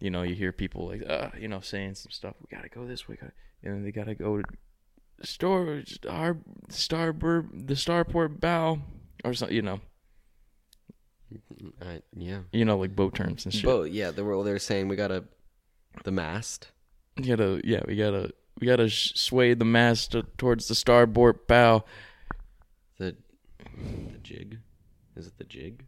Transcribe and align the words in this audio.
you 0.00 0.10
know, 0.10 0.22
you 0.22 0.34
hear 0.34 0.52
people 0.52 0.86
like, 0.88 1.02
uh, 1.08 1.30
you 1.38 1.48
know, 1.48 1.60
saying 1.60 1.94
some 1.94 2.10
stuff. 2.10 2.34
We 2.40 2.54
gotta 2.56 2.68
go 2.68 2.86
this 2.86 3.08
way, 3.08 3.16
gotta- 3.20 3.32
and 3.62 3.74
then 3.74 3.84
they 3.84 3.92
gotta 3.92 4.14
go 4.14 4.38
to 4.38 4.44
store 5.26 5.82
star 5.86 6.36
starboard 6.68 7.66
the 7.66 7.74
starport 7.74 8.38
bow 8.40 8.78
or 9.24 9.34
something. 9.34 9.56
You 9.56 9.62
know, 9.62 9.80
I, 11.82 12.00
yeah. 12.16 12.40
you 12.52 12.64
know, 12.64 12.78
like 12.78 12.94
boat 12.94 13.14
terms 13.14 13.44
and 13.44 13.52
shit. 13.52 13.64
But 13.64 13.90
yeah, 13.92 14.10
they 14.12 14.22
were 14.22 14.42
they 14.44 14.52
were 14.52 14.58
saying 14.58 14.88
we 14.88 14.96
got 14.96 15.08
to 15.08 15.24
the 16.04 16.12
mast. 16.12 16.68
You 17.16 17.36
gotta, 17.36 17.60
yeah, 17.64 17.80
we 17.86 17.96
gotta, 17.96 18.32
we 18.60 18.66
gotta 18.68 18.88
sh- 18.88 19.12
sway 19.16 19.54
the 19.54 19.64
mast 19.64 20.12
to- 20.12 20.22
towards 20.38 20.68
the 20.68 20.74
starboard 20.76 21.46
bow. 21.48 21.84
The 22.98 23.16
the 24.12 24.18
jig. 24.22 24.58
Is 25.16 25.26
it 25.26 25.36
the 25.38 25.44
jig? 25.44 25.84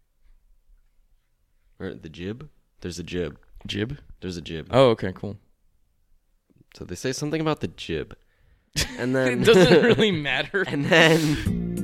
Or 1.78 1.94
the 1.94 2.08
jib? 2.08 2.48
There's 2.80 2.98
a 2.98 3.04
jib. 3.04 3.38
Jib. 3.66 3.98
There's 4.20 4.36
a 4.36 4.42
jib. 4.42 4.68
Oh, 4.70 4.90
okay, 4.90 5.12
cool. 5.14 5.36
So 6.76 6.84
they 6.84 6.94
say 6.94 7.12
something 7.12 7.40
about 7.40 7.60
the 7.60 7.68
jib. 7.68 8.16
And 8.98 9.14
then 9.14 9.28
it 9.42 9.44
doesn't 9.44 9.82
really 9.82 10.10
matter. 10.12 10.64
And 10.68 10.84
then 10.84 11.80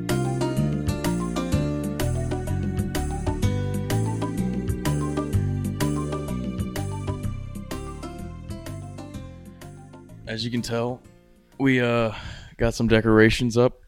As 10.27 10.45
you 10.45 10.50
can 10.50 10.62
tell, 10.62 11.00
we 11.58 11.80
uh 11.80 12.12
got 12.56 12.74
some 12.74 12.88
decorations 12.88 13.56
up. 13.56 13.80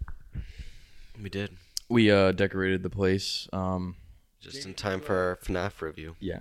we 1.21 1.29
did 1.29 1.51
We 1.89 2.11
uh 2.11 2.33
decorated 2.33 2.83
the 2.83 2.91
place. 2.91 3.49
Um, 3.53 3.97
just 4.41 4.65
in 4.65 4.75
time 4.75 5.01
for 5.01 5.17
our 5.17 5.37
FNAF 5.43 5.81
review. 5.83 6.15
yeah, 6.21 6.41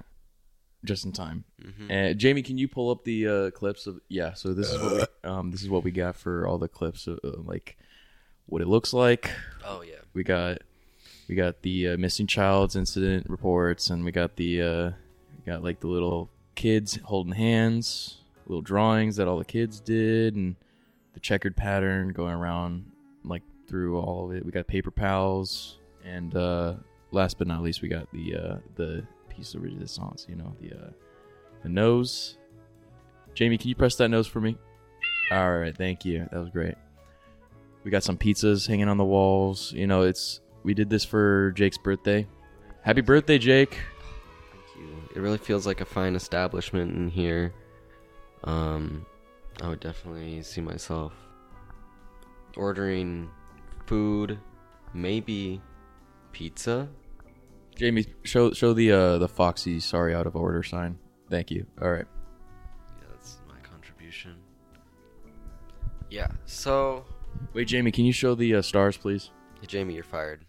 just 0.86 1.06
in 1.06 1.12
time. 1.12 1.44
Mhm. 1.62 1.88
And 1.90 2.18
Jamie, 2.20 2.42
can 2.44 2.58
you 2.58 2.68
pull 2.68 2.90
up 2.92 3.04
the 3.04 3.28
uh, 3.28 3.52
clips 3.52 3.88
of? 3.88 4.00
Yeah, 4.10 4.34
so 4.34 4.54
this 4.54 4.72
is 4.72 4.82
what 4.82 4.94
we, 5.24 5.30
um 5.30 5.52
this 5.52 5.62
is 5.62 5.70
what 5.70 5.84
we 5.84 5.92
got 5.92 6.16
for 6.16 6.48
all 6.48 6.58
the 6.58 6.68
clips 6.68 7.08
of 7.08 7.20
uh, 7.24 7.32
like 7.44 7.78
what 8.46 8.62
it 8.62 8.68
looks 8.68 8.94
like. 8.94 9.32
Oh 9.66 9.82
yeah. 9.82 9.96
We 10.14 10.24
got 10.24 10.60
we 11.28 11.36
got 11.36 11.62
the 11.62 11.90
uh, 11.90 11.98
missing 11.98 12.28
child's 12.28 12.76
incident 12.76 13.30
reports, 13.30 13.90
and 13.90 14.06
we 14.06 14.12
got 14.12 14.36
the 14.38 14.62
uh, 14.62 14.92
we 15.38 15.52
got 15.52 15.64
like 15.64 15.80
the 15.82 15.88
little 15.88 16.30
kids 16.56 16.98
holding 17.04 17.34
hands, 17.34 18.18
little 18.48 18.62
drawings 18.62 19.18
that 19.18 19.28
all 19.28 19.38
the 19.38 19.46
kids 19.46 19.80
did, 19.80 20.36
and 20.36 20.56
the 21.14 21.20
checkered 21.20 21.56
pattern 21.58 22.10
going 22.10 22.34
around 22.34 22.92
like 23.24 23.44
through 23.68 24.00
all 24.00 24.30
of 24.32 24.38
it. 24.38 24.46
We 24.46 24.52
got 24.52 24.68
paper 24.68 24.92
pals, 24.92 25.80
and 26.06 26.34
uh, 26.36 26.76
last 27.12 27.38
but 27.38 27.48
not 27.48 27.62
least, 27.62 27.82
we 27.82 27.90
got 27.90 28.10
the 28.14 28.36
uh, 28.36 28.58
the 28.76 29.04
piece 29.38 29.54
of 29.54 29.62
resistance. 29.62 30.26
You 30.28 30.36
know 30.36 30.54
the 30.60 30.76
uh, 30.76 30.90
the 31.64 31.70
nose. 31.70 32.38
Jamie, 33.34 33.58
can 33.58 33.70
you 33.70 33.76
press 33.76 33.96
that 33.96 34.10
nose 34.10 34.28
for 34.28 34.42
me? 34.42 34.58
All 35.32 35.58
right, 35.60 35.76
thank 35.78 36.04
you. 36.04 36.28
That 36.32 36.40
was 36.40 36.50
great. 36.50 36.76
We 37.84 37.92
got 37.92 38.04
some 38.04 38.18
pizzas 38.18 38.68
hanging 38.68 38.90
on 38.90 38.98
the 38.98 39.06
walls. 39.06 39.72
You 39.74 39.88
know, 39.88 40.02
it's 40.02 40.42
we 40.64 40.74
did 40.74 40.90
this 40.90 41.06
for 41.06 41.52
Jake's 41.52 41.78
birthday. 41.78 42.28
Happy 42.82 43.02
birthday, 43.02 43.38
Jake. 43.38 43.78
Thank 44.52 44.64
you. 44.78 44.98
It 45.16 45.20
really 45.20 45.38
feels 45.38 45.68
like 45.68 45.82
a 45.82 45.86
fine 45.86 46.16
establishment 46.16 46.96
in 46.96 47.10
here. 47.10 47.54
Um, 48.44 49.06
I 49.62 49.68
would 49.70 49.80
definitely 49.80 50.42
see 50.42 50.62
myself 50.62 51.14
ordering 52.56 53.30
food, 53.86 54.40
maybe 54.94 55.62
pizza. 56.32 56.88
Jamie, 57.78 58.06
show 58.24 58.52
show 58.54 58.74
the 58.74 58.92
uh 58.92 59.18
the 59.20 59.28
Foxy 59.28 59.80
sorry 59.80 60.16
out 60.16 60.26
of 60.26 60.36
order 60.36 60.64
sign. 60.64 60.98
Thank 61.30 61.52
you. 61.52 61.66
All 61.82 61.92
right. 61.92 62.06
Yeah, 63.00 63.08
that's 63.12 63.38
my 63.48 63.60
contribution. 63.62 64.36
Yeah. 66.10 66.28
So, 66.46 67.06
Wait, 67.54 67.68
Jamie, 67.68 67.92
can 67.92 68.06
you 68.06 68.14
show 68.14 68.34
the 68.34 68.56
uh, 68.56 68.62
stars, 68.62 68.98
please? 68.98 69.30
hey, 69.60 69.68
Jamie, 69.68 69.94
you're 69.94 70.04
fired. 70.04 70.46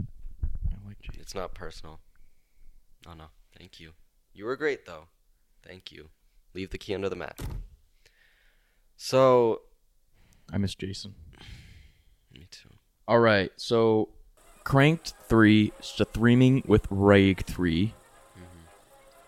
I 0.00 0.86
like 0.86 0.98
Jake. 1.00 1.16
It's 1.20 1.34
not 1.34 1.54
personal. 1.54 2.00
Oh 3.06 3.14
no, 3.14 3.24
thank 3.58 3.78
you. 3.80 3.90
You 4.32 4.46
were 4.46 4.56
great 4.56 4.86
though. 4.86 5.04
Thank 5.66 5.92
you. 5.92 6.08
Leave 6.54 6.70
the 6.70 6.78
key 6.78 6.94
under 6.94 7.08
the 7.08 7.16
mat. 7.16 7.38
So, 8.96 9.62
I 10.52 10.58
miss 10.58 10.74
Jason. 10.74 11.14
me 12.32 12.46
too. 12.50 12.68
All 13.08 13.18
right, 13.18 13.50
so 13.56 14.08
Cranked 14.64 15.14
three, 15.28 15.72
streaming 15.80 16.62
with 16.66 16.86
Rag 16.90 17.44
3 17.46 17.94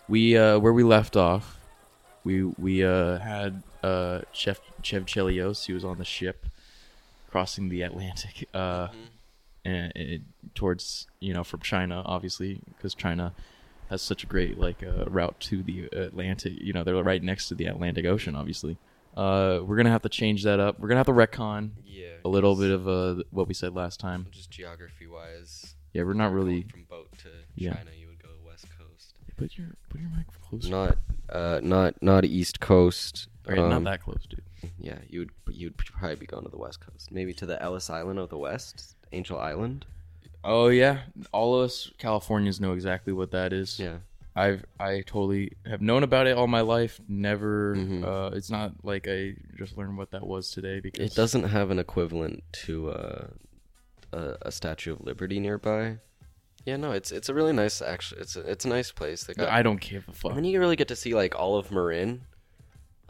We 0.09 0.37
uh 0.37 0.59
where 0.59 0.73
we 0.73 0.83
left 0.83 1.17
off, 1.17 1.59
we 2.25 2.45
we 2.45 2.85
uh 2.85 3.19
had 3.19 3.63
uh 3.83 4.21
Chef 4.33 4.61
Chev 4.83 5.07
Chelios. 5.07 5.67
He 5.67 5.73
was 5.73 5.85
on 5.85 5.99
the 5.99 6.05
ship 6.05 6.47
crossing 7.31 7.69
the 7.69 7.83
Atlantic 7.83 8.49
uh 8.55 8.89
and, 9.65 9.93
and 9.97 10.25
towards 10.55 11.07
you 11.21 11.33
know 11.35 11.43
from 11.45 11.61
China, 11.61 12.03
obviously 12.05 12.61
because 12.69 12.95
China 12.95 13.33
has 13.91 14.03
such 14.03 14.25
a 14.25 14.27
great 14.27 14.59
like 14.59 14.83
uh, 14.83 15.05
route 15.07 15.39
to 15.41 15.63
the 15.63 15.87
Atlantic. 15.93 16.55
You 16.57 16.73
know 16.73 16.85
they're 16.85 17.03
right 17.03 17.23
next 17.23 17.49
to 17.49 17.55
the 17.55 17.67
Atlantic 17.67 18.05
Ocean, 18.07 18.35
obviously. 18.35 18.77
Uh, 19.17 19.61
we're 19.65 19.77
gonna 19.77 19.91
have 19.91 20.03
to 20.03 20.09
change 20.09 20.43
that 20.45 20.59
up. 20.61 20.79
We're 20.81 20.89
gonna 20.89 20.99
have 20.99 21.07
to 21.07 21.13
retcon 21.13 21.71
Yeah. 21.85 22.15
a 22.25 22.29
little 22.29 22.57
bit 22.57 22.71
of 22.71 22.89
uh 22.89 23.23
what 23.31 23.47
we 23.49 23.55
said 23.55 23.75
last 23.75 24.01
time. 24.01 24.27
just 24.31 24.51
geography 24.51 25.07
wise. 25.07 25.75
Yeah, 25.93 26.03
we're 26.03 26.15
not 26.15 26.33
really. 26.33 26.63
from 26.63 26.85
boat 26.85 27.09
to 27.19 27.29
Yeah. 27.55 27.75
China, 27.75 27.91
you 27.97 28.09
would 28.09 28.21
go 28.23 28.31
west 28.45 28.67
coast. 28.77 29.15
Put 29.37 29.57
your 29.57 29.69
put 29.89 30.01
your 30.01 30.11
mic 30.11 30.27
closer. 30.43 30.69
Not, 30.71 30.99
uh, 31.29 31.61
not, 31.63 32.03
not 32.03 32.25
east 32.25 32.59
coast. 32.61 33.29
Right, 33.47 33.59
not 33.59 33.73
Um, 33.73 33.85
that 33.85 34.03
close, 34.03 34.27
dude. 34.29 34.43
Yeah, 34.79 34.99
you 35.09 35.21
would, 35.21 35.31
you 35.55 35.67
would 35.69 35.77
probably 35.77 36.17
be 36.17 36.27
going 36.27 36.45
to 36.45 36.51
the 36.51 36.57
west 36.57 36.81
coast, 36.81 37.13
maybe 37.13 37.35
to 37.35 37.45
the 37.47 37.63
Ellis 37.63 37.91
Island 37.91 38.19
of 38.19 38.31
the 38.31 38.39
West, 38.39 38.97
Angel 39.13 39.39
Island. 39.39 39.85
Oh 40.43 40.69
yeah, 40.69 41.03
all 41.33 41.59
of 41.61 41.67
us 41.67 41.91
Californians 41.99 42.61
know 42.61 42.73
exactly 42.73 43.13
what 43.13 43.31
that 43.33 43.53
is. 43.53 43.79
Yeah. 43.79 43.99
I've 44.37 44.65
I 44.81 45.03
totally 45.07 45.53
have 45.65 45.81
known 45.81 46.03
about 46.03 46.27
it 46.27 46.37
all 46.37 46.47
my 46.49 46.61
life. 46.63 47.01
Never. 47.09 47.77
Mhm. 47.77 48.05
Uh, 48.05 48.35
it's 48.37 48.51
not 48.51 48.73
like 48.83 49.07
I 49.09 49.37
just 49.57 49.77
learned 49.79 49.97
what 49.97 50.11
that 50.11 50.27
was 50.27 50.51
today 50.51 50.81
because 50.81 51.07
It 51.13 51.15
doesn't 51.15 51.45
have 51.45 51.71
an 51.71 51.79
equivalent 51.79 52.43
to 52.65 52.91
uh, 52.91 53.27
a, 54.13 54.37
a 54.43 54.51
Statue 54.53 54.95
of 54.95 55.01
Liberty 55.03 55.39
nearby. 55.39 55.99
Yeah, 56.67 56.77
no, 56.77 56.93
it's 56.93 57.13
it's 57.13 57.29
a 57.29 57.35
really 57.35 57.53
nice 57.53 57.81
actually. 57.81 58.23
It's 58.23 58.35
a, 58.37 58.41
it's 58.41 58.65
a 58.65 58.69
nice 58.69 58.91
place. 58.91 59.25
Got 59.25 59.49
I 59.51 59.63
don't 59.63 59.81
give 59.81 60.09
a 60.09 60.13
fuck. 60.13 60.31
And 60.33 60.39
then 60.39 60.45
you 60.47 60.59
really 60.59 60.77
get 60.77 60.89
to 60.89 60.97
see 60.97 61.15
like 61.15 61.39
all 61.39 61.57
of 61.57 61.71
Marin, 61.71 62.23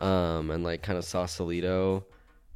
um, 0.01 0.51
and 0.51 0.62
like 0.65 0.83
kind 0.83 0.99
of 0.99 1.05
Sausalito, 1.05 2.05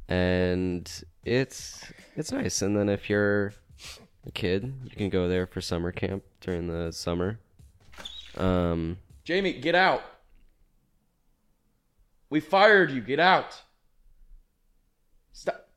and 0.07 0.91
it's 1.23 1.85
it's 2.15 2.31
nice. 2.31 2.61
And 2.61 2.75
then 2.77 2.89
if 2.89 3.09
you're 3.09 3.53
a 4.27 4.31
kid, 4.31 4.73
you 4.83 4.91
can 4.95 5.09
go 5.09 5.27
there 5.29 5.47
for 5.47 5.61
summer 5.61 5.91
camp 5.91 6.23
during 6.41 6.67
the 6.67 6.91
summer. 6.91 7.39
Um, 8.39 8.97
Jamie, 9.25 9.53
get 9.53 9.75
out. 9.75 10.01
We 12.29 12.39
fired 12.39 12.91
you. 12.91 13.01
Get 13.01 13.19
out. 13.19 13.61
Stop. 15.33 15.67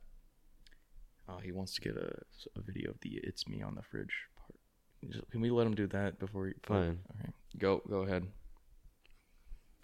Oh, 1.28 1.38
he 1.38 1.50
wants 1.52 1.74
to 1.74 1.80
get 1.80 1.96
a, 1.96 2.12
a 2.56 2.60
video 2.62 2.90
of 2.90 3.00
the 3.00 3.20
"It's 3.22 3.48
Me" 3.48 3.62
on 3.62 3.74
the 3.74 3.82
fridge 3.82 4.14
part. 4.36 5.24
Can 5.30 5.40
we 5.40 5.50
let 5.50 5.66
him 5.66 5.74
do 5.74 5.86
that 5.88 6.18
before? 6.18 6.46
He, 6.48 6.52
Fine. 6.62 7.00
All 7.10 7.16
right. 7.24 7.32
Go. 7.58 7.82
Go 7.88 8.02
ahead. 8.02 8.26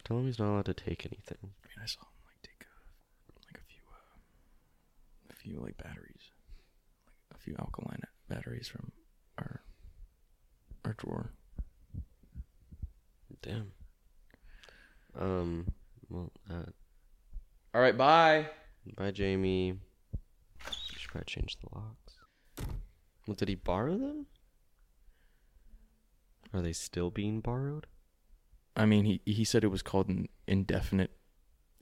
tell 0.05 0.19
him 0.19 0.27
he's 0.27 0.39
not 0.39 0.53
allowed 0.53 0.66
to 0.66 0.75
take 0.75 1.05
anything. 1.06 1.39
I 1.43 1.47
mean, 1.66 1.83
I 1.83 1.87
saw 1.87 2.00
him 2.00 2.21
like 2.27 2.43
take 2.43 2.65
a, 2.66 3.33
like 3.49 3.60
a 3.62 3.66
few, 3.66 3.83
uh, 3.91 5.31
a 5.31 5.34
few 5.34 5.60
like 5.60 5.77
batteries, 5.78 6.31
like 7.31 7.41
a 7.41 7.43
few 7.43 7.56
alkaline 7.59 8.03
batteries 8.28 8.69
from 8.69 8.93
our 9.39 9.62
our 10.84 10.93
drawer. 10.95 11.33
Damn. 13.43 13.72
Um. 15.19 15.66
Well, 16.09 16.33
uh, 16.51 16.65
All 17.74 17.80
right. 17.80 17.97
Bye. 17.97 18.48
bye, 18.97 19.10
Jamie. 19.10 19.68
You 19.68 20.98
should 20.98 21.10
probably 21.10 21.27
change 21.27 21.57
the 21.60 21.68
locks. 21.74 22.15
Well, 23.27 23.34
did 23.34 23.48
he 23.48 23.54
borrow 23.54 23.97
them? 23.98 24.27
Are 26.54 26.63
they 26.63 26.72
still 26.72 27.10
being 27.10 27.41
borrowed? 27.41 27.86
I 28.74 28.86
mean, 28.86 29.04
he 29.04 29.21
he 29.24 29.45
said 29.45 29.65
it 29.65 29.68
was 29.68 29.83
called 29.83 30.09
an 30.09 30.28
indefinite 30.47 31.10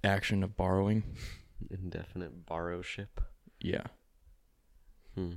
action 0.03 0.43
of 0.43 0.57
borrowing. 0.57 1.03
Indefinite 1.71 2.45
borrow 2.47 2.83
ship. 2.83 3.21
Yeah. 3.61 3.85
Hmm. 5.15 5.33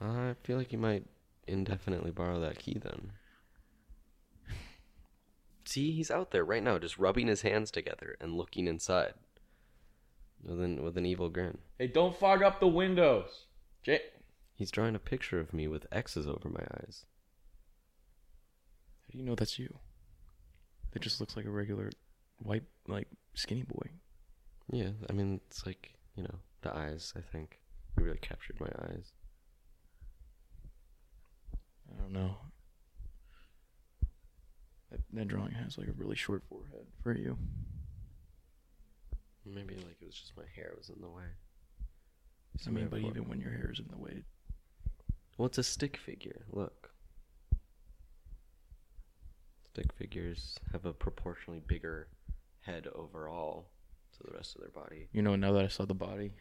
I 0.00 0.34
feel 0.42 0.58
like 0.58 0.72
you 0.72 0.78
might 0.78 1.04
indefinitely 1.46 2.10
borrow 2.10 2.40
that 2.40 2.58
key 2.58 2.78
then. 2.82 3.12
See, 5.72 5.92
he's 5.92 6.10
out 6.10 6.32
there 6.32 6.44
right 6.44 6.62
now, 6.62 6.78
just 6.78 6.98
rubbing 6.98 7.28
his 7.28 7.40
hands 7.40 7.70
together 7.70 8.18
and 8.20 8.36
looking 8.36 8.66
inside, 8.66 9.14
with 10.44 10.60
an 10.60 10.82
with 10.82 10.98
an 10.98 11.06
evil 11.06 11.30
grin. 11.30 11.56
Hey, 11.78 11.86
don't 11.86 12.14
fog 12.14 12.42
up 12.42 12.60
the 12.60 12.68
windows. 12.68 13.46
Jay. 13.82 14.00
He's 14.54 14.70
drawing 14.70 14.94
a 14.94 14.98
picture 14.98 15.40
of 15.40 15.54
me 15.54 15.66
with 15.68 15.86
X's 15.90 16.26
over 16.26 16.50
my 16.50 16.60
eyes. 16.74 17.06
How 19.00 19.12
do 19.12 19.18
you 19.18 19.24
know 19.24 19.34
that's 19.34 19.58
you? 19.58 19.78
It 20.94 21.00
just 21.00 21.20
looks 21.20 21.38
like 21.38 21.46
a 21.46 21.50
regular 21.50 21.88
white, 22.36 22.64
like 22.86 23.08
skinny 23.32 23.62
boy. 23.62 23.92
Yeah, 24.70 24.90
I 25.08 25.14
mean 25.14 25.40
it's 25.46 25.64
like 25.64 25.94
you 26.16 26.24
know 26.24 26.34
the 26.60 26.76
eyes. 26.76 27.14
I 27.16 27.22
think 27.22 27.60
you 27.96 28.04
really 28.04 28.18
captured 28.18 28.60
my 28.60 28.68
eyes. 28.90 29.14
I 31.90 31.98
don't 31.98 32.12
know. 32.12 32.36
That, 35.12 35.28
drawing 35.28 35.52
has 35.52 35.78
like 35.78 35.88
a 35.88 35.92
really 35.92 36.16
short 36.16 36.42
forehead 36.48 36.86
for 37.02 37.16
you. 37.16 37.38
Maybe 39.44 39.74
like 39.76 39.96
it 40.00 40.06
was 40.06 40.14
just 40.14 40.36
my 40.36 40.44
hair 40.54 40.72
was 40.76 40.88
in 40.88 41.00
the 41.00 41.08
way. 41.08 41.24
I 42.66 42.70
mean, 42.70 42.88
but 42.88 43.00
even 43.00 43.28
when 43.28 43.40
your 43.40 43.50
hair 43.50 43.70
is 43.72 43.78
in 43.80 43.88
the 43.90 43.96
way, 43.98 44.24
Well, 45.38 45.46
it's 45.46 45.58
a 45.58 45.62
stick 45.62 45.96
figure. 45.96 46.42
Look. 46.50 46.90
Stick 49.72 49.92
figures 49.94 50.58
have 50.72 50.84
a 50.84 50.92
proportionally 50.92 51.60
bigger 51.66 52.08
head 52.60 52.86
overall 52.94 53.70
to 54.12 54.18
the 54.30 54.36
rest 54.36 54.54
of 54.54 54.60
their 54.60 54.70
body. 54.70 55.08
you 55.12 55.22
know. 55.22 55.34
Now 55.34 55.52
that 55.52 55.64
I 55.64 55.68
saw 55.68 55.86
the 55.86 55.94
body, 55.94 56.32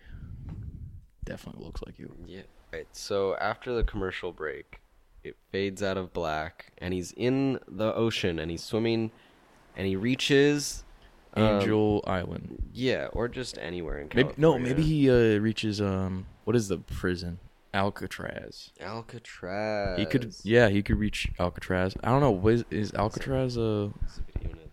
definitely 1.24 1.63
looks 1.63 1.81
like 1.86 1.98
you. 1.98 2.13
Yeah. 2.25 2.42
Right. 2.74 2.88
So 2.92 3.36
after 3.38 3.74
the 3.74 3.83
commercial 3.86 4.33
break, 4.33 4.81
it 5.24 5.36
fades 5.52 5.82
out 5.84 5.98
of 5.98 6.14
black, 6.14 6.72
and 6.80 6.94
he's 6.94 7.12
in 7.14 7.60
the 7.68 7.94
ocean, 7.94 8.40
and 8.40 8.50
he's 8.52 8.64
swimming, 8.64 9.12
and 9.76 9.88
he 9.88 9.96
reaches. 9.96 10.84
um, 11.36 11.44
Angel 11.44 12.04
Island. 12.08 12.62
yeah, 12.74 13.08
or 13.14 13.28
just 13.28 13.58
anywhere 13.60 14.00
in 14.00 14.10
Maybe 14.14 14.34
no. 14.38 14.58
Maybe 14.60 14.82
he 14.84 15.10
uh, 15.10 15.40
reaches 15.40 15.80
um. 15.82 16.26
What 16.44 16.56
is 16.56 16.68
the 16.68 16.78
prison? 16.80 17.40
Alcatraz. 17.74 18.72
Alcatraz. 18.82 19.98
He 20.00 20.06
could. 20.06 20.34
Yeah, 20.44 20.70
he 20.70 20.82
could 20.84 20.98
reach 20.98 21.32
Alcatraz. 21.40 21.96
I 22.04 22.10
don't 22.10 22.20
know. 22.22 22.32
Was 22.32 22.66
is 22.72 22.94
Alcatraz 22.94 23.56
a 23.58 23.92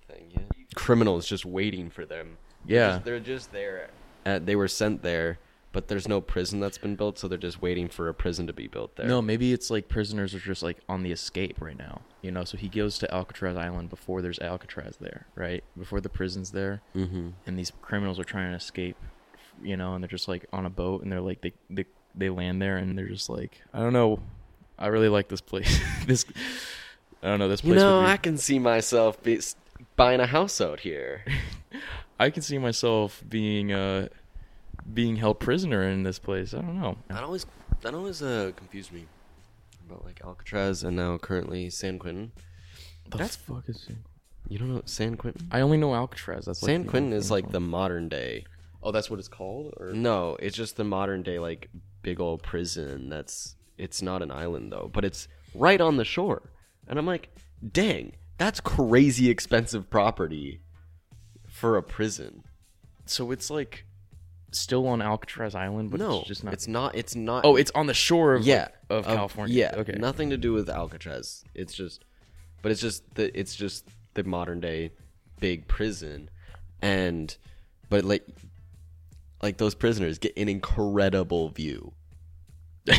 thing, 0.08 0.30
yeah. 0.30 0.40
Criminals 0.74 1.26
just 1.26 1.44
waiting 1.44 1.90
for 1.90 2.04
them. 2.04 2.38
They're 2.66 2.76
Yeah. 2.76 2.90
just- 2.94 3.04
they're 3.04 3.20
just 3.20 3.52
there. 3.52 3.90
Uh, 4.26 4.38
they 4.40 4.56
were 4.56 4.68
sent 4.68 5.02
there, 5.02 5.38
but 5.78 5.86
there's 5.86 6.08
no 6.08 6.20
prison 6.20 6.58
that's 6.58 6.76
been 6.76 6.96
built, 6.96 7.20
so 7.20 7.28
they're 7.28 7.38
just 7.38 7.62
waiting 7.62 7.88
for 7.88 8.08
a 8.08 8.14
prison 8.14 8.48
to 8.48 8.52
be 8.52 8.66
built 8.66 8.96
there. 8.96 9.06
No, 9.06 9.22
maybe 9.22 9.52
it's 9.52 9.70
like 9.70 9.86
prisoners 9.88 10.34
are 10.34 10.40
just 10.40 10.60
like 10.60 10.78
on 10.88 11.04
the 11.04 11.12
escape 11.12 11.60
right 11.60 11.78
now. 11.78 12.00
You 12.20 12.32
know, 12.32 12.42
so 12.42 12.56
he 12.58 12.68
goes 12.68 12.98
to 12.98 13.14
Alcatraz 13.14 13.56
Island 13.56 13.88
before 13.88 14.20
there's 14.20 14.40
Alcatraz 14.40 14.96
there, 15.00 15.26
right? 15.36 15.62
Before 15.78 16.00
the 16.00 16.08
prison's 16.08 16.50
there, 16.50 16.82
Mm-hmm. 16.96 17.28
and 17.46 17.56
these 17.56 17.70
criminals 17.80 18.18
are 18.18 18.24
trying 18.24 18.50
to 18.50 18.56
escape. 18.56 18.96
You 19.62 19.76
know, 19.76 19.94
and 19.94 20.02
they're 20.02 20.08
just 20.08 20.26
like 20.26 20.46
on 20.52 20.66
a 20.66 20.70
boat, 20.70 21.02
and 21.04 21.12
they're 21.12 21.20
like 21.20 21.42
they 21.42 21.52
they 21.70 21.84
they 22.16 22.28
land 22.28 22.60
there, 22.60 22.76
and 22.76 22.98
they're 22.98 23.06
just 23.08 23.28
like 23.30 23.60
I 23.72 23.78
don't 23.78 23.92
know. 23.92 24.18
I 24.80 24.88
really 24.88 25.08
like 25.08 25.28
this 25.28 25.40
place. 25.40 25.78
this 26.08 26.24
I 27.22 27.28
don't 27.28 27.38
know. 27.38 27.48
This 27.48 27.62
You 27.62 27.74
place. 27.74 27.82
know, 27.82 28.00
be- 28.00 28.06
I 28.08 28.16
can 28.16 28.36
see 28.36 28.58
myself 28.58 29.22
be, 29.22 29.40
buying 29.94 30.18
a 30.18 30.26
house 30.26 30.60
out 30.60 30.80
here. 30.80 31.24
I 32.18 32.30
can 32.30 32.42
see 32.42 32.58
myself 32.58 33.22
being 33.28 33.72
uh 33.72 34.08
being 34.92 35.16
held 35.16 35.40
prisoner 35.40 35.82
in 35.88 36.02
this 36.02 36.18
place. 36.18 36.54
I 36.54 36.58
don't 36.60 36.80
know. 36.80 36.96
That 37.08 37.22
always 37.22 37.46
that 37.82 37.94
always 37.94 38.22
uh, 38.22 38.52
confused 38.56 38.92
me 38.92 39.06
about 39.88 40.04
like 40.04 40.20
Alcatraz 40.24 40.82
and 40.84 40.96
now 40.96 41.18
currently 41.18 41.70
San 41.70 41.98
Quentin. 41.98 42.32
The 43.08 43.18
That's- 43.18 43.36
fuck 43.36 43.68
is 43.68 43.80
San? 43.80 44.04
You 44.48 44.58
don't 44.58 44.74
know 44.74 44.82
San 44.86 45.16
Quentin? 45.16 45.46
I 45.52 45.60
only 45.60 45.76
know 45.76 45.94
Alcatraz. 45.94 46.46
That's 46.46 46.60
San 46.60 46.84
the 46.84 46.88
Quentin 46.90 47.12
is 47.12 47.30
like 47.30 47.50
the 47.50 47.60
modern 47.60 48.08
day. 48.08 48.44
Oh, 48.82 48.92
that's 48.92 49.10
what 49.10 49.18
it's 49.18 49.28
called. 49.28 49.74
Or 49.76 49.92
No, 49.92 50.36
it's 50.40 50.56
just 50.56 50.76
the 50.76 50.84
modern 50.84 51.22
day 51.22 51.38
like 51.38 51.68
big 52.02 52.18
old 52.20 52.42
prison. 52.42 53.08
That's 53.10 53.56
it's 53.76 54.00
not 54.02 54.22
an 54.22 54.30
island 54.30 54.72
though, 54.72 54.90
but 54.92 55.04
it's 55.04 55.28
right 55.54 55.80
on 55.80 55.96
the 55.96 56.04
shore. 56.04 56.50
And 56.86 56.98
I'm 56.98 57.06
like, 57.06 57.28
dang, 57.72 58.12
that's 58.38 58.60
crazy 58.60 59.28
expensive 59.28 59.90
property 59.90 60.60
for 61.46 61.76
a 61.76 61.82
prison. 61.82 62.44
so 63.04 63.30
it's 63.30 63.50
like 63.50 63.84
still 64.52 64.86
on 64.86 65.02
Alcatraz 65.02 65.54
Island, 65.54 65.90
but 65.90 66.00
no, 66.00 66.20
it's 66.20 66.28
just 66.28 66.44
not. 66.44 66.54
It's 66.54 66.68
not. 66.68 66.94
It's 66.94 67.14
not. 67.14 67.44
Oh, 67.44 67.56
it's 67.56 67.70
on 67.74 67.86
the 67.86 67.94
shore 67.94 68.34
of 68.34 68.44
yeah 68.44 68.68
like, 68.88 69.00
of 69.00 69.06
California. 69.06 69.54
Yeah, 69.54 69.80
Okay. 69.80 69.96
Nothing 69.98 70.30
to 70.30 70.36
do 70.36 70.52
with 70.52 70.68
Alcatraz. 70.68 71.44
It's 71.54 71.74
just, 71.74 72.04
but 72.62 72.72
it's 72.72 72.80
just 72.80 73.14
the 73.14 73.36
it's 73.38 73.54
just 73.54 73.86
the 74.14 74.24
modern 74.24 74.60
day 74.60 74.90
big 75.40 75.68
prison, 75.68 76.30
and 76.82 77.36
but 77.88 78.04
like 78.04 78.26
like 79.42 79.58
those 79.58 79.74
prisoners 79.74 80.18
get 80.18 80.36
an 80.36 80.48
incredible 80.48 81.48
view. 81.50 81.92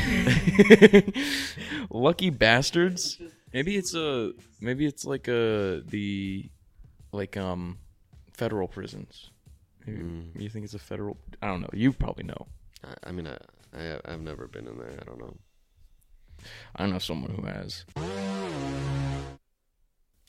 Lucky 1.89 2.29
bastards. 2.29 3.19
Maybe 3.53 3.75
it's 3.75 3.95
a 3.95 4.33
maybe 4.61 4.85
it's 4.85 5.05
like 5.05 5.27
a 5.27 5.81
the 5.85 6.49
like 7.11 7.37
um 7.37 7.79
federal 8.33 8.67
prisons. 8.67 9.31
Mm. 9.89 10.41
You 10.41 10.49
think 10.49 10.65
it's 10.65 10.73
a 10.73 10.79
federal? 10.79 11.17
I 11.41 11.47
don't 11.47 11.61
know. 11.61 11.69
You 11.73 11.91
probably 11.93 12.23
know. 12.25 12.47
I, 12.83 13.09
I 13.09 13.11
mean, 13.11 13.27
I, 13.27 13.37
I 13.77 13.99
I've 14.05 14.21
never 14.21 14.47
been 14.47 14.67
in 14.67 14.77
there. 14.77 14.97
I 15.01 15.03
don't 15.05 15.19
know. 15.19 15.35
I 16.75 16.85
know 16.87 16.99
someone 16.99 17.31
who 17.31 17.45
has 17.45 17.85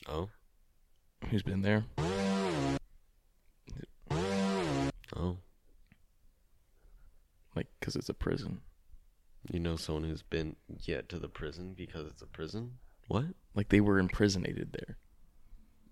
Oh, 0.07 0.29
who's 1.29 1.43
been 1.43 1.61
there. 1.61 1.85
oh, 5.15 5.37
Like, 7.55 7.67
cause 7.81 7.95
it's 7.95 8.09
a 8.09 8.13
prison. 8.13 8.61
you 9.51 9.59
know 9.59 9.75
someone 9.75 10.03
who's 10.03 10.21
been 10.23 10.55
yet 10.83 11.07
to 11.09 11.19
the 11.19 11.27
prison 11.29 11.73
because 11.75 12.07
it's 12.07 12.21
a 12.21 12.27
prison. 12.27 12.73
What? 13.07 13.25
Like 13.55 13.69
they 13.69 13.81
were 13.81 13.99
imprisonated 13.99 14.71
there. 14.73 14.97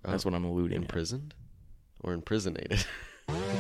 That's 0.04 0.26
Oh, 0.26 0.30
what 0.30 0.36
I'm 0.36 0.46
alluding. 0.46 0.78
at. 0.78 0.82
imprisoned 0.84 1.34
or 2.02 2.14
imprisonated. 2.14 2.86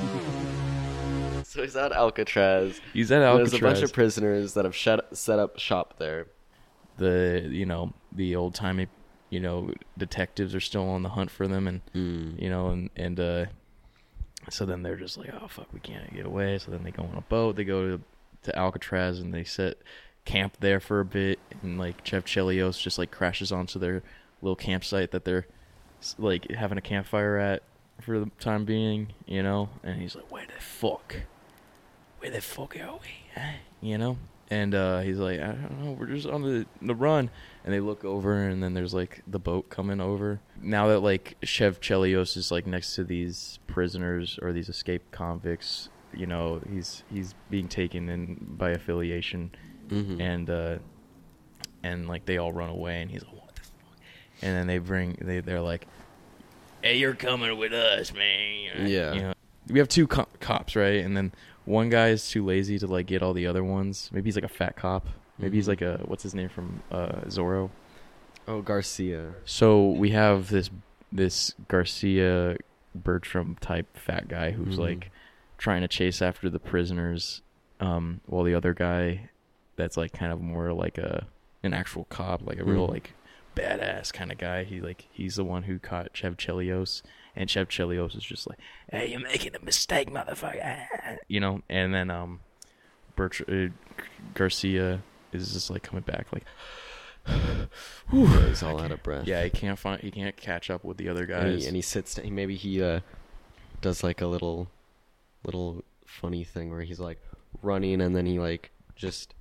so 1.54 1.62
he's 1.64 1.76
at 1.76 1.92
Alcatraz. 1.92 2.80
He's 2.94 3.12
at 3.12 3.22
Alcatraz. 3.22 3.52
There's 3.52 3.62
a 3.62 3.66
bunch 3.66 3.82
of 3.84 3.94
prisoners 3.94 4.54
that 4.54 4.66
have 4.66 4.76
shut, 4.76 5.16
set 5.18 5.40
up 5.40 5.58
shop 5.60 5.96
there. 5.98 6.28
the 6.98 7.48
you 7.50 7.66
know 7.66 7.94
the 8.12 8.36
old 8.36 8.54
timey 8.56 8.88
you 9.30 9.40
know 9.40 9.72
detectives 9.98 10.54
are 10.56 10.60
still 10.60 10.90
on 10.90 11.04
the 11.04 11.10
hunt 11.10 11.30
for 11.32 11.48
them 11.48 11.68
and 11.68 11.82
Mm. 11.94 12.42
you 12.42 12.50
know 12.50 12.70
and 12.70 12.90
and 12.96 13.20
uh 13.20 13.46
so 14.50 14.66
then 14.66 14.82
they're 14.84 14.96
just 14.96 15.18
like 15.18 15.30
oh 15.40 15.48
fuck 15.48 15.68
we 15.72 15.80
can't 15.80 16.12
get 16.14 16.26
away 16.26 16.58
so 16.58 16.72
then 16.72 16.84
they 16.84 16.92
go 16.92 17.04
on 17.04 17.16
a 17.16 17.22
boat 17.22 17.56
they 17.56 17.64
go 17.64 17.98
to 17.98 18.04
to 18.44 18.58
Alcatraz 18.58 19.20
and 19.20 19.34
they 19.34 19.44
set 19.44 19.78
camp 20.26 20.58
there 20.60 20.80
for 20.80 21.00
a 21.00 21.06
bit 21.06 21.38
and 21.62 21.78
like 21.78 22.04
Jeff 22.04 22.26
Chelios 22.26 22.82
just 22.82 22.98
like 22.98 23.12
crashes 23.12 23.52
onto 23.52 23.78
their 23.80 24.02
little 24.42 24.56
campsite 24.56 25.12
that 25.12 25.24
they're 25.26 25.46
like 26.18 26.50
having 26.52 26.78
a 26.78 26.82
campfire 26.82 27.38
at 27.38 27.62
for 28.02 28.20
the 28.20 28.32
time 28.40 28.66
being 28.66 29.10
you 29.28 29.44
know 29.44 29.70
and 29.84 30.02
he's 30.02 30.16
like 30.16 30.32
where 30.32 30.46
the 30.48 30.62
fuck 30.62 31.16
where 32.20 32.32
the 32.32 32.42
fuck 32.42 32.76
are 32.80 33.00
we 33.02 33.42
you 33.82 33.98
know? 33.98 34.18
And 34.52 34.74
uh 34.74 35.00
he's 35.02 35.20
like 35.20 35.40
i 35.40 35.48
don't 35.48 35.84
know 35.84 35.92
we're 35.92 36.08
just 36.08 36.28
on 36.28 36.42
the 36.42 36.66
the 36.82 36.96
run. 36.96 37.30
And 37.64 37.74
they 37.74 37.80
look 37.80 38.04
over 38.04 38.48
and 38.48 38.64
then 38.64 38.74
there's 38.74 38.94
like 38.94 39.22
the 39.28 39.38
boat 39.40 39.70
coming 39.70 40.02
over. 40.02 40.40
Now 40.62 40.88
that 40.88 41.00
like 41.02 41.36
chev 41.44 41.80
chelios 41.80 42.36
is 42.36 42.52
like 42.52 42.66
next 42.66 42.96
to 42.96 43.04
these 43.04 43.60
prisoners 43.68 44.40
or 44.42 44.52
these 44.54 44.70
escaped 44.70 45.12
convicts 45.12 45.90
you 46.14 46.26
know 46.26 46.60
he's 46.72 47.04
he's 47.12 47.36
being 47.52 47.68
taken 47.68 48.10
in 48.10 48.36
by 48.58 48.72
affiliation. 48.72 49.52
Mhm. 49.90 50.20
and 50.20 50.50
uh 50.50 50.78
and 51.84 52.08
like 52.08 52.26
they 52.26 52.38
all 52.38 52.52
run 52.52 52.70
away 52.70 53.02
and 53.02 53.12
he's 53.12 53.24
like 53.24 53.34
what 53.36 53.56
the 53.56 53.62
fuck? 53.62 53.98
And 54.42 54.56
then 54.58 54.68
they 54.68 54.80
bring 54.80 55.18
they 55.22 55.40
they're 55.42 55.62
like 55.62 55.86
hey 56.82 56.98
you're 56.98 57.14
coming 57.14 57.56
with 57.58 57.72
us 57.74 58.12
man. 58.14 58.88
Yeah. 58.88 59.14
you 59.14 59.22
know? 59.22 59.34
We 59.70 59.78
have 59.78 59.88
two 59.90 60.08
co- 60.08 60.28
cops 60.40 60.76
right? 60.76 61.06
And 61.06 61.16
then 61.16 61.32
one 61.70 61.90
guy 61.90 62.08
is 62.10 62.28
too 62.30 62.44
lazy 62.44 62.78
to 62.80 62.88
like 62.88 63.06
get 63.06 63.22
all 63.22 63.34
the 63.34 63.46
other 63.48 63.64
ones 63.64 64.10
maybe 64.12 64.26
he's 64.28 64.36
like 64.36 64.44
a 64.44 64.48
fat 64.62 64.76
cop 64.76 65.08
maybe 65.38 65.56
he's 65.58 65.66
Mhm. 65.66 65.70
like 65.70 65.82
a 65.82 66.02
what's 66.06 66.24
his 66.24 66.34
name 66.36 66.50
from 66.50 66.82
uh 66.92 67.22
zorro 67.28 67.70
Oh, 68.48 68.62
Garcia. 68.64 69.34
so 69.46 69.92
we 69.92 70.10
have 70.10 70.50
this 70.50 70.70
this 71.12 71.54
garcia 71.68 72.58
bertram 72.96 73.56
type 73.62 73.96
fat 73.96 74.28
guy 74.28 74.52
who's 74.52 74.76
Mhm. 74.78 74.80
like 74.90 75.12
trying 75.58 75.82
to 75.82 75.88
chase 75.88 76.22
after 76.22 76.50
the 76.50 76.60
prisoners 76.60 77.42
um 77.80 78.22
while 78.26 78.44
the 78.44 78.56
other 78.56 78.74
guy 78.74 79.30
that's 79.76 79.96
like 79.98 80.12
kind 80.12 80.32
of 80.34 80.42
more 80.42 80.74
like 80.74 80.98
a 80.98 81.28
an 81.64 81.74
actual 81.74 82.06
cop 82.06 82.42
like 82.46 82.60
a 82.60 82.64
real 82.64 82.88
Mhm. 82.88 82.92
like 82.92 83.14
badass 83.56 84.12
kind 84.14 84.32
of 84.32 84.38
guy 84.38 84.64
he 84.64 84.82
like 84.82 85.08
he's 85.12 85.36
the 85.36 85.44
one 85.44 85.64
who 85.64 85.78
caught 85.80 86.10
chev 86.14 86.38
chelios 86.38 87.02
and 87.40 87.50
chev 87.50 87.68
chelios 87.70 88.16
is 88.16 88.24
just 88.24 88.48
like 88.48 88.60
hey 88.92 89.08
you're 89.10 89.20
making 89.20 89.56
a 89.56 89.60
mistake 89.66 90.12
motherfucker 90.12 91.18
you 91.28 91.40
know 91.40 91.62
and 91.70 91.92
then 91.94 92.12
um 92.12 92.40
Bertr- 93.18 93.70
uh, 93.70 93.72
garcia 94.36 95.02
is 95.34 95.52
just 95.54 95.70
like 95.72 95.82
coming 95.82 96.04
back 96.04 96.28
like 96.32 96.44
Yeah, 97.28 97.66
he's 98.48 98.64
all 98.64 98.80
out 98.80 98.92
of 98.92 99.02
breath. 99.04 99.26
yeah 99.28 99.44
he 99.44 99.50
can't 99.50 99.78
find 99.80 100.02
he 100.02 100.12
can't 100.12 100.36
catch 100.38 100.70
up 100.70 100.84
with 100.84 100.98
the 100.98 101.10
other 101.10 101.24
and 101.24 101.30
guys 101.30 101.62
he, 101.64 101.68
and 101.68 101.76
he 101.76 101.82
sits. 101.82 102.16
down 102.16 102.34
maybe 102.34 102.56
he 102.56 102.82
uh, 102.82 103.00
does 103.82 104.04
like 104.04 104.22
a 104.22 104.28
little, 104.28 104.68
little 105.44 105.84
funny 106.06 106.44
thing 106.44 106.70
where 106.72 106.82
he's 106.82 107.00
like 107.00 107.20
running, 107.62 108.02
and 108.02 108.16
then 108.16 108.26
he 108.26 108.40
like 108.40 108.72
just 108.96 109.34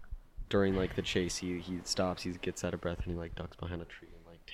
during 0.48 0.74
like 0.76 0.96
the 0.96 1.02
chase, 1.02 1.36
he 1.36 1.58
he 1.60 1.78
stops. 1.84 2.22
He 2.22 2.30
gets 2.32 2.64
out 2.64 2.74
of 2.74 2.80
breath, 2.80 2.98
and 3.04 3.12
he 3.12 3.18
like 3.18 3.34
ducks 3.34 3.56
behind 3.56 3.80
a 3.80 3.84
tree 3.86 4.07
and 4.07 4.07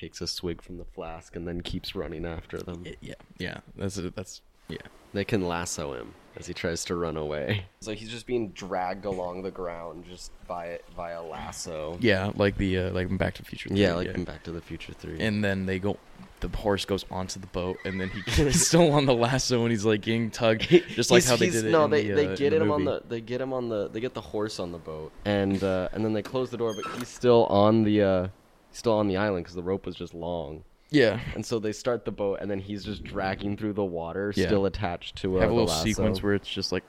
takes 0.05 0.21
a 0.21 0.27
swig 0.27 0.61
from 0.63 0.77
the 0.79 0.85
flask 0.85 1.35
and 1.37 1.49
then 1.49 1.61
keeps 1.63 1.95
running 1.95 2.25
after 2.27 2.59
them. 2.59 2.85
Yeah, 3.01 3.15
yeah. 3.39 3.59
That's. 3.77 3.97
That's 4.15 4.43
yeah. 4.69 4.79
They 5.15 5.25
can 5.25 5.47
lasso 5.47 5.93
him 5.95 6.15
as 6.37 6.47
he 6.47 6.53
tries 6.55 6.85
to 6.87 6.97
run 6.97 7.17
away. 7.17 7.67
So 7.81 7.93
he's 7.93 8.11
just 8.11 8.27
being 8.27 8.49
dragged 8.51 9.05
along 9.05 9.43
the 9.43 9.51
ground 9.51 10.05
just 10.09 10.33
by 10.49 10.81
via 10.97 11.23
lasso. 11.23 11.97
Yeah, 12.01 12.33
like 12.35 12.57
the 12.57 12.79
uh, 12.79 12.91
like 12.91 13.17
Back 13.17 13.35
to 13.35 13.43
the 13.43 13.49
Future. 13.49 13.69
3, 13.69 13.79
Yeah, 13.79 13.95
like 13.95 14.09
in 14.09 14.25
Back 14.25 14.43
to 14.45 14.53
the 14.53 14.61
Future 14.61 14.93
Three. 14.93 15.21
and 15.21 15.43
then 15.45 15.67
they 15.67 15.79
go. 15.79 15.97
The 16.41 16.49
horse 16.55 16.85
goes 16.85 17.07
onto 17.11 17.41
the 17.41 17.47
boat, 17.47 17.79
and 17.87 17.99
then 17.99 18.11
he, 18.11 18.21
he's 18.45 18.67
still 18.67 18.93
on 18.93 19.07
the 19.07 19.15
lasso, 19.15 19.63
and 19.63 19.71
he's 19.71 19.85
like 19.87 20.03
getting 20.03 20.31
tugged, 20.31 20.63
just 20.89 21.11
like 21.11 21.23
He's- 21.23 21.29
how 21.31 21.37
they 21.37 21.49
did 21.49 21.65
it. 21.67 21.71
No, 21.71 21.85
in 21.85 21.91
they, 21.91 22.09
the, 22.09 22.15
they 22.15 22.27
uh, 22.27 22.37
get 22.37 22.53
in 22.53 22.61
him 22.63 22.71
on 22.71 22.85
the 22.85 23.03
they 23.09 23.21
get 23.23 23.41
him 23.41 23.53
on 23.55 23.69
the 23.71 23.89
they 23.89 24.01
get 24.01 24.13
the 24.13 24.21
horse 24.21 24.59
on 24.61 24.71
the 24.73 24.79
boat 24.79 25.11
and 25.25 25.63
uh, 25.65 25.89
and 25.93 26.05
then 26.05 26.13
they 26.13 26.23
close 26.23 26.51
the 26.51 26.57
door, 26.59 26.75
but 26.75 26.99
he's 26.99 27.09
still 27.09 27.47
on 27.47 27.85
the 27.85 28.03
uh, 28.03 28.23
he's 28.25 28.31
still 28.75 28.93
on 28.93 29.09
the 29.09 29.17
island 29.17 29.45
because 29.45 29.55
the 29.57 29.63
rope 29.63 29.87
was 29.87 29.97
just 29.97 30.13
long. 30.15 30.63
yeah. 30.91 31.19
And 31.35 31.45
so 31.47 31.59
they 31.59 31.73
start 31.73 32.05
the 32.05 32.13
boat, 32.13 32.39
and 32.43 32.51
then 32.51 32.59
he's 32.61 32.85
just 32.85 33.03
dragging 33.03 33.57
through 33.57 33.73
the 33.73 33.85
water, 33.85 34.33
Yeah. 34.37 34.47
still 34.47 34.67
attached 34.67 35.17
to 35.23 35.39
uh, 35.39 35.41
have 35.41 35.49
a 35.49 35.53
the 35.53 35.55
little 35.61 35.69
lasso. 35.75 35.85
sequence 35.85 36.23
where 36.23 36.35
it's 36.35 36.49
just 36.49 36.71
like 36.73 36.85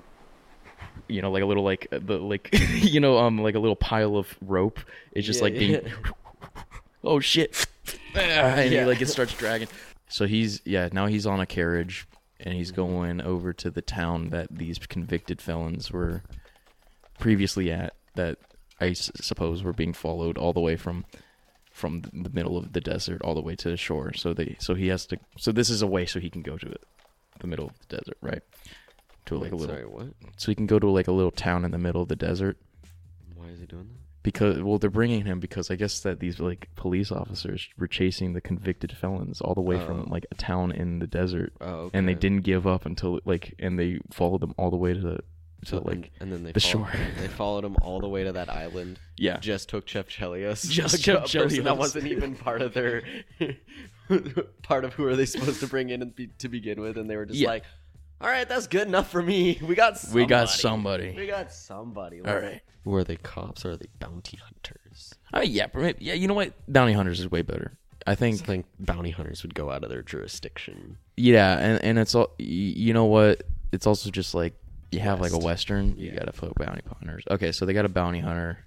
you 1.07 1.21
know 1.21 1.31
like 1.31 1.43
a 1.43 1.45
little 1.45 1.63
like 1.63 1.87
uh, 1.91 1.99
the 2.01 2.17
like 2.17 2.49
you 2.75 2.99
know 2.99 3.17
um 3.17 3.37
like 3.37 3.55
a 3.55 3.59
little 3.59 3.75
pile 3.75 4.17
of 4.17 4.27
rope 4.41 4.79
it's 5.13 5.25
just 5.25 5.39
Yeah, 5.39 5.43
like 5.43 5.53
being 5.53 5.71
yeah. 5.71 5.81
oh 7.03 7.19
shit 7.19 7.65
Ah, 8.15 8.19
and 8.19 8.71
Yeah. 8.71 8.81
he 8.81 8.85
like 8.85 9.01
it 9.01 9.07
starts 9.09 9.33
dragging 9.33 9.67
so 10.07 10.25
he's 10.25 10.61
yeah 10.65 10.89
now 10.91 11.05
he's 11.07 11.25
on 11.25 11.39
a 11.39 11.45
carriage 11.45 12.07
and 12.39 12.53
he's 12.53 12.71
Mm-hmm. 12.71 12.81
going 12.81 13.21
over 13.21 13.51
to 13.53 13.69
the 13.69 13.81
town 13.81 14.29
that 14.29 14.47
these 14.51 14.77
convicted 14.79 15.41
felons 15.41 15.91
were 15.91 16.21
previously 17.19 17.71
at 17.71 17.93
that 18.15 18.37
i 18.79 18.87
s- 18.89 19.11
suppose 19.15 19.63
were 19.63 19.73
being 19.73 19.93
followed 19.93 20.37
all 20.37 20.53
the 20.53 20.59
way 20.59 20.75
from 20.75 21.05
from 21.75 22.01
the 22.13 22.29
middle 22.31 22.57
of 22.57 22.71
the 22.71 22.79
desert 22.79 23.21
all 23.21 23.35
the 23.35 23.41
way 23.41 23.53
to 23.55 23.69
the 23.69 23.75
shore 23.77 24.13
so 24.13 24.33
they 24.33 24.55
so 24.59 24.73
he 24.75 24.87
has 24.87 25.05
to 25.05 25.17
so 25.37 25.51
this 25.51 25.69
is 25.69 25.81
a 25.81 25.87
way 25.87 26.05
so 26.05 26.19
he 26.21 26.29
can 26.29 26.41
go 26.41 26.57
to 26.57 26.67
it 26.67 26.81
the 27.41 27.47
middle 27.47 27.67
of 27.67 27.73
the 27.79 27.97
desert 27.97 28.17
right 28.21 28.41
to 29.25 29.37
like 29.37 29.51
a 29.51 29.55
little 29.55 29.75
Sorry, 29.75 29.85
what? 29.85 30.07
so 30.37 30.51
he 30.51 30.55
can 30.55 30.67
go 30.67 30.79
to 30.79 30.89
like 30.89 31.09
a 31.09 31.11
little 31.11 31.31
town 31.31 31.65
in 31.65 31.71
the 31.71 31.77
middle 31.77 32.01
of 32.01 32.07
the 32.07 32.15
desert 32.15 32.57
Why 33.35 33.47
is 33.47 33.59
he 33.59 33.65
doing 33.65 33.87
that? 33.89 33.99
because 34.23 34.61
well 34.61 34.77
they're 34.79 34.89
bringing 34.89 35.25
him 35.25 35.39
because 35.41 35.69
I 35.69 35.75
guess 35.75 35.99
that 35.99 36.19
these 36.21 36.39
like 36.39 36.69
police 36.77 37.11
officers 37.11 37.67
were 37.77 37.87
chasing 37.87 38.31
the 38.33 38.41
convicted 38.41 38.91
felons 38.95 39.41
all 39.41 39.53
the 39.53 39.61
way 39.61 39.77
from 39.85 39.99
Oh. 40.07 40.09
like 40.09 40.25
a 40.31 40.35
town 40.35 40.71
in 40.71 40.99
the 40.99 41.07
desert 41.07 41.51
Oh, 41.59 41.89
and 41.93 42.07
they 42.07 42.15
didn't 42.15 42.43
give 42.43 42.65
up 42.65 42.85
until 42.85 43.19
like 43.25 43.53
and 43.59 43.77
they 43.77 43.99
followed 44.11 44.39
them 44.41 44.55
all 44.57 44.71
the 44.71 44.77
way 44.77 44.93
to 44.93 44.99
the 45.01 45.19
to 45.65 45.71
So 45.71 45.77
like 45.79 45.95
and, 45.95 46.09
and 46.21 46.31
then 46.33 46.43
they 46.43 46.51
the 46.51 46.59
follow- 46.59 46.85
shore. 46.85 46.91
They 47.19 47.27
followed 47.27 47.65
him 47.65 47.75
all 47.81 47.99
the 47.99 48.09
way 48.09 48.23
to 48.23 48.31
that 48.33 48.49
island. 48.49 48.99
yeah 49.17 49.37
Just 49.37 49.69
took 49.69 49.87
Chef 49.87 50.07
Chelios. 50.09 50.69
Just 50.69 50.95
a 50.95 50.97
Chef 51.01 51.23
Chelios. 51.25 51.63
That 51.63 51.77
wasn't 51.77 52.07
even 52.07 52.35
part 52.35 52.61
of 52.61 52.73
their 52.73 53.03
part 54.63 54.85
of 54.85 54.93
who 54.93 55.05
are 55.05 55.15
they 55.15 55.25
supposed 55.25 55.59
to 55.61 55.67
bring 55.67 55.89
in 55.89 56.01
and 56.01 56.15
be, 56.15 56.27
to 56.39 56.49
begin 56.49 56.79
with, 56.81 56.97
and 56.97 57.09
they 57.09 57.15
were 57.17 57.25
just 57.25 57.39
Yeah. 57.39 57.49
like, 57.49 57.63
"All 58.21 58.29
right, 58.29 58.47
that's 58.47 58.67
good 58.67 58.87
enough 58.87 59.09
for 59.09 59.21
me. 59.21 59.59
We 59.61 59.75
got 59.75 59.97
somebody. 59.97 60.23
we 60.23 60.27
got 60.27 60.49
somebody 60.49 61.11
We 61.17 61.27
got 61.27 61.51
somebody. 61.51 62.21
all 62.21 62.35
right 62.35 62.61
Were 62.83 63.03
they 63.03 63.15
cops 63.17 63.65
or 63.65 63.71
are 63.71 63.77
they 63.77 63.87
bounty 63.99 64.37
hunters? 64.37 65.13
oh 65.33 65.41
yeah 65.41 65.67
yeah 65.99 66.13
you 66.13 66.27
know 66.27 66.33
what 66.33 66.53
bounty 66.71 66.93
hunters 66.93 67.19
is 67.19 67.29
way 67.29 67.41
better 67.41 67.77
I 68.07 68.11
I 68.11 68.15
think 68.15 68.39
think 68.39 68.65
bounty 68.79 69.09
hunters 69.09 69.41
would 69.43 69.53
go 69.55 69.71
out 69.71 69.83
of 69.83 69.89
their 69.89 70.03
jurisdiction. 70.03 70.97
yeah 71.17 71.57
and 71.57 71.83
and 71.83 71.99
it's 71.99 72.13
all 72.15 72.31
you 72.37 72.93
know 72.93 73.05
what 73.05 73.41
it's 73.71 73.87
also 73.87 74.09
just 74.11 74.33
like 74.35 74.53
you 74.95 75.01
have 75.01 75.21
like 75.21 75.31
a 75.31 75.35
West. 75.35 75.45
western 75.45 75.97
you 75.97 76.07
Yeah. 76.11 76.19
gotta 76.19 76.33
put 76.33 76.53
bounty 76.55 76.81
hunters 76.99 77.23
okay 77.29 77.51
so 77.51 77.65
they 77.65 77.73
got 77.73 77.85
a 77.85 77.89
bounty 77.89 78.19
hunter 78.19 78.57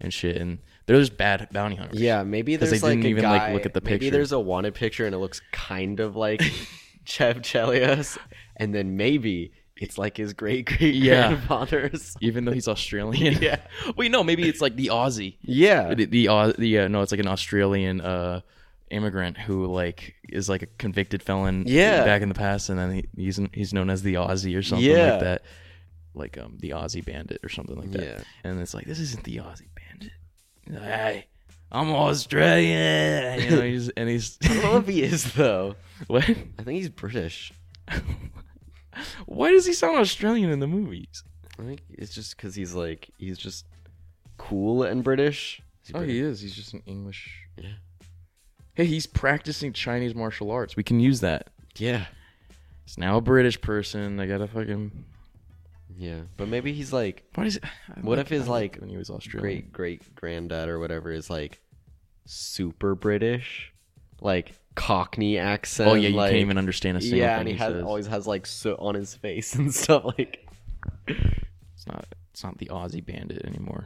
and 0.00 0.12
shit 0.12 0.36
and 0.36 0.58
they're 0.86 0.98
just 0.98 1.16
bad 1.16 1.48
bounty 1.52 1.76
hunters 1.76 2.00
Yeah, 2.00 2.22
maybe 2.24 2.56
there's 2.56 2.70
they 2.72 2.78
like 2.80 2.90
didn't 2.96 3.06
a 3.06 3.08
even, 3.08 3.24
like, 3.24 3.52
look 3.52 3.66
at 3.66 3.72
the 3.74 3.80
picture. 3.80 3.94
Maybe 4.06 4.10
there's 4.10 4.32
a 4.32 4.40
wanted 4.40 4.74
picture 4.74 5.06
and 5.06 5.14
it 5.14 5.18
looks 5.18 5.40
kind 5.52 6.00
of 6.00 6.16
like 6.16 6.42
Chev 7.04 7.38
Chelios, 7.38 8.18
and 8.56 8.74
then 8.74 8.96
maybe 8.96 9.52
it's 9.76 9.98
like 9.98 10.16
his 10.16 10.32
great 10.32 10.66
great 10.78 10.94
Yeah. 10.94 11.28
grandfather's. 11.28 12.16
even 12.20 12.44
though 12.44 12.52
he's 12.52 12.68
Australian. 12.68 13.38
Yeah. 13.42 13.58
Wait, 13.96 14.10
no, 14.10 14.22
maybe 14.24 14.48
it's 14.48 14.60
like 14.60 14.76
the 14.76 14.86
Aussie. 14.88 15.36
Yeah, 15.42 15.94
The 15.94 16.04
the, 16.06 16.28
Au- 16.28 16.52
the 16.52 16.78
uh, 16.80 16.88
no, 16.88 17.02
it's 17.02 17.12
like 17.12 17.20
an 17.20 17.28
Australian 17.28 18.00
uh 18.00 18.40
immigrant 18.92 19.36
who 19.38 19.66
like 19.66 20.14
is 20.28 20.48
like 20.48 20.62
a 20.62 20.66
convicted 20.78 21.22
felon 21.22 21.64
Yeah. 21.66 22.04
back 22.04 22.22
in 22.22 22.28
the 22.28 22.34
past 22.34 22.68
and 22.68 22.78
then 22.78 22.92
he, 22.92 23.08
he's 23.16 23.40
he's 23.52 23.72
known 23.74 23.90
as 23.90 24.02
the 24.02 24.14
Aussie 24.14 24.56
or 24.56 24.62
something 24.62 24.88
Yeah. 24.88 25.12
like 25.12 25.20
that. 25.20 25.42
Like 26.14 26.38
um 26.38 26.58
the 26.60 26.70
Aussie 26.70 27.04
bandit 27.04 27.40
or 27.42 27.48
something 27.48 27.76
like 27.76 27.90
that. 27.92 28.02
Yeah. 28.02 28.20
And 28.44 28.60
it's 28.60 28.74
like 28.74 28.84
this 28.86 29.00
isn't 29.00 29.24
the 29.24 29.38
Aussie 29.38 29.68
bandit. 29.74 30.12
Hey, 30.82 31.26
I'm 31.72 31.90
Australian. 31.90 33.40
You 33.42 33.50
know, 33.56 33.62
he's 33.62 33.88
and 33.90 34.08
he's 34.08 34.38
I 34.44 34.48
don't 34.48 34.62
know 34.62 34.76
if 34.76 34.86
he 34.86 35.02
is 35.02 35.32
though. 35.34 35.74
what? 36.06 36.22
I 36.28 36.62
think 36.62 36.68
he's 36.78 36.88
British. 36.90 37.52
Why 39.26 39.50
does 39.52 39.64
he 39.66 39.72
sound 39.72 39.98
Australian 39.98 40.50
in 40.50 40.60
the 40.60 40.66
movies? 40.66 41.24
I 41.58 41.62
think 41.62 41.80
it's 41.90 42.14
just 42.14 42.36
because 42.36 42.54
he's 42.54 42.74
like 42.74 43.10
he's 43.18 43.38
just 43.38 43.64
cool 44.36 44.82
and 44.82 45.02
British. 45.02 45.62
Is 45.82 45.88
he 45.88 45.94
Oh, 45.94 45.98
British? 45.98 46.12
he 46.14 46.20
is. 46.20 46.40
He's 46.40 46.54
just 46.54 46.74
an 46.74 46.82
English. 46.86 47.38
Yeah. 47.56 47.70
Hey, 48.74 48.86
he's 48.86 49.06
practicing 49.06 49.72
Chinese 49.72 50.14
martial 50.14 50.50
arts. 50.50 50.76
We 50.76 50.82
can 50.82 50.98
use 51.00 51.20
that. 51.20 51.48
Yeah, 51.76 52.06
He's 52.84 52.98
now 52.98 53.16
a 53.16 53.20
British 53.20 53.60
person. 53.60 54.18
I 54.18 54.26
gotta 54.26 54.46
fucking. 54.48 55.04
yeah. 55.96 56.22
But 56.36 56.48
maybe 56.48 56.72
he's 56.72 56.92
like 56.92 57.24
What 57.34 57.46
is 57.46 57.56
it? 57.56 57.64
What 58.00 58.18
if 58.18 58.28
his, 58.28 58.48
like, 58.48 58.76
when 58.76 58.88
he 58.88 58.96
was 58.96 59.08
Australian? 59.10 59.42
great 59.42 59.72
great 59.72 60.14
granddad 60.14 60.68
or 60.68 60.78
whatever 60.78 61.10
is 61.12 61.30
like 61.30 61.60
super 62.26 62.94
British, 62.94 63.72
like 64.20 64.54
Cockney 64.74 65.38
accent. 65.38 65.90
Oh 65.90 65.94
yeah, 65.94 66.08
you 66.08 66.16
like, 66.16 66.30
can't 66.30 66.40
even 66.42 66.58
understand 66.58 66.96
a 66.98 67.00
single 67.00 67.18
yeah, 67.20 67.38
and 67.38 67.48
he, 67.48 67.54
has 67.54 67.72
says. 67.74 67.84
always 67.84 68.06
has 68.06 68.26
like 68.26 68.46
soot 68.46 68.76
on 68.78 68.94
his 68.94 69.14
face 69.14 69.54
and 69.56 69.72
stuff. 69.74 70.04
Like, 70.04 70.46
It's 71.06 71.86
not. 71.86 72.06
It's 72.32 72.42
not 72.42 72.56
the 72.58 72.66
Aussie 72.66 73.04
Bandit 73.04 73.44
anymore. 73.44 73.84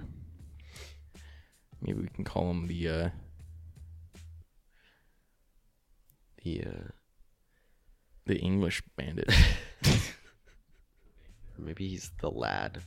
Maybe 1.82 2.00
we 2.00 2.08
can 2.08 2.24
call 2.24 2.50
him 2.50 2.66
the. 2.68 2.88
uh 2.88 3.08
the 6.46 6.62
uh, 6.68 6.88
the 8.26 8.36
English 8.36 8.82
Bandit. 8.96 9.30
maybe 11.58 11.88
he's 11.88 12.10
the 12.20 12.30
lad. 12.30 12.82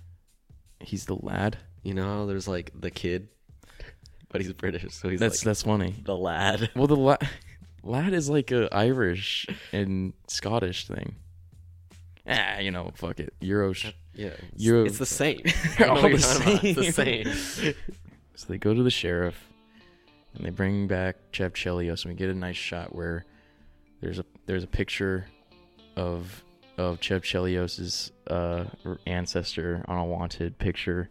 he's 0.79 1.05
the 1.05 1.15
lad. 1.15 1.57
You 1.83 1.93
know, 1.93 2.03
how 2.03 2.25
there's 2.25 2.47
like 2.47 2.71
the 2.79 2.91
kid, 2.91 3.29
but 4.29 4.41
he's 4.41 4.51
British, 4.53 4.93
so 4.93 5.09
he's 5.09 5.19
That's 5.19 5.39
like 5.41 5.45
that's 5.45 5.63
funny. 5.63 5.95
the 6.03 6.15
lad. 6.15 6.69
Well, 6.75 6.87
the 6.87 6.95
la- 6.95 7.17
lad 7.83 8.13
is 8.13 8.29
like 8.29 8.51
a 8.51 8.67
Irish 8.73 9.47
and 9.71 10.13
Scottish 10.27 10.87
thing. 10.87 11.15
Ah, 12.27 12.59
you 12.59 12.71
know, 12.71 12.91
fuck 12.95 13.19
it. 13.19 13.33
Euros. 13.41 13.91
Yeah, 14.13 14.27
it's, 14.27 14.41
You're- 14.63 14.85
it's 14.85 14.97
the 14.99 15.05
same. 15.05 15.39
They're 15.77 15.89
all 15.89 16.01
the 16.01 16.17
talking 16.17 16.51
about. 16.53 16.63
It's 16.63 16.75
the 16.79 16.91
same. 16.91 17.33
same. 17.33 17.73
So 18.35 18.45
they 18.49 18.57
go 18.57 18.73
to 18.73 18.83
the 18.83 18.91
sheriff, 18.91 19.35
and 20.35 20.45
they 20.45 20.49
bring 20.49 20.87
back 20.87 21.15
Chev 21.31 21.53
Chelios, 21.53 22.03
and 22.05 22.13
we 22.13 22.17
get 22.17 22.29
a 22.29 22.33
nice 22.33 22.55
shot 22.57 22.93
where 22.93 23.25
there's 24.01 24.19
a 24.19 24.25
there's 24.45 24.63
a 24.63 24.67
picture 24.67 25.27
of 25.95 26.43
of 26.77 27.01
Chev 27.01 27.23
Chelios's 27.23 28.11
uh, 28.27 28.63
ancestor 29.05 29.83
on 29.87 29.97
a 29.97 30.05
wanted 30.05 30.57
picture, 30.57 31.09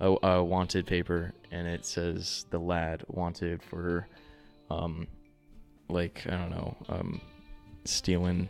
a, 0.00 0.14
a 0.22 0.44
wanted 0.44 0.86
paper, 0.86 1.32
and 1.50 1.66
it 1.66 1.86
says 1.86 2.44
the 2.50 2.58
lad 2.58 3.04
wanted 3.08 3.62
for, 3.62 4.06
um, 4.70 5.06
like 5.88 6.26
I 6.26 6.32
don't 6.32 6.50
know, 6.50 6.76
um, 6.90 7.20
stealing 7.84 8.48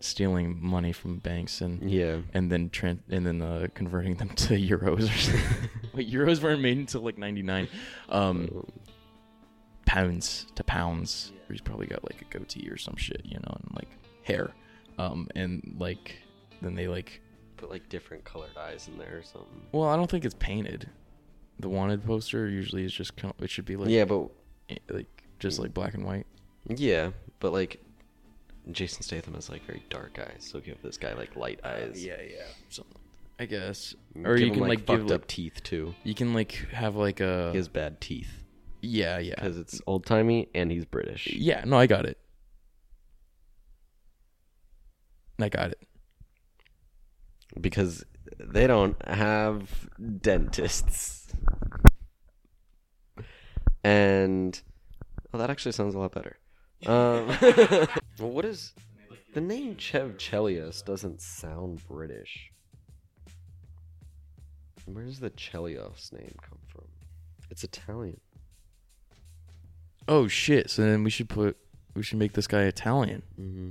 stealing 0.00 0.58
money 0.60 0.92
from 0.92 1.18
banks 1.18 1.60
and 1.60 1.88
yeah. 1.88 2.18
and 2.34 2.50
then 2.50 2.68
tran 2.70 2.98
and 3.08 3.26
then 3.26 3.40
uh, 3.40 3.66
converting 3.74 4.16
them 4.16 4.28
to 4.36 4.54
euros 4.54 5.04
or 5.04 5.18
something. 5.18 5.70
Wait, 5.94 6.10
euros 6.10 6.42
weren't 6.42 6.62
made 6.62 6.78
until 6.78 7.02
like 7.02 7.18
'99. 7.18 7.68
Um, 8.08 8.66
pounds 9.92 10.46
to 10.54 10.64
pounds. 10.64 11.32
He's 11.50 11.60
probably 11.60 11.86
got 11.86 12.02
like 12.04 12.22
a 12.22 12.38
goatee 12.38 12.66
or 12.70 12.78
some 12.78 12.96
shit, 12.96 13.20
you 13.24 13.38
know, 13.38 13.56
and 13.60 13.70
like 13.74 13.88
hair. 14.22 14.52
Um, 14.98 15.28
and 15.36 15.76
like 15.78 16.16
then 16.62 16.74
they 16.74 16.88
like. 16.88 17.20
Put 17.58 17.70
like 17.70 17.88
different 17.90 18.24
colored 18.24 18.56
eyes 18.58 18.88
in 18.88 18.98
there 18.98 19.18
or 19.18 19.22
something. 19.22 19.60
Well, 19.70 19.88
I 19.88 19.96
don't 19.96 20.10
think 20.10 20.24
it's 20.24 20.34
painted. 20.38 20.88
The 21.60 21.68
wanted 21.68 22.04
poster 22.04 22.48
usually 22.48 22.84
is 22.84 22.92
just 22.92 23.16
kind 23.16 23.34
of, 23.36 23.44
it 23.44 23.50
should 23.50 23.66
be 23.66 23.76
like 23.76 23.90
yeah, 23.90 24.04
but 24.06 24.30
like 24.90 25.24
just 25.38 25.58
like 25.58 25.74
black 25.74 25.92
and 25.94 26.04
white. 26.04 26.26
yeah, 26.66 27.10
but 27.38 27.52
like 27.52 27.80
Jason 28.70 29.02
Statham 29.02 29.34
has 29.34 29.50
like 29.50 29.64
very 29.66 29.84
dark 29.90 30.18
eyes, 30.18 30.48
so 30.50 30.58
give 30.58 30.80
this 30.82 30.96
guy 30.96 31.12
like 31.12 31.36
light 31.36 31.60
eyes. 31.64 32.02
yeah, 32.04 32.16
yeah, 32.20 32.44
something. 32.70 32.96
I 33.38 33.44
guess, 33.44 33.94
Give 34.14 34.26
or 34.26 34.36
you 34.38 34.46
him, 34.46 34.54
can 34.54 34.62
like, 34.68 34.86
give 34.86 35.00
fucked 35.00 35.10
like, 35.10 35.20
up 35.20 35.26
teeth 35.26 35.62
too. 35.62 35.94
you 36.04 36.14
can 36.14 36.32
like 36.32 36.52
have 36.72 36.96
like 36.96 37.20
a 37.20 37.50
He 37.50 37.58
has 37.58 37.68
bad 37.68 38.00
teeth 38.00 38.41
yeah 38.82 39.18
yeah 39.18 39.34
because 39.36 39.56
it's 39.58 39.80
old 39.86 40.04
timey 40.04 40.48
and 40.54 40.70
he's 40.70 40.84
British. 40.84 41.26
Yeah, 41.28 41.64
no, 41.64 41.78
I 41.78 41.86
got 41.86 42.04
it. 42.04 42.18
I 45.40 45.48
got 45.48 45.70
it. 45.70 45.80
because 47.60 48.04
they 48.38 48.66
don't 48.66 48.96
have 49.08 49.88
dentists. 50.20 51.32
And 53.84 54.60
Oh, 55.34 55.38
that 55.38 55.50
actually 55.50 55.72
sounds 55.72 55.94
a 55.94 55.98
lot 55.98 56.12
better. 56.12 56.36
Um, 56.86 57.28
well, 58.18 58.30
what 58.30 58.44
is 58.44 58.74
the 59.32 59.40
name 59.40 59.76
Chev 59.76 60.18
Chelios? 60.18 60.84
Doesn't 60.84 61.22
sound 61.22 61.86
British. 61.88 62.50
Where 64.84 65.04
does 65.04 65.20
the 65.20 65.30
Chelios 65.30 66.12
name 66.12 66.34
come 66.42 66.58
from? 66.68 66.84
It's 67.50 67.64
Italian. 67.64 68.20
Oh 70.08 70.28
shit! 70.28 70.70
So 70.70 70.82
then 70.82 71.04
we 71.04 71.10
should 71.10 71.28
put 71.28 71.56
we 71.94 72.02
should 72.02 72.18
make 72.18 72.32
this 72.32 72.46
guy 72.46 72.62
Italian, 72.62 73.22
Mm-hmm. 73.40 73.70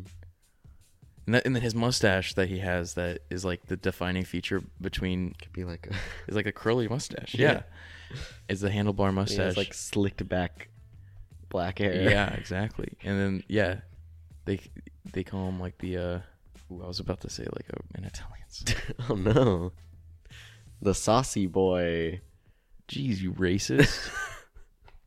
and, 1.26 1.36
that, 1.36 1.46
and 1.46 1.56
then 1.56 1.62
his 1.64 1.76
mustache 1.76 2.34
that 2.36 2.48
he 2.50 2.60
has 2.60 2.94
that 2.96 3.22
is 3.30 3.44
like 3.46 3.66
the 3.68 3.78
defining 3.78 4.24
feature 4.24 4.62
between 4.80 5.34
Could 5.42 5.54
be 5.54 5.64
like 5.66 5.88
a 5.88 5.94
is 6.30 6.36
like 6.36 6.46
a 6.48 6.52
curly 6.52 6.88
mustache. 6.88 7.34
Yeah. 7.36 7.62
Yeah, 8.12 8.18
is 8.50 8.62
the 8.62 8.70
handlebar 8.70 9.10
he 9.10 9.16
mustache. 9.16 9.38
has 9.38 9.58
like 9.58 9.74
slicked 9.74 10.28
back 10.28 10.70
black 11.50 11.80
hair. 11.80 12.10
yeah, 12.10 12.32
exactly. 12.34 12.94
And 13.04 13.20
then 13.20 13.44
yeah, 13.48 13.82
they 14.46 14.60
they 15.12 15.24
call 15.24 15.50
him 15.50 15.60
like 15.60 15.78
the. 15.80 15.98
uh 15.98 16.20
ooh, 16.72 16.82
I 16.84 16.88
was 16.88 17.00
about 17.00 17.22
to 17.22 17.30
say 17.30 17.44
like 17.44 17.68
a, 17.70 17.98
an 17.98 18.06
Italian. 18.06 18.38
oh 19.10 19.16
no. 19.16 19.72
The 20.82 20.94
saucy 20.96 21.46
boy. 21.48 22.22
Jeez, 22.88 23.20
you 23.20 23.34
racist. 23.34 24.10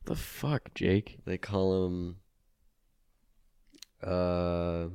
the 0.06 0.14
fuck, 0.14 0.74
Jake? 0.74 1.18
They 1.24 1.38
call 1.38 1.86
him 1.86 2.16
uh 4.02 4.88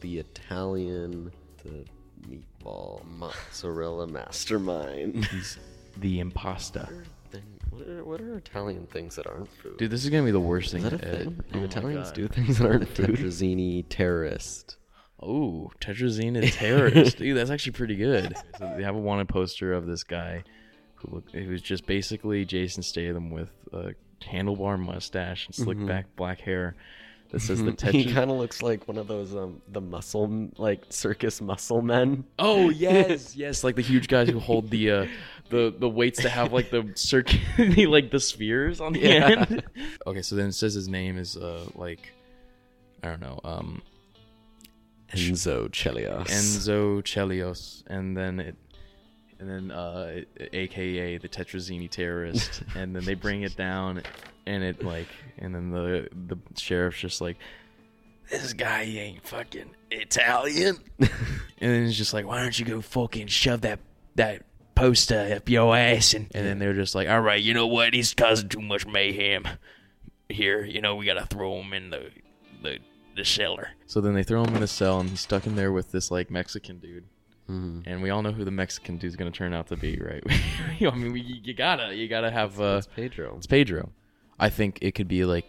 the 0.00 0.18
Italian 0.18 1.32
the 1.64 1.84
meatball 2.28 3.04
mozzarella 3.04 4.06
mastermind. 4.06 5.24
He's 5.26 5.58
the 5.96 6.22
impasta. 6.22 6.88
what, 7.70 7.88
are, 7.88 8.04
what 8.04 8.20
are 8.20 8.36
Italian 8.36 8.86
things 8.86 9.16
that 9.16 9.26
aren't 9.26 9.50
food? 9.50 9.76
Dude, 9.78 9.90
this 9.90 10.04
is 10.04 10.10
gonna 10.10 10.24
be 10.24 10.30
the 10.30 10.40
worst 10.40 10.72
thing. 10.72 10.84
is 10.84 10.90
that 10.90 11.02
a 11.02 11.24
thing? 11.24 11.44
Oh 11.54 11.64
Italians 11.64 12.12
do 12.12 12.28
things 12.28 12.58
that 12.58 12.66
aren't 12.66 12.88
food? 12.96 13.16
Tetrazzini 13.16 13.84
terrorist. 13.88 14.76
Oh, 15.20 15.72
Tetrazzini 15.80 16.52
terrorist, 16.52 17.18
dude. 17.18 17.36
That's 17.36 17.50
actually 17.50 17.72
pretty 17.72 17.96
good. 17.96 18.36
So 18.58 18.72
they 18.76 18.84
have 18.84 18.94
a 18.94 19.00
wanted 19.00 19.28
poster 19.28 19.72
of 19.72 19.86
this 19.86 20.04
guy 20.04 20.44
who 21.00 21.14
look, 21.16 21.30
who's 21.32 21.62
just 21.62 21.86
basically 21.86 22.44
Jason 22.44 22.82
Statham 22.82 23.30
with 23.30 23.50
a 23.72 23.92
handlebar 24.22 24.78
mustache 24.78 25.46
and 25.46 25.54
slick 25.54 25.78
Mhm. 25.78 25.86
back 25.86 26.06
black 26.16 26.40
hair. 26.40 26.74
That 27.30 27.40
says 27.40 27.62
the 27.62 27.72
he 27.92 28.10
kind 28.10 28.30
of 28.30 28.38
looks 28.38 28.62
like 28.62 28.88
one 28.88 28.96
of 28.96 29.06
those 29.06 29.34
um 29.36 29.60
the 29.68 29.82
muscle 29.82 30.48
like 30.56 30.82
circus 30.88 31.40
muscle 31.42 31.82
men. 31.82 32.24
Oh 32.38 32.70
yes, 32.70 33.36
yes, 33.36 33.62
like 33.62 33.76
the 33.76 33.82
huge 33.82 34.08
guys 34.08 34.28
who 34.30 34.38
hold 34.40 34.70
the 34.70 34.90
uh, 34.90 35.06
the 35.50 35.74
the 35.78 35.88
weights 35.88 36.22
to 36.22 36.30
have 36.30 36.52
like 36.54 36.70
the 36.70 36.90
circuit, 36.94 37.38
like 37.88 38.10
the 38.10 38.18
spheres 38.18 38.80
on 38.80 38.94
the 38.94 39.00
Yeah. 39.00 39.44
end. 39.48 39.62
Okay, 40.06 40.22
so 40.22 40.36
then 40.36 40.46
it 40.48 40.52
says 40.54 40.72
his 40.72 40.88
name 40.88 41.18
is 41.18 41.36
uh 41.36 41.66
like 41.74 42.12
I 43.02 43.08
don't 43.08 43.20
know 43.20 43.38
um 43.44 43.82
Enzo 45.12 45.68
Chelios. 45.70 46.26
Enzo 46.26 47.02
Chelios, 47.02 47.82
and 47.86 48.16
then 48.16 48.40
it, 48.40 48.56
and 49.40 49.48
then 49.48 49.70
uh, 49.70 50.20
AKA 50.52 51.18
the 51.18 51.28
Tetrazzini 51.28 51.90
terrorist, 51.90 52.62
and 52.74 52.94
then 52.94 53.04
they 53.04 53.14
bring 53.14 53.42
it 53.42 53.56
down, 53.56 54.02
and 54.46 54.62
it 54.64 54.84
like, 54.84 55.08
and 55.38 55.54
then 55.54 55.70
the 55.70 56.08
the 56.26 56.36
sheriff's 56.56 56.98
just 56.98 57.20
like, 57.20 57.36
this 58.30 58.52
guy 58.52 58.82
ain't 58.82 59.26
fucking 59.26 59.70
Italian, 59.90 60.78
and 60.98 61.10
then 61.58 61.84
it's 61.84 61.96
just 61.96 62.12
like, 62.12 62.26
why 62.26 62.42
don't 62.42 62.58
you 62.58 62.64
go 62.64 62.80
fucking 62.80 63.28
shove 63.28 63.62
that 63.62 63.80
that 64.16 64.42
poster 64.74 65.32
up 65.34 65.48
your 65.48 65.76
ass, 65.76 66.14
and 66.14 66.26
and 66.34 66.46
then 66.46 66.58
they're 66.58 66.74
just 66.74 66.94
like, 66.94 67.08
all 67.08 67.20
right, 67.20 67.42
you 67.42 67.54
know 67.54 67.66
what, 67.66 67.94
he's 67.94 68.14
causing 68.14 68.48
too 68.48 68.60
much 68.62 68.86
mayhem 68.86 69.46
here, 70.28 70.64
you 70.64 70.80
know, 70.80 70.96
we 70.96 71.06
gotta 71.06 71.26
throw 71.26 71.60
him 71.60 71.72
in 71.72 71.90
the 71.90 72.10
the 72.62 72.78
the 73.16 73.24
cellar. 73.24 73.70
So 73.86 74.00
then 74.00 74.14
they 74.14 74.22
throw 74.22 74.44
him 74.44 74.54
in 74.54 74.60
the 74.60 74.66
cell, 74.66 75.00
and 75.00 75.10
he's 75.10 75.20
stuck 75.20 75.46
in 75.46 75.56
there 75.56 75.72
with 75.72 75.90
this 75.90 76.10
like 76.10 76.30
Mexican 76.30 76.78
dude, 76.78 77.04
Mhm. 77.48 77.82
and 77.86 78.02
we 78.02 78.10
all 78.10 78.20
know 78.22 78.32
who 78.32 78.44
the 78.44 78.50
Mexican 78.50 78.98
dude's 78.98 79.16
gonna 79.16 79.30
turn 79.30 79.54
out 79.54 79.68
to 79.68 79.76
be, 79.76 79.96
right? 79.98 80.22
I 80.80 80.94
mean, 80.94 81.12
we, 81.12 81.20
you 81.22 81.54
gotta, 81.54 81.94
you 81.94 82.06
gotta 82.08 82.30
have. 82.30 82.60
Uh, 82.60 82.76
It's 82.78 82.86
Pedro. 82.86 83.36
it's 83.36 83.46
Pedro. 83.46 83.90
I 84.38 84.50
think 84.50 84.78
it 84.82 84.92
could 84.94 85.08
be 85.08 85.24
like 85.24 85.46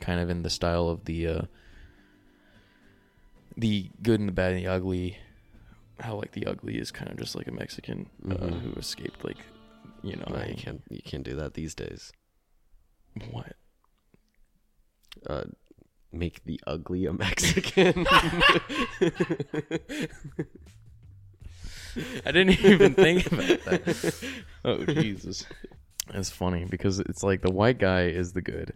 kind 0.00 0.20
of 0.20 0.30
in 0.30 0.42
the 0.42 0.50
style 0.50 0.88
of 0.88 1.04
the 1.04 1.26
uh, 1.26 1.42
the 3.56 3.90
good 4.02 4.20
and 4.20 4.28
the 4.28 4.32
bad 4.32 4.52
and 4.52 4.60
the 4.64 4.68
ugly. 4.68 5.18
How 6.00 6.14
like 6.16 6.32
the 6.32 6.46
ugly 6.46 6.78
is 6.78 6.90
kind 6.90 7.10
of 7.10 7.16
just 7.18 7.34
like 7.34 7.46
a 7.48 7.52
Mexican 7.52 8.08
uh, 8.28 8.34
Mhm. 8.34 8.60
who 8.60 8.72
escaped 8.74 9.24
like 9.24 9.38
you 10.02 10.16
know 10.16 10.24
No, 10.30 10.42
you 10.44 10.54
can't. 10.54 10.82
You 10.90 11.02
can't 11.04 11.22
do 11.24 11.34
that 11.36 11.54
these 11.54 11.74
days. 11.74 12.12
what 13.30 13.54
Uh, 15.26 15.44
make 16.12 16.42
the 16.44 16.60
ugly 16.66 17.04
a 17.06 17.12
Mexican. 17.12 18.06
I 22.24 22.32
didn't 22.32 22.60
even 22.64 22.94
think 22.94 23.26
about 23.32 23.64
that. 23.64 24.24
Oh 24.64 24.84
Jesus, 24.84 25.44
it's 26.14 26.30
funny 26.30 26.64
because 26.64 26.98
it's 27.00 27.22
like 27.22 27.42
the 27.42 27.50
white 27.50 27.78
guy 27.78 28.06
is 28.06 28.32
the 28.32 28.42
good, 28.42 28.72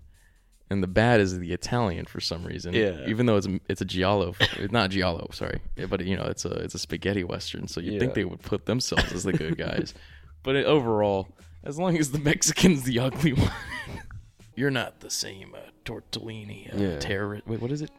and 0.70 0.82
the 0.82 0.86
bad 0.88 1.20
is 1.20 1.38
the 1.38 1.52
Italian 1.52 2.04
for 2.06 2.20
some 2.20 2.44
reason. 2.44 2.74
Yeah. 2.74 3.04
Even 3.06 3.26
though 3.26 3.36
it's 3.36 3.46
a, 3.46 3.60
it's 3.68 3.80
a 3.80 3.84
giallo, 3.84 4.34
it's 4.58 4.72
not 4.72 4.90
giallo, 4.90 5.28
sorry, 5.32 5.60
but 5.88 6.04
you 6.04 6.16
know 6.16 6.24
it's 6.24 6.44
a 6.44 6.50
it's 6.52 6.74
a 6.74 6.78
spaghetti 6.78 7.24
western, 7.24 7.68
so 7.68 7.80
you 7.80 7.92
would 7.92 8.00
think 8.00 8.14
they 8.14 8.24
would 8.24 8.42
put 8.42 8.66
themselves 8.66 9.12
as 9.12 9.22
the 9.24 9.32
good 9.32 9.56
guys, 9.66 9.94
but 10.42 10.56
it, 10.56 10.66
overall, 10.66 11.28
as 11.64 11.78
long 11.78 11.96
as 11.98 12.10
the 12.10 12.18
Mexican's 12.18 12.82
the 12.84 12.98
ugly 12.98 13.32
one, 13.32 13.50
you're 14.54 14.70
not 14.70 15.00
the 15.00 15.10
same 15.10 15.54
uh, 15.54 15.60
tortellini 15.84 16.72
uh, 16.74 16.78
Yeah. 16.78 16.98
terrorist. 16.98 17.46
Wait, 17.46 17.60
what 17.60 17.70
is 17.70 17.82
it? 17.82 17.90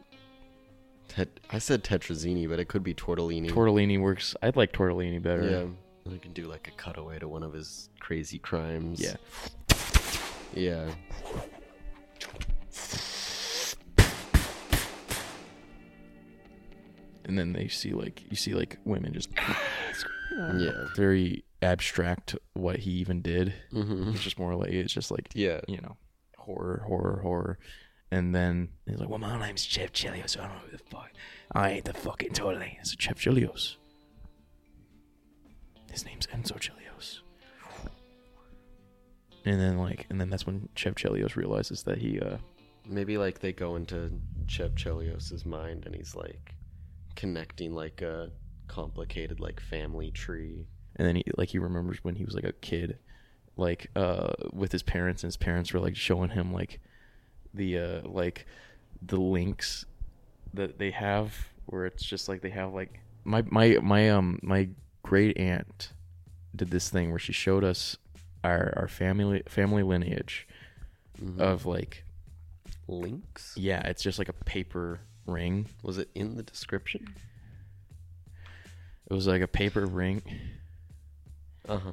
Tet- 1.08 1.40
I 1.50 1.58
said 1.58 1.82
tetrazzini, 1.82 2.48
but 2.48 2.58
it 2.60 2.68
could 2.68 2.82
be 2.82 2.94
tortellini. 2.94 3.50
Tortellini 3.50 4.00
works. 4.00 4.36
I'd 4.42 4.56
like 4.56 4.72
tortellini 4.72 5.20
better. 5.22 5.48
Yeah. 5.48 6.10
We 6.10 6.18
can 6.18 6.32
do 6.32 6.46
like 6.46 6.68
a 6.68 6.82
cutaway 6.82 7.18
to 7.18 7.28
one 7.28 7.42
of 7.42 7.52
his 7.52 7.88
crazy 8.00 8.38
crimes. 8.38 9.00
Yeah. 9.00 9.16
Yeah. 10.54 10.90
and 17.24 17.38
then 17.38 17.52
they 17.52 17.68
see 17.68 17.92
like 17.92 18.22
you 18.30 18.36
see 18.36 18.54
like 18.54 18.78
women 18.84 19.12
just 19.12 19.30
Yeah. 20.58 20.86
very 20.94 21.44
abstract 21.62 22.36
what 22.54 22.76
he 22.80 22.92
even 22.92 23.22
did. 23.22 23.52
hmm 23.72 24.10
It's 24.10 24.20
just 24.22 24.38
more 24.38 24.54
like 24.54 24.70
it's 24.70 24.92
just 24.92 25.10
like 25.10 25.28
Yeah. 25.34 25.60
you 25.68 25.78
know 25.78 25.96
horror, 26.36 26.82
horror, 26.86 27.20
horror, 27.22 27.58
and 28.10 28.34
then 28.34 28.70
he's 28.86 28.98
like, 28.98 29.08
"Well, 29.10 29.18
my 29.18 29.38
name's 29.38 29.66
Jeff 29.66 29.90
Chef 29.92 30.14
Chelios. 30.14 30.38
I 30.38 30.44
don't 30.46 30.54
know 30.54 30.60
who 30.70 30.76
the 30.78 30.82
fuck. 30.90 30.97
I 31.52 31.70
ain't 31.70 31.84
the 31.84 31.94
fucking 31.94 32.32
totally. 32.32 32.76
It's 32.80 32.94
Chef 32.98 33.18
Chelios. 33.18 33.76
His 35.90 36.04
name's 36.04 36.26
Enzo 36.28 36.58
Chelios." 36.58 37.20
And 39.44 39.60
then 39.60 39.78
like, 39.78 40.06
and 40.10 40.20
then 40.20 40.28
that's 40.30 40.46
when 40.46 40.68
Chef 40.74 40.94
Chelios 40.94 41.36
realizes 41.36 41.82
that 41.84 41.98
he 41.98 42.20
uh 42.20 42.36
Maybe 42.86 43.18
like 43.18 43.40
they 43.40 43.52
go 43.52 43.76
into 43.76 44.10
Chev 44.46 44.74
Chelios's 44.74 45.44
mind 45.44 45.84
and 45.86 45.94
he's 45.94 46.14
like 46.14 46.54
connecting 47.16 47.74
like 47.74 48.00
a 48.02 48.30
complicated 48.66 49.40
like 49.40 49.60
family 49.60 50.10
tree. 50.10 50.66
and 50.96 51.06
then 51.06 51.16
he 51.16 51.24
like 51.36 51.50
he 51.50 51.58
remembers 51.58 51.98
when 52.02 52.14
he 52.16 52.24
was 52.24 52.34
like 52.34 52.44
a 52.44 52.52
kid 52.52 52.98
like 53.56 53.90
uh 53.96 54.32
with 54.52 54.72
his 54.72 54.82
parents 54.82 55.22
and 55.22 55.28
his 55.28 55.36
parents 55.36 55.72
were 55.72 55.80
like 55.80 55.96
showing 55.96 56.30
him 56.30 56.52
like 56.52 56.80
the 57.54 57.78
uh 57.78 58.00
like 58.04 58.46
the 59.02 59.18
links 59.20 59.84
that 60.54 60.78
they 60.78 60.90
have 60.90 61.34
where 61.66 61.84
it's 61.86 62.02
just 62.04 62.28
like 62.28 62.40
they 62.42 62.50
have 62.50 62.72
like 62.72 63.00
my 63.24 63.42
my 63.50 63.78
my 63.82 64.08
um 64.10 64.38
my 64.42 64.68
great 65.02 65.36
aunt 65.38 65.92
did 66.56 66.70
this 66.70 66.88
thing 66.90 67.10
where 67.10 67.18
she 67.18 67.32
showed 67.32 67.62
us 67.64 67.96
our 68.44 68.72
our 68.76 68.88
family 68.88 69.42
family 69.48 69.82
lineage 69.82 70.46
Mhm. 71.22 71.40
of 71.40 71.66
like 71.66 72.04
links. 72.86 73.54
yeah 73.56 73.80
it's 73.88 74.02
just 74.02 74.18
like 74.18 74.28
a 74.28 74.32
paper 74.32 75.00
ring 75.26 75.66
Was 75.82 75.98
it 75.98 76.08
in 76.14 76.36
the 76.36 76.42
description? 76.42 77.06
it 79.10 79.14
was 79.14 79.26
like 79.26 79.42
a 79.42 79.48
paper 79.48 79.84
ring 79.86 80.22
Uh 81.68 81.78
huh. 81.78 81.92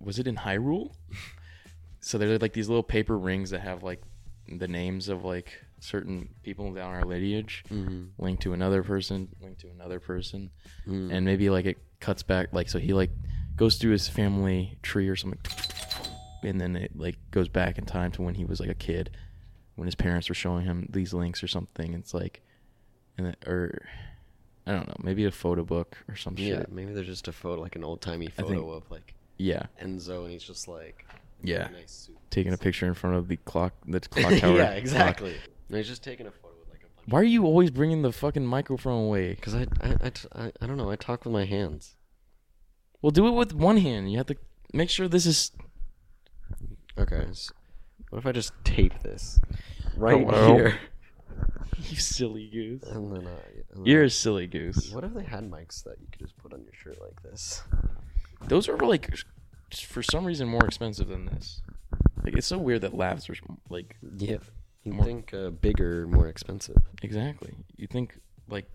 was 0.00 0.18
it 0.18 0.26
in 0.26 0.36
Hyrule? 0.36 0.92
so 2.00 2.18
they're 2.18 2.38
like 2.38 2.52
these 2.52 2.68
little 2.68 2.82
paper 2.82 3.16
rings 3.16 3.50
that 3.50 3.60
have 3.60 3.82
like 3.82 4.02
the 4.48 4.68
names 4.68 5.08
of 5.08 5.24
like 5.24 5.64
certain 5.80 6.28
people 6.42 6.72
down 6.72 6.94
our 6.94 7.04
lineage, 7.04 7.64
Mm-hmm. 7.70 8.04
linked 8.18 8.42
to 8.42 8.52
another 8.52 8.82
person, 8.82 9.28
linked 9.40 9.60
to 9.60 9.68
another 9.70 10.00
person, 10.00 10.50
Mm. 10.86 11.12
and 11.12 11.24
maybe 11.24 11.50
like 11.50 11.66
it 11.66 11.78
cuts 12.00 12.22
back 12.22 12.52
like 12.52 12.68
so 12.68 12.78
he 12.78 12.92
like 12.92 13.10
goes 13.56 13.76
through 13.76 13.92
his 13.92 14.08
family 14.08 14.78
tree 14.82 15.08
or 15.08 15.16
something, 15.16 15.40
and 16.42 16.60
then 16.60 16.76
it 16.76 16.92
like 16.96 17.16
goes 17.30 17.48
back 17.48 17.78
in 17.78 17.84
time 17.84 18.10
to 18.12 18.22
when 18.22 18.34
he 18.34 18.44
was 18.44 18.60
like 18.60 18.70
a 18.70 18.74
kid, 18.74 19.10
when 19.76 19.86
his 19.86 19.94
parents 19.94 20.28
were 20.28 20.34
showing 20.34 20.64
him 20.64 20.88
these 20.92 21.12
links 21.12 21.42
or 21.42 21.48
something. 21.48 21.94
It's 21.94 22.14
like, 22.14 22.40
and 23.16 23.28
it, 23.28 23.36
or 23.46 23.86
I 24.66 24.72
don't 24.72 24.86
know, 24.88 24.96
maybe 25.02 25.24
a 25.24 25.30
photo 25.30 25.64
book 25.64 25.96
or 26.08 26.14
some 26.16 26.34
yeah, 26.38 26.58
shit. 26.58 26.72
maybe 26.72 26.92
there's 26.92 27.06
just 27.06 27.26
a 27.28 27.32
photo, 27.32 27.60
like 27.60 27.74
an 27.76 27.84
old 27.84 28.00
timey 28.00 28.28
photo 28.28 28.48
think- 28.48 28.84
of 28.84 28.90
like 28.90 29.14
Yeah, 29.38 29.66
Enzo, 29.82 30.22
and 30.24 30.30
he's 30.32 30.42
just 30.44 30.68
like 30.68 31.04
Yeah. 31.42 31.68
Nice. 31.72 32.10
Taking 32.30 32.52
a 32.52 32.58
picture 32.58 32.86
in 32.86 32.94
front 32.94 33.16
of 33.16 33.28
the 33.28 33.36
clock, 33.36 33.72
the 33.86 34.00
clock 34.14 34.34
tower. 34.38 34.56
yeah, 34.56 34.80
clock. 34.80 35.22
No, 35.68 35.76
he's 35.76 35.88
just 35.88 36.02
taking 36.02 36.26
a 36.26 36.30
photo 36.30 36.54
with 36.60 36.68
like 36.70 36.80
a 36.80 36.96
bunch. 36.96 37.08
Why 37.08 37.20
are 37.20 37.24
you 37.24 37.44
always 37.44 37.70
bringing 37.70 38.02
the 38.02 38.12
fucking 38.12 38.46
microphone 38.46 39.04
away? 39.06 39.34
Because 39.34 39.54
I, 39.54 39.66
I, 39.80 39.96
I, 40.02 40.10
t- 40.10 40.28
I, 40.34 40.52
I 40.60 40.66
don't 40.66 40.76
know. 40.76 40.90
I 40.90 40.96
talk 40.96 41.24
with 41.24 41.32
my 41.32 41.44
hands. 41.44 41.94
Well, 43.02 43.10
do 43.10 43.26
it 43.28 43.32
with 43.32 43.54
one 43.54 43.76
hand. 43.78 44.10
You 44.10 44.18
have 44.18 44.26
to 44.26 44.36
make 44.72 44.90
sure 44.90 45.08
this 45.08 45.26
is. 45.26 45.52
Okay. 46.98 47.26
s 47.30 47.52
what 48.10 48.18
if 48.18 48.26
I 48.26 48.32
just 48.32 48.52
tape 48.64 48.98
this 49.02 49.38
right 49.96 50.24
Hello? 50.26 50.54
here? 50.54 50.78
You 51.90 51.96
silly 51.96 52.48
goose. 52.50 52.82
And 52.90 53.14
then, 53.14 53.26
uh, 53.28 53.30
and 53.30 53.76
then 53.76 53.84
You're 53.86 54.02
a 54.02 54.10
silly 54.10 54.48
goose. 54.48 54.90
What 54.92 55.04
if 55.04 55.14
they 55.14 55.22
had 55.22 55.48
mics 55.48 55.84
that 55.84 55.94
you 56.00 56.08
could 56.10 56.18
just 56.20 56.36
put 56.38 56.52
on 56.52 56.64
your 56.64 56.72
shirt 56.74 56.98
like 57.00 57.22
this? 57.22 57.62
Those 58.48 58.68
are 58.68 58.76
like, 58.78 59.14
for 59.86 60.02
some 60.02 60.24
reason, 60.24 60.48
more 60.48 60.64
expensive 60.66 61.06
than 61.06 61.26
this. 61.26 61.62
Like 62.24 62.34
it's 62.36 62.48
so 62.48 62.58
weird 62.58 62.80
that 62.80 62.94
lavs 62.94 63.30
are 63.30 63.36
like 63.70 63.94
Yeah. 64.16 64.38
You 64.88 64.94
More- 64.94 65.04
think 65.04 65.32
uh, 65.34 65.50
bigger, 65.50 66.06
more 66.06 66.28
expensive? 66.28 66.76
exactly. 67.02 67.54
You 67.76 67.86
think 67.86 68.18
like 68.48 68.66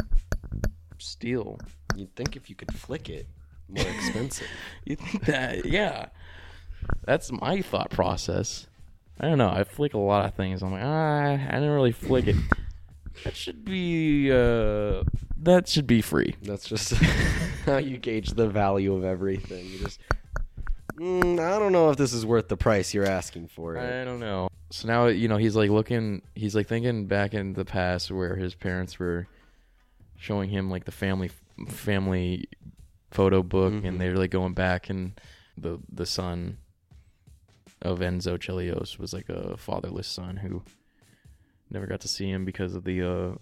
steel. 0.97 1.60
You'd 1.95 2.15
think 2.15 2.36
if 2.36 2.49
you 2.49 2.56
could 2.56 2.73
flick 2.73 3.10
it, 3.10 3.28
more 3.69 3.86
expensive. 3.88 4.47
You 4.86 4.95
think 4.95 5.26
that? 5.26 5.65
Yeah. 5.65 6.08
That's 7.06 7.32
my 7.32 7.62
thought 7.62 7.89
process. 7.89 8.67
I 9.19 9.28
don't 9.28 9.38
know. 9.38 9.49
I 9.49 9.63
flick 9.63 9.93
a 9.93 9.97
lot 9.99 10.26
of 10.26 10.34
things. 10.36 10.62
I'm 10.63 10.71
like, 10.71 10.82
ah, 10.84 11.34
I 11.34 11.52
didn't 11.54 11.69
really 11.69 11.91
flick 11.91 12.28
it. 12.28 12.36
That 13.23 13.36
should 13.36 13.63
be. 13.63 14.32
uh 14.32 15.04
That 15.38 15.67
should 15.67 15.88
be 15.88 16.02
free. 16.02 16.36
That's 16.41 16.67
just 16.67 16.93
how 17.65 17.78
you 17.78 17.97
gauge 17.97 18.32
the 18.32 18.49
value 18.49 18.93
of 18.95 19.04
everything. 19.04 19.65
You 19.67 19.80
just, 19.80 19.99
mm, 20.95 21.39
I 21.39 21.60
don't 21.60 21.71
know 21.71 21.89
if 21.91 21.97
this 21.97 22.12
is 22.13 22.26
worth 22.26 22.47
the 22.49 22.58
price 22.58 22.93
you're 22.93 23.06
asking 23.06 23.47
for 23.49 23.76
it. 23.78 23.82
I 24.02 24.04
don't 24.04 24.19
know. 24.19 24.49
So 24.73 24.88
now 24.88 25.05
you 25.05 25.27
know 25.27 25.38
he's 25.38 25.55
like 25.55 25.69
looking. 25.69 26.23
He's 26.33 26.55
like 26.55 26.65
thinking 26.67 27.05
back 27.05 27.36
in 27.36 27.53
the 27.53 27.63
past 27.63 28.09
where 28.09 28.36
his 28.36 28.55
parents 28.55 28.97
were 28.97 29.27
showing 30.17 30.49
him 30.49 30.71
like 30.71 30.86
the 30.86 30.91
family 30.91 31.29
family 31.69 32.47
photo 33.12 33.43
book, 33.43 33.71
Mhm. 33.73 33.88
and 33.88 34.01
they're 34.01 34.17
like 34.17 34.31
going 34.31 34.53
back, 34.55 34.89
and 34.89 35.19
the 35.55 35.77
the 35.91 36.07
son 36.07 36.57
of 37.83 37.99
Enzo 37.99 38.38
Chelios 38.39 38.97
was 38.97 39.13
like 39.13 39.29
a 39.29 39.57
fatherless 39.57 40.07
son 40.07 40.38
who 40.38 40.63
never 41.69 41.86
got 41.86 42.01
to 42.01 42.07
see 42.07 42.29
him 42.31 42.43
because 42.43 42.73
of 42.73 42.83
the 42.83 43.01
uh 43.03 43.36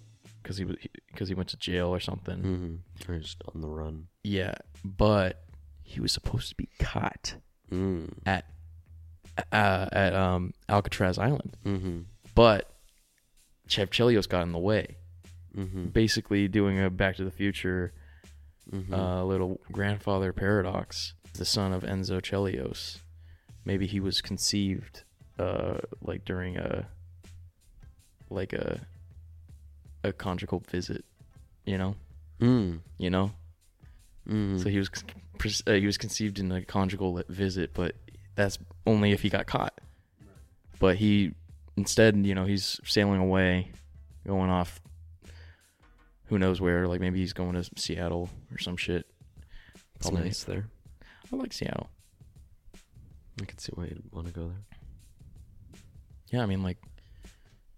because 0.44 0.58
he 0.58 0.66
was 0.66 0.76
because 1.08 1.30
he 1.30 1.34
went 1.36 1.48
to 1.50 1.58
jail 1.58 1.88
or 1.88 2.02
something. 2.02 2.40
Mm-hmm. 2.40 3.10
Or 3.12 3.20
just 3.20 3.42
on 3.56 3.62
the 3.62 3.70
run. 3.70 4.08
Yeah, 4.24 4.56
but 4.84 5.46
he 5.84 6.02
was 6.02 6.12
supposed 6.12 6.50
to 6.50 6.56
be 6.56 6.68
caught 6.78 7.36
Mm. 7.72 8.10
at 8.26 8.44
uh, 9.52 9.88
at 9.92 10.14
um 10.14 10.54
Alcatraz 10.70 11.18
Island. 11.18 11.58
Mm-hmm. 11.66 12.00
but 12.36 12.70
Chev 13.68 13.90
Chelios 13.90 14.28
got 14.28 14.44
in 14.44 14.52
the 14.52 14.60
way, 14.60 14.98
Mm-hmm. 15.58 15.88
basically 15.88 16.48
doing 16.48 16.82
a 16.82 16.90
Back 16.90 17.18
to 17.18 17.26
the 17.26 17.32
Future 17.32 17.92
mm-hmm. 18.72 18.94
uh, 18.94 19.24
little 19.24 19.60
grandfather 19.72 20.32
paradox. 20.32 21.14
The 21.34 21.46
son 21.46 21.74
of 21.74 21.84
Enzo 21.84 22.22
Chelios, 22.22 23.00
maybe 23.66 23.88
he 23.88 24.00
was 24.00 24.22
conceived 24.22 25.04
uh, 25.40 25.78
like 26.02 26.26
during 26.26 26.58
a 26.58 26.88
like 28.30 28.54
a 28.54 28.80
a 30.04 30.14
conjugal 30.14 30.64
visit, 30.70 31.06
you 31.66 31.78
know, 31.78 31.96
mm. 32.40 32.80
you 32.98 33.10
know. 33.10 33.32
Mm. 34.28 34.62
So 34.62 34.70
he 34.70 34.78
was 34.78 34.90
uh, 35.68 35.74
he 35.74 35.86
was 35.86 35.98
conceived 35.98 36.40
in 36.40 36.52
a 36.52 36.64
conjugal 36.64 37.22
visit, 37.28 37.74
but 37.74 37.96
that's 38.42 38.58
only 38.86 39.12
if 39.12 39.22
he 39.22 39.30
got 39.30 39.48
caught. 39.48 39.74
But 40.80 40.98
he 40.98 41.34
instead, 41.78 42.26
you 42.26 42.36
know, 42.36 42.46
he's 42.46 42.80
sailing 42.84 43.20
away, 43.20 43.72
going 44.26 44.50
off. 44.50 44.82
Who 46.26 46.40
knows 46.40 46.62
where? 46.62 46.88
Like 46.88 47.02
maybe 47.02 47.20
he's 47.20 47.34
going 47.34 47.54
to 47.54 47.70
Seattle 47.78 48.30
or 48.52 48.58
some 48.58 48.78
shit. 48.78 49.06
it's 49.96 50.08
probably- 50.10 50.24
nice 50.26 50.44
there. 50.44 50.66
I 51.32 51.36
like 51.36 51.54
Seattle. 51.54 51.90
I 53.42 53.46
can 53.46 53.58
see 53.58 53.72
why 53.74 53.86
you'd 53.86 54.04
want 54.12 54.28
to 54.28 54.34
go 54.34 54.48
there. 54.48 55.80
Yeah, 56.32 56.44
I 56.44 56.46
mean 56.46 56.64
like 56.64 56.78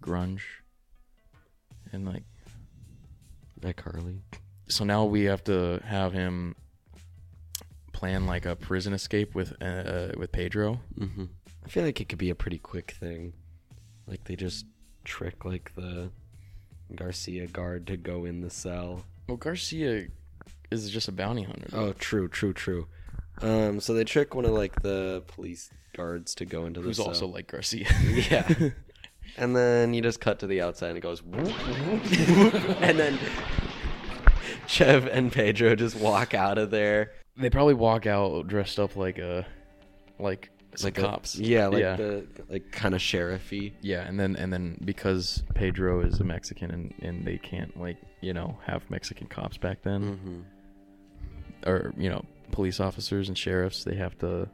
grunge 0.01 0.41
and 1.91 2.05
like 2.05 2.23
iCarly. 3.61 4.19
so 4.67 4.83
now 4.83 5.05
we 5.05 5.23
have 5.25 5.43
to 5.45 5.79
have 5.85 6.11
him 6.11 6.55
plan 8.03 8.25
like 8.25 8.45
a 8.45 8.53
prison 8.53 8.91
escape 8.91 9.33
with 9.33 9.53
uh, 9.61 10.09
with 10.17 10.29
Pedro. 10.33 10.81
Mm-hmm. 10.99 11.23
I 11.65 11.69
feel 11.69 11.85
like 11.85 12.01
it 12.01 12.09
could 12.09 12.17
be 12.17 12.31
a 12.31 12.35
pretty 12.35 12.57
quick 12.57 12.91
thing. 12.99 13.31
Like 14.07 14.25
they 14.25 14.35
just 14.35 14.65
trick 15.05 15.45
like 15.45 15.73
the 15.75 16.09
Garcia 16.93 17.47
guard 17.47 17.87
to 17.87 17.95
go 17.95 18.25
in 18.25 18.41
the 18.41 18.49
cell. 18.49 19.05
Well, 19.29 19.37
Garcia 19.37 20.07
is 20.69 20.89
just 20.89 21.07
a 21.07 21.13
bounty 21.13 21.43
hunter. 21.43 21.69
Oh, 21.71 21.93
true, 21.93 22.27
true, 22.27 22.51
true. 22.51 22.87
Um, 23.41 23.79
so 23.79 23.93
they 23.93 24.03
trick 24.03 24.35
one 24.35 24.43
of 24.43 24.51
like 24.51 24.81
the 24.81 25.23
police 25.27 25.69
guards 25.95 26.35
to 26.35 26.45
go 26.45 26.65
into 26.65 26.81
the 26.81 26.87
who's 26.87 26.97
cell. 26.97 27.07
also 27.07 27.27
like 27.27 27.47
Garcia. 27.47 27.87
Yeah. 28.29 28.53
and 29.37 29.55
then 29.55 29.93
you 29.93 30.01
just 30.01 30.19
cut 30.19 30.39
to 30.39 30.47
the 30.47 30.59
outside 30.59 30.89
and 30.89 30.97
it 30.97 31.01
goes 31.01 31.23
whoop, 31.23 31.47
whoop, 31.47 32.53
whoop, 32.53 32.53
and 32.81 32.99
then 32.99 33.17
Chev 34.67 35.07
and 35.07 35.31
Pedro 35.31 35.77
just 35.77 35.95
walk 35.95 36.33
out 36.33 36.57
of 36.57 36.69
there 36.69 37.13
they 37.37 37.49
probably 37.49 37.73
walk 37.73 38.05
out 38.05 38.47
dressed 38.47 38.79
up 38.79 38.95
like 38.95 39.17
a 39.17 39.45
like 40.19 40.49
some 40.75 40.87
like 40.87 40.97
a- 40.97 41.01
cops. 41.01 41.35
yeah, 41.35 41.67
like 41.67 41.81
yeah. 41.81 41.95
the 41.95 42.27
like 42.49 42.71
kind 42.71 42.93
of 42.95 43.01
sheriffy. 43.01 43.73
yeah, 43.81 44.01
and 44.07 44.19
then 44.19 44.35
and 44.35 44.51
then 44.51 44.77
because 44.85 45.43
Pedro 45.53 46.01
is 46.01 46.19
a 46.19 46.23
Mexican 46.23 46.71
and 46.71 46.93
and 47.01 47.25
they 47.25 47.37
can't 47.37 47.79
like 47.79 47.97
you 48.21 48.33
know 48.33 48.57
have 48.65 48.89
Mexican 48.89 49.27
cops 49.27 49.57
back 49.57 49.81
then 49.83 50.01
Mm-hmm. 50.03 51.69
or 51.69 51.93
you 51.97 52.09
know 52.09 52.23
police 52.51 52.79
officers 52.79 53.27
and 53.29 53.37
sheriffs 53.37 53.83
they 53.83 53.95
have 53.95 54.17
to 54.19 54.47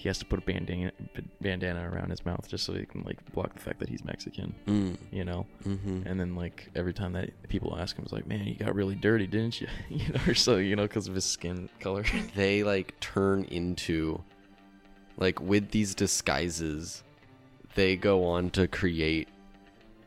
he 0.00 0.08
has 0.08 0.16
to 0.16 0.24
put 0.24 0.38
a 0.38 0.42
bandana 0.42 0.92
bandana 1.40 1.90
around 1.90 2.08
his 2.10 2.24
mouth 2.24 2.46
just 2.46 2.62
so 2.64 2.72
he 2.72 2.86
can 2.86 3.02
like 3.02 3.18
block 3.32 3.52
the 3.52 3.58
fact 3.58 3.80
that 3.80 3.88
he's 3.88 4.04
Mexican. 4.04 4.54
Mm. 4.68 4.96
You 5.10 5.24
know, 5.24 5.44
Mm-hmm. 5.66 6.06
and 6.06 6.20
then 6.20 6.36
like 6.36 6.70
every 6.76 6.92
time 6.94 7.14
that 7.14 7.30
people 7.48 7.76
ask 7.76 7.96
him, 7.96 8.04
it's 8.04 8.12
like, 8.12 8.28
man, 8.28 8.44
you 8.46 8.54
got 8.54 8.76
really 8.76 8.94
dirty, 8.94 9.26
didn't 9.26 9.60
you? 9.60 9.66
you 9.90 10.08
know, 10.12 10.20
or 10.28 10.34
so 10.34 10.56
you 10.58 10.76
know 10.76 10.84
because 10.84 11.08
of 11.08 11.16
his 11.16 11.24
skin 11.24 11.68
color. 11.80 12.04
they 12.36 12.62
like 12.62 12.98
turn 13.00 13.42
into 13.44 14.22
like 15.16 15.40
with 15.40 15.72
these 15.72 15.96
disguises 15.96 17.02
they 17.74 17.96
go 17.96 18.24
on 18.24 18.50
to 18.50 18.68
create 18.68 19.26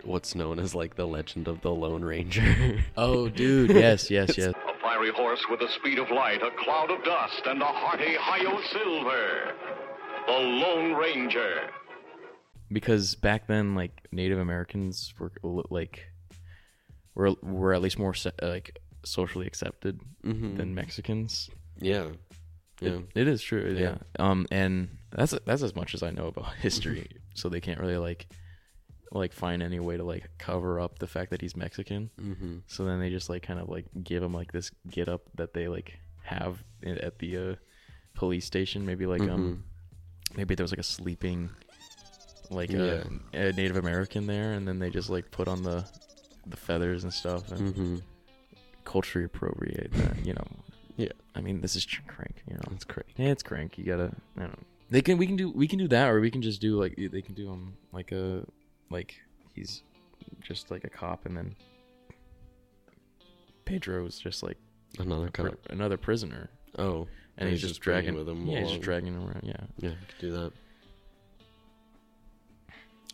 what's 0.03 0.35
known 0.35 0.57
as 0.57 0.73
like 0.73 0.95
the 0.95 1.05
legend 1.05 1.47
of 1.49 1.59
the 1.61 1.69
lone 1.69 2.03
ranger 2.03 2.79
oh, 2.97 3.27
dude, 3.27 3.69
yes, 3.71 4.09
yes, 4.09 4.37
yes. 4.37 4.53
A 4.53 4.79
fiery 4.81 5.11
horse 5.11 5.43
with 5.49 5.59
the 5.59 5.67
speed 5.69 5.99
of 5.99 6.09
light, 6.09 6.41
a 6.41 6.49
cloud 6.63 6.89
of 6.91 7.03
dust, 7.03 7.41
and 7.45 7.61
a 7.61 7.65
hearty 7.65 8.15
Hi-Yo 8.19 8.59
silver. 8.71 9.53
The 10.27 10.31
Lone 10.33 10.93
Ranger. 10.93 11.69
because 12.71 13.15
back 13.15 13.47
then 13.47 13.75
like 13.75 14.07
native 14.11 14.39
americans 14.39 15.13
were 15.19 15.31
like 15.69 16.05
were 17.15 17.31
were 17.41 17.73
at 17.73 17.81
least 17.81 17.99
more 17.99 18.13
like 18.41 18.79
socially 19.03 19.45
accepted 19.47 19.99
mm-hmm. 20.23 20.55
than 20.55 20.73
mexicans 20.75 21.49
yeah 21.79 22.07
yeah 22.79 22.91
It- 22.91 23.07
it 23.15 23.27
is 23.27 23.41
true 23.41 23.75
yeah. 23.77 23.95
Yeah. 24.19 24.25
um 24.29 24.47
and 24.51 24.89
that's 25.11 25.33
that's 25.45 25.63
as 25.63 25.75
much 25.75 25.93
as 25.93 26.03
i 26.03 26.11
know 26.11 26.27
about 26.27 26.53
history 26.61 27.07
so 27.33 27.49
they 27.49 27.59
can't 27.61 27.79
really 27.79 27.97
like 27.97 28.27
like 29.11 29.33
find 29.33 29.61
any 29.61 29.79
way 29.81 29.97
to 29.97 30.03
like 30.05 30.29
cover 30.37 30.79
up 30.79 30.99
the 30.99 31.07
fact 31.07 31.31
that 31.31 31.41
he's 31.41 31.55
mexican 31.57 32.09
mm-hmm. 32.19 32.57
so 32.67 32.85
then 32.85 32.99
they 33.01 33.09
just 33.09 33.29
like 33.29 33.43
kind 33.43 33.59
of 33.59 33.67
like 33.67 33.85
give 34.03 34.23
him 34.23 34.33
like 34.33 34.51
this 34.53 34.71
get 34.89 35.09
up 35.09 35.23
that 35.35 35.53
they 35.53 35.67
like 35.67 35.99
have 36.23 36.63
at 36.85 37.19
the 37.19 37.37
uh 37.37 37.55
police 38.13 38.45
station 38.45 38.85
maybe 38.85 39.05
like 39.05 39.21
Mm-hmm. 39.21 39.33
um 39.33 39.63
maybe 40.35 40.55
there 40.55 40.63
was 40.63 40.71
like 40.71 40.79
a 40.79 40.83
sleeping 40.83 41.49
like 42.49 42.69
Yeah. 42.71 43.03
a, 43.33 43.47
a 43.49 43.53
Native 43.53 43.77
American 43.77 44.27
there, 44.27 44.53
and 44.53 44.67
then 44.67 44.79
they 44.79 44.89
just 44.89 45.09
like 45.09 45.31
put 45.31 45.47
on 45.47 45.63
the 45.63 45.85
the 46.47 46.57
feathers 46.57 47.03
and 47.03 47.13
stuff 47.13 47.51
and 47.51 47.73
Mm-hmm. 47.73 47.95
culturally 48.83 49.25
appropriate 49.25 49.91
that. 49.93 50.25
You 50.25 50.33
know, 50.33 50.47
Yeah. 50.97 51.09
I 51.35 51.41
mean, 51.41 51.61
this 51.61 51.75
is 51.75 51.85
crank. 52.07 52.43
You 52.47 52.55
know, 52.55 52.61
it's 52.73 52.83
great 52.83 53.05
yeah, 53.17 53.27
it's 53.29 53.43
crank. 53.43 53.77
You 53.77 53.85
gotta. 53.85 54.11
I 54.37 54.39
don't 54.41 54.51
know. 54.51 54.65
They 54.89 55.01
can. 55.01 55.17
We 55.17 55.25
can 55.27 55.35
do. 55.37 55.49
We 55.51 55.67
can 55.67 55.79
do 55.79 55.87
that, 55.89 56.09
or 56.09 56.19
we 56.19 56.29
can 56.31 56.41
just 56.41 56.59
do 56.61 56.77
like 56.79 56.95
they 56.97 57.21
can 57.21 57.33
do 57.35 57.49
um 57.49 57.73
like 57.93 58.11
a 58.11 58.43
like 58.89 59.15
he's 59.55 59.83
just 60.41 60.69
like 60.71 60.83
a 60.83 60.89
cop, 60.89 61.25
and 61.25 61.37
then 61.37 61.55
Pedro's 63.65 64.19
just 64.19 64.43
like 64.43 64.57
another 64.99 65.29
pri- 65.29 65.55
another 65.69 65.97
prisoner, 65.97 66.49
oh 66.77 67.07
and 67.37 67.49
he's, 67.49 67.61
just, 67.61 67.81
bringing 67.81 68.13
dragging 68.13 68.17
with 68.17 68.29
him 68.29 68.47
Yeah, 68.47 68.59
he's 68.61 68.69
just 68.69 68.81
dragging 68.81 69.13
him 69.13 69.25
around. 69.27 69.43
Yeah. 69.43 69.53
yeah 69.77 69.89
you 69.89 69.95
could 70.07 70.19
do 70.19 70.31
that 70.31 70.53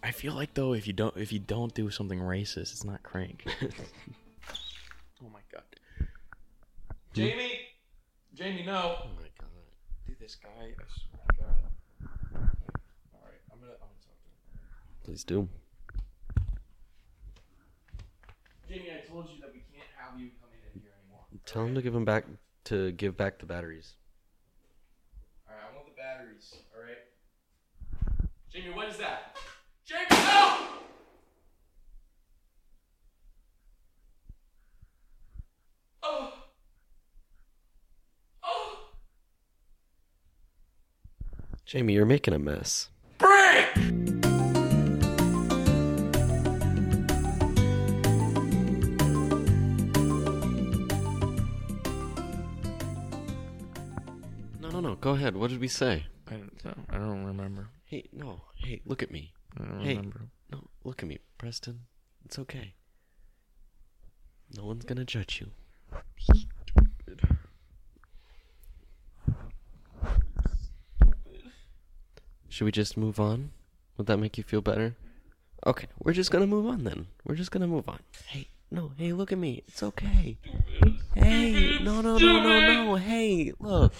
I 0.03 0.12
feel 0.12 0.34
like 0.34 0.53
though, 0.53 0.73
if 0.73 0.86
you 0.88 0.93
don't 0.93 1.17
if 1.17 1.34
you 1.34 1.39
don't 1.39 1.73
do 1.73 1.89
something 1.89 2.19
racist, 2.19 2.71
it's 2.71 2.84
not 2.84 3.01
crank. 3.01 3.43
oh 5.23 5.30
my 5.34 5.39
god. 5.51 5.63
Jamie, 7.13 7.60
Jamie, 8.36 8.63
no. 8.63 8.99
oh 9.03 9.08
my 9.15 9.27
god 9.39 9.49
Dude, 10.06 10.19
this 10.19 10.36
guy. 10.36 10.49
I 10.49 10.73
swear 10.88 11.21
to 11.30 11.41
God. 11.41 12.49
All 13.13 13.21
right, 13.25 13.41
I'm 13.51 13.60
gonna, 13.60 13.73
I'm 13.73 13.89
gonna 13.89 14.06
talk 14.06 14.17
to 14.21 14.30
him. 14.30 14.60
Please 15.03 15.23
do. 15.23 15.49
Jamie, 18.69 18.91
I 18.91 19.08
told 19.10 19.30
you 19.30 19.41
that 19.41 19.51
we 19.51 19.63
can't 19.73 19.89
have 19.97 20.19
you 20.19 20.30
coming 20.39 20.60
in 20.73 20.80
here 20.80 20.91
anymore. 21.01 21.25
Tell 21.45 21.65
him 21.65 21.73
to 21.75 21.82
give 21.82 21.95
him 21.95 22.06
back 22.06 22.25
to 22.65 22.91
give 22.91 23.17
back 23.17 23.39
the 23.39 23.45
batteries. 23.45 23.95
All 25.49 25.56
right, 25.56 25.63
I 25.71 25.75
want 25.75 25.88
the 25.88 25.99
batteries. 25.99 26.53
All 26.75 26.84
right. 26.84 26.97
Jamie, 28.58 28.74
what 28.74 28.89
is 28.89 28.98
that? 28.98 29.38
Jamie, 29.86 30.06
no! 30.10 30.58
Oh. 36.02 36.34
Oh. 38.43 38.78
Jamie, 41.67 41.93
you're 41.93 42.08
making 42.08 42.34
a 42.34 42.39
mess. 42.39 42.89
Break! 43.20 43.76
No, 54.60 54.70
no, 54.72 54.80
no. 54.80 54.96
Go 54.96 55.12
ahead. 55.12 55.36
What 55.36 55.52
did 55.52 55.60
we 55.60 55.67
say? 55.67 56.08
I 56.28 56.38
don't, 56.38 56.86
I 56.89 56.98
don't 56.98 57.24
remember. 57.24 57.70
Hey, 57.88 58.10
no. 58.12 58.41
Hey, 58.56 58.82
look 58.86 59.02
at 59.02 59.12
me. 59.12 59.34
I 59.56 59.63
don't 59.63 59.80
Hey. 59.82 59.95
remember. 59.95 60.28
No, 60.52 60.67
look 60.84 61.02
at 61.02 61.08
me, 61.08 61.19
Preston. 61.38 61.86
It's 62.26 62.38
okay. 62.38 62.73
No 64.56 64.65
one's 64.65 64.84
gonna 64.86 65.06
judge 65.06 65.39
you. 65.41 65.52
Should 72.50 72.65
we 72.65 72.71
just 72.71 72.97
move 72.97 73.19
on? 73.19 73.52
Would 73.97 74.08
that 74.08 74.17
make 74.17 74.38
you 74.38 74.43
feel 74.43 74.62
better? 74.62 74.95
Okay, 75.65 75.88
we're 76.00 76.13
just 76.13 76.32
gonna 76.32 76.47
move 76.47 76.65
on 76.65 76.84
then. 76.84 77.08
We're 77.26 77.36
just 77.36 77.52
gonna 77.52 77.67
move 77.67 77.89
on. 77.89 78.00
Hey, 78.28 78.50
no, 78.71 78.91
hey, 78.97 79.13
look 79.13 79.32
at 79.32 79.38
me. 79.38 79.63
It's 79.67 79.84
okay. 79.84 80.38
Hey, 81.15 81.80
no, 81.82 82.02
no, 82.02 82.17
no, 82.17 82.41
no, 82.43 82.60
no. 82.86 82.95
Hey, 82.95 83.54
look. 83.60 83.93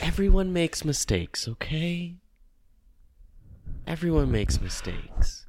Everyone 0.00 0.52
makes 0.52 0.84
mistakes, 0.84 1.48
okay? 1.48 2.16
Everyone 3.86 4.32
makes 4.32 4.60
mistakes. 4.60 5.46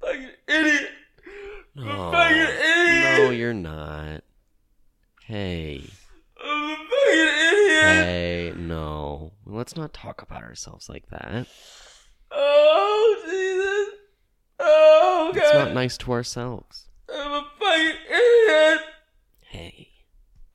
Fucking 0.00 0.30
idiot! 0.48 0.90
No, 1.74 2.10
fucking 2.10 2.36
idiot! 2.38 3.18
no, 3.18 3.30
you're 3.30 3.52
not. 3.52 4.24
Hey, 5.24 5.84
I'm 6.42 6.70
a 6.70 6.76
fucking 6.76 6.88
idiot! 7.12 7.82
hey, 7.82 8.52
no. 8.56 9.32
Let's 9.44 9.76
not 9.76 9.92
talk 9.92 10.22
about 10.22 10.42
ourselves 10.42 10.88
like 10.88 11.06
that. 11.10 11.46
Oh, 12.30 13.16
Jesus! 13.26 13.98
Oh, 14.58 15.32
God! 15.34 15.42
It's 15.42 15.54
not 15.54 15.74
nice 15.74 15.98
to 15.98 16.12
ourselves. 16.12 16.88
I'm 17.14 17.30
a 17.30 17.46
fucking 17.58 17.96
idiot! 18.08 18.80
Hey, 19.40 19.88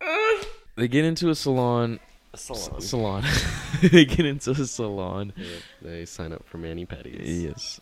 uh. 0.01 0.43
They 0.75 0.87
get 0.87 1.05
into 1.05 1.29
a 1.29 1.35
salon. 1.35 1.99
A 2.35 2.37
salon. 2.37 2.81
Salon. 2.81 3.23
they 3.81 4.05
get 4.05 4.25
into 4.25 4.51
a 4.51 4.65
salon. 4.65 5.33
They 5.81 6.05
sign 6.05 6.31
up 6.33 6.45
for 6.47 6.57
mani 6.57 6.85
pedis. 6.85 7.43
Yes. 7.43 7.81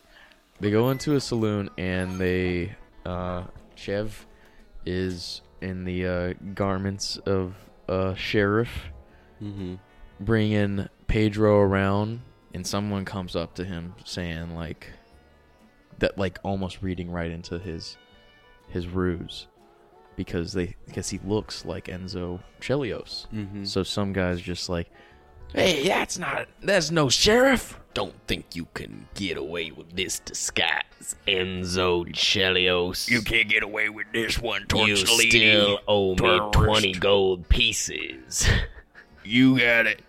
They 0.60 0.72
go 0.72 0.89
into 0.92 1.16
a 1.16 1.20
saloon 1.20 1.70
and 1.78 2.20
they 2.20 2.76
uh 3.06 3.44
Chev 3.76 4.26
is 4.86 5.42
in 5.62 5.84
the 5.86 6.08
uh 6.08 6.34
garments 6.54 7.18
of 7.18 7.56
a 7.88 8.16
sheriff 8.16 8.70
Mm-hmm. 9.42 9.76
bringing 10.22 10.88
Pedro 11.08 11.60
around 11.60 12.22
and 12.54 12.66
someone 12.66 13.04
comes 13.04 13.36
up 13.36 13.56
to 13.56 13.66
him 13.66 13.94
saying 14.06 14.56
like 14.56 14.88
that 16.00 16.18
like 16.18 16.39
almost 16.44 16.82
reading 16.82 17.12
right 17.12 17.30
into 17.30 17.60
his 17.60 17.98
his 18.70 18.88
ruse 18.88 19.48
because 20.15 20.54
they 20.54 20.76
because 20.86 21.10
he 21.10 21.19
looks 21.26 21.65
like 21.65 21.86
Enzo 21.86 22.39
Chelios. 22.62 23.28
Mm-hmm. 23.34 23.65
So 23.65 23.84
some 23.84 24.13
guys 24.13 24.41
just 24.41 24.69
like, 24.69 24.89
hey, 25.54 25.88
that's 25.88 26.17
not 26.17 26.47
that's 26.62 26.91
no 26.91 27.10
sheriff. 27.10 27.80
Don't 27.93 28.15
think 28.28 28.56
you 28.56 28.65
can 28.73 29.08
get 29.13 29.38
away 29.38 29.69
with 29.69 29.95
this 29.95 30.17
disguise, 30.19 31.15
Enzo 31.28 32.08
Chelios. 32.12 33.08
You 33.08 33.21
can't 33.21 33.47
get 33.47 33.62
away 33.62 33.89
with 33.89 34.08
this 34.12 34.39
one, 34.39 34.62
You 34.62 34.67
torch 34.67 35.17
lady. 35.17 35.30
still 35.30 35.80
owe 35.88 36.10
me 36.12 36.15
terrorist. 36.15 36.54
20 36.54 36.93
gold 36.93 37.49
pieces. 37.49 38.47
You 39.23 39.60
got 39.60 39.86
it. 39.86 40.02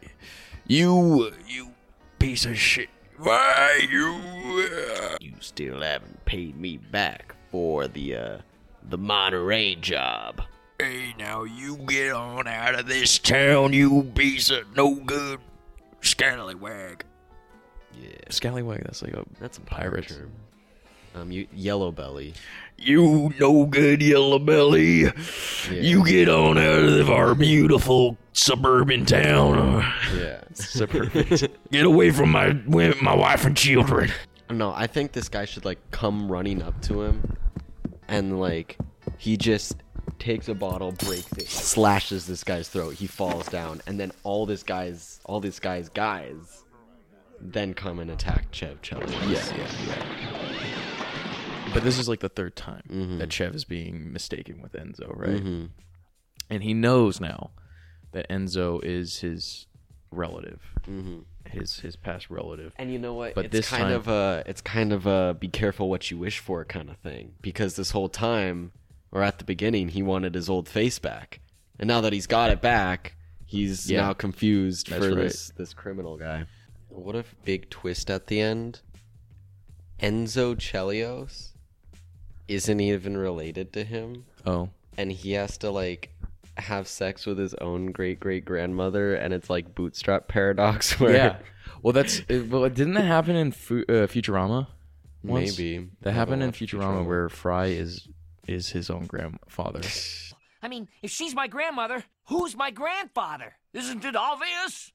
You, 0.67 1.33
you 1.47 1.73
piece 2.19 2.47
of 2.47 2.59
shit. 2.59 2.89
Why 3.19 3.87
you? 3.91 4.19
Uh, 4.65 5.17
you 5.21 5.35
still 5.41 5.83
haven't 5.83 6.25
paid 6.25 6.57
me 6.59 6.79
back 6.79 7.35
for 7.51 7.87
the, 7.87 8.17
uh, 8.17 8.39
the 8.89 8.99
Monterey 8.99 9.75
job. 9.77 10.43
hey, 10.79 11.15
now 11.19 11.45
you 11.45 11.77
get 11.87 12.13
on 12.13 12.47
out 12.47 12.75
of 12.79 12.87
this 12.87 13.19
town, 13.19 13.73
you 13.73 14.03
piece 14.15 14.51
of 14.51 14.75
no 14.77 14.95
good 14.97 15.41
scallywag. 16.03 17.05
Yeah. 18.01 18.09
Scallywag, 18.29 18.83
that's 18.85 19.03
like 19.03 19.15
a 19.15 19.25
That's 19.41 19.59
a 19.59 19.61
pirate 19.63 20.07
Pirates. 20.07 20.17
term. 20.17 20.33
Um, 21.15 21.31
you, 21.31 21.47
yellow 21.55 21.93
belly. 21.93 22.35
You 22.77 23.33
no 23.39 23.67
good 23.67 24.03
yellow 24.03 24.41
belly. 24.41 25.05
You 25.71 26.05
get 26.05 26.29
on 26.29 26.59
out 26.59 26.83
of 26.85 27.09
our 27.09 27.37
beautiful 27.37 28.19
suburban 28.33 29.07
town. 29.07 29.81
Yeah. 30.17 30.41
Get 31.71 31.87
away 31.87 32.11
from 32.11 32.31
my 32.31 32.51
wi- 32.53 32.97
my 33.01 33.15
wife 33.15 33.45
and 33.45 33.57
children. 33.57 34.11
No, 34.51 34.73
I 34.75 34.89
think 34.89 35.13
this 35.13 35.29
guy 35.29 35.45
should 35.45 35.65
like 35.65 35.79
come 35.93 36.31
running 36.31 36.63
up 36.63 36.81
to 36.83 37.03
him, 37.03 37.37
and 38.09 38.39
like 38.41 38.77
he 39.19 39.37
just 39.37 39.77
takes 40.19 40.49
a 40.49 40.55
bottle, 40.55 40.93
breaks 40.93 41.33
it, 41.33 41.49
slashes 41.49 42.27
this 42.27 42.45
guy's 42.45 42.69
throat. 42.69 42.95
He 42.95 43.07
falls 43.07 43.47
down, 43.49 43.81
and 43.87 43.99
then 44.01 44.13
all 44.23 44.47
this 44.47 44.63
guy's 44.63 45.21
all 45.25 45.41
this 45.41 45.59
guy's 45.61 45.89
guys 45.89 46.63
then 47.41 47.75
come 47.75 47.99
and 47.99 48.11
attack 48.11 48.47
Chev 48.53 48.81
Chev. 48.81 49.03
yeah, 49.29 49.43
yeah, 49.57 49.69
yeah. 49.89 51.71
But 51.75 51.83
this 51.83 51.99
is 51.99 52.09
like 52.09 52.21
the 52.21 52.29
third 52.29 52.55
time 52.57 52.83
Mhm. 52.91 53.19
that 53.19 53.33
Chev 53.33 53.55
is 53.55 53.65
being 53.65 54.13
mistaken 54.13 54.63
with 54.63 54.73
Enzo, 54.73 55.11
right? 55.15 55.41
hmm 55.41 55.65
And 56.49 56.63
he 56.63 56.73
knows 56.75 57.21
now 57.21 57.51
that 58.13 58.29
Enzo 58.31 58.83
is 58.85 59.19
his 59.19 59.67
relative, 60.11 60.61
hmm 60.85 61.21
his 61.55 61.81
his 61.81 61.97
past 61.97 62.29
relative. 62.31 62.73
And 62.77 62.93
you 62.93 62.99
know 62.99 63.15
what? 63.15 63.35
But 63.35 63.47
it's 63.47 63.53
this 63.53 63.69
kind 63.71 63.85
time- 63.85 63.93
of 63.93 64.09
a 64.09 64.43
it's 64.47 64.61
kind 64.61 64.93
of 64.93 65.07
a 65.07 65.37
be 65.39 65.49
careful 65.49 65.89
what 65.89 66.11
you 66.11 66.19
wish 66.19 66.39
for 66.39 66.65
kind 66.65 66.91
of 66.91 66.97
thing. 66.99 67.35
Because 67.41 67.77
this 67.77 67.91
whole 67.93 68.09
time, 68.09 68.73
or 69.13 69.23
at 69.23 69.39
the 69.39 69.45
beginning, 69.45 69.89
he 69.91 70.03
wanted 70.03 70.35
his 70.35 70.49
old 70.49 70.69
face 70.69 70.99
back, 70.99 71.41
and 71.79 71.89
now 71.89 72.01
that 72.01 72.13
he's 72.13 72.27
got 72.27 72.51
it 72.51 72.61
back, 72.61 73.17
he's 73.47 73.91
Yeah. 73.91 74.03
now 74.03 74.13
confused 74.13 74.91
That's 74.91 75.05
for 75.05 75.11
right. 75.15 75.25
this 75.25 75.53
this 75.57 75.73
criminal 75.75 76.17
guy. 76.17 76.45
What 76.89 77.17
if 77.17 77.35
big 77.45 77.71
twist 77.71 78.11
at 78.11 78.27
the 78.29 78.41
end? 78.41 78.81
Enzo 80.01 80.55
Chelios 80.57 81.51
isn't 82.49 82.81
even 82.81 83.17
related 83.17 83.73
to 83.73 83.85
him, 83.85 84.27
Oh, 84.45 84.69
and 84.99 85.11
he 85.11 85.33
has 85.33 85.57
to 85.59 85.71
like 85.71 86.11
have 86.57 86.87
sex 86.89 87.27
with 87.27 87.39
his 87.39 87.55
own 87.55 87.87
great 87.93 88.21
great 88.21 88.45
grandmother, 88.45 89.15
and 89.15 89.35
it's 89.35 89.51
like 89.51 89.75
bootstrap 89.75 90.29
paradox 90.29 90.99
where 91.01 91.15
yeah. 91.15 91.37
Well, 91.83 91.93
that's 91.93 92.23
well. 92.29 92.69
Didn't 92.69 92.95
that 92.95 93.05
happen 93.05 93.37
in 93.37 93.53
Fu- 93.53 93.85
uh, 93.89 94.07
Futurama? 94.07 94.69
once? 95.23 95.59
maybe 95.59 95.89
That 96.03 96.11
I 96.11 96.13
happened 96.13 96.43
in 96.43 96.53
haven't 96.53 96.69
Futurama, 96.69 97.05
where 97.05 97.29
Fry 97.29 97.67
is 97.67 98.09
is 98.47 98.71
his 98.71 98.91
own 98.91 99.07
grandfather. 99.07 99.81
I 100.63 100.69
mean, 100.69 100.89
if 101.03 101.11
she's 101.11 101.35
my 101.35 101.47
grandmother, 101.47 102.05
who's 102.29 102.57
my 102.57 102.71
grandfather? 102.71 103.55
Isn't 103.73 104.05
it 104.05 104.17
obvious? 104.17 104.93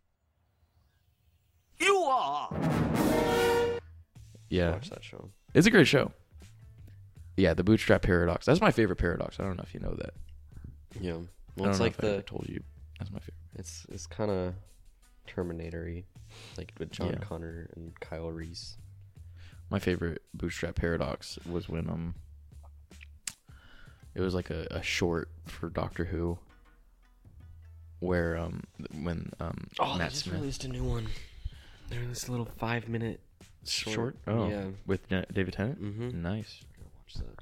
You 1.79 1.95
are. 1.95 2.55
Yeah, 4.49 4.71
watch 4.71 4.89
that 4.89 5.03
show. 5.03 5.29
it's 5.53 5.67
a 5.67 5.71
great 5.71 5.87
show. 5.87 6.11
Yeah, 7.37 7.53
the 7.53 7.63
Bootstrap 7.63 8.01
Paradox. 8.01 8.45
That's 8.45 8.59
my 8.61 8.71
favorite 8.71 8.97
paradox. 8.97 9.39
I 9.39 9.43
don't 9.43 9.55
know 9.55 9.63
if 9.63 9.73
you 9.73 9.79
know 9.79 9.95
that. 9.97 10.13
Yeah. 10.99 11.19
I 11.59 11.61
Well, 11.61 11.65
don't 11.65 11.69
it's 11.71 11.79
know 11.79 11.85
like 11.85 11.97
if 11.99 12.03
I 12.03 12.07
ever 12.07 12.15
the 12.17 12.23
told 12.23 12.45
you. 12.49 12.63
That's 12.97 13.11
my 13.11 13.19
favorite. 13.19 13.33
it's 13.55 13.85
it's 13.89 14.07
kind 14.07 14.31
of 14.31 14.53
Terminatory, 15.27 16.05
like 16.57 16.71
with 16.79 16.91
John 16.91 17.09
Yeah. 17.09 17.15
Connor 17.19 17.69
and 17.75 17.97
Kyle 17.99 18.31
Reese. 18.31 18.77
My 19.69 19.77
favorite 19.79 20.21
Bootstrap 20.33 20.75
Paradox 20.75 21.37
was 21.45 21.69
when 21.69 21.87
um, 21.89 22.15
it 24.15 24.21
was 24.21 24.33
like 24.33 24.49
a, 24.49 24.65
a 24.71 24.81
short 24.81 25.29
for 25.45 25.69
Doctor 25.69 26.05
Who, 26.05 26.39
where 27.99 28.37
um 28.37 28.63
when 28.91 29.31
um 29.39 29.67
Oh, 29.79 29.97
Matt 29.97 30.13
Smith 30.13 30.35
released 30.35 30.63
a 30.63 30.67
new 30.67 30.83
one. 30.83 31.07
They're 31.89 32.01
in 32.01 32.09
this 32.09 32.27
little 32.29 32.47
five 32.57 32.87
minute 32.89 33.19
short. 33.65 34.15
Oh, 34.27 34.49
Yeah. 34.49 34.65
with 34.87 35.09
Na- 35.11 35.25
David 35.31 35.53
Tennant. 35.53 35.81
Mhm. 35.81 36.13
Nice. 36.15 36.63
Watch 36.97 37.13
that. 37.15 37.39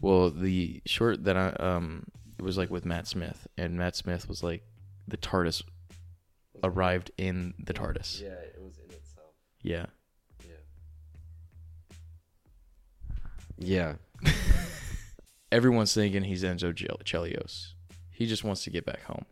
Well, 0.00 0.30
the 0.30 0.80
short 0.86 1.24
that 1.24 1.36
I 1.36 1.48
um 1.62 2.06
it 2.38 2.42
was 2.42 2.56
like 2.56 2.70
with 2.70 2.84
Matt 2.84 3.06
Smith, 3.06 3.46
and 3.56 3.76
Matt 3.76 3.96
Smith 3.96 4.28
was 4.28 4.42
like 4.42 4.62
the 5.06 5.16
TARDIS 5.16 5.62
arrived 6.62 7.10
in 7.18 7.54
the 7.58 7.72
TARDIS. 7.74 8.20
Yeah, 8.22 8.28
it 8.28 8.60
was 8.62 8.78
in 8.78 8.84
itself. 8.94 9.32
Yeah. 9.62 9.86
Yeah. 13.58 13.94
Everyone's 15.52 15.92
thinking 15.94 16.22
he's 16.24 16.44
Enzo 16.44 16.74
Gel- 16.74 17.00
Chelios. 17.04 17.72
He 18.10 18.26
just 18.26 18.44
wants 18.44 18.64
to 18.64 18.70
get 18.70 18.84
back 18.84 19.02
home. 19.02 19.24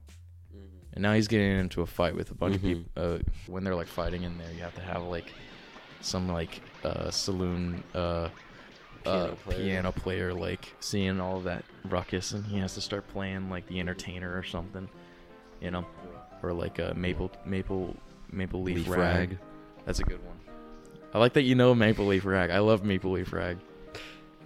And 0.93 1.03
now 1.03 1.13
he's 1.13 1.29
getting 1.29 1.51
into 1.59 1.83
a 1.83 1.87
fight 1.87 2.17
with 2.17 2.31
a 2.31 2.35
bunch 2.35 2.57
of 2.57 2.63
people. 2.63 2.85
Uh, 2.97 3.19
when 3.47 3.65
they're 3.65 3.75
like 3.75 3.87
fighting 3.87 4.23
in 4.23 4.39
there, 4.39 4.51
you 4.53 4.61
have 4.61 4.75
to 4.77 4.81
have 4.81 5.03
like 5.03 5.33
some 6.01 6.27
like 6.29 6.63
uh, 6.85 7.11
saloon 7.11 7.85
uh, 7.95 8.31
Piano 9.07 9.25
uh, 9.33 9.35
player. 9.37 9.59
piano 9.65 9.93
player 9.93 10.35
like 10.35 10.75
seeing 10.81 11.21
all 11.21 11.41
that 11.41 11.65
ruckus, 11.89 12.33
and 12.33 12.45
he 12.47 12.59
has 12.59 12.75
to 12.75 12.81
start 12.81 13.07
playing 13.09 13.49
like 13.51 13.67
the 13.67 13.81
entertainer 13.81 14.37
or 14.37 14.43
something, 14.43 14.89
you 15.61 15.71
know, 15.71 15.85
or 16.43 16.53
like 16.53 16.79
a 16.79 16.93
maple 16.97 17.31
maple 17.45 17.97
maple 18.31 18.63
leaf, 18.63 18.77
Leaf 18.79 18.89
rag. 18.89 18.99
Rag. 19.31 19.39
That's 19.85 20.01
a 20.01 20.05
good 20.05 20.23
one. 20.25 20.37
I 21.15 21.19
like 21.19 21.33
that 21.35 21.43
you 21.43 21.55
know 21.55 21.75
maple 21.75 22.07
leaf 22.07 22.25
rag. 22.25 22.51
I 22.51 22.59
love 22.59 22.85
maple 22.85 23.13
leaf 23.13 23.33
rag. 23.33 23.59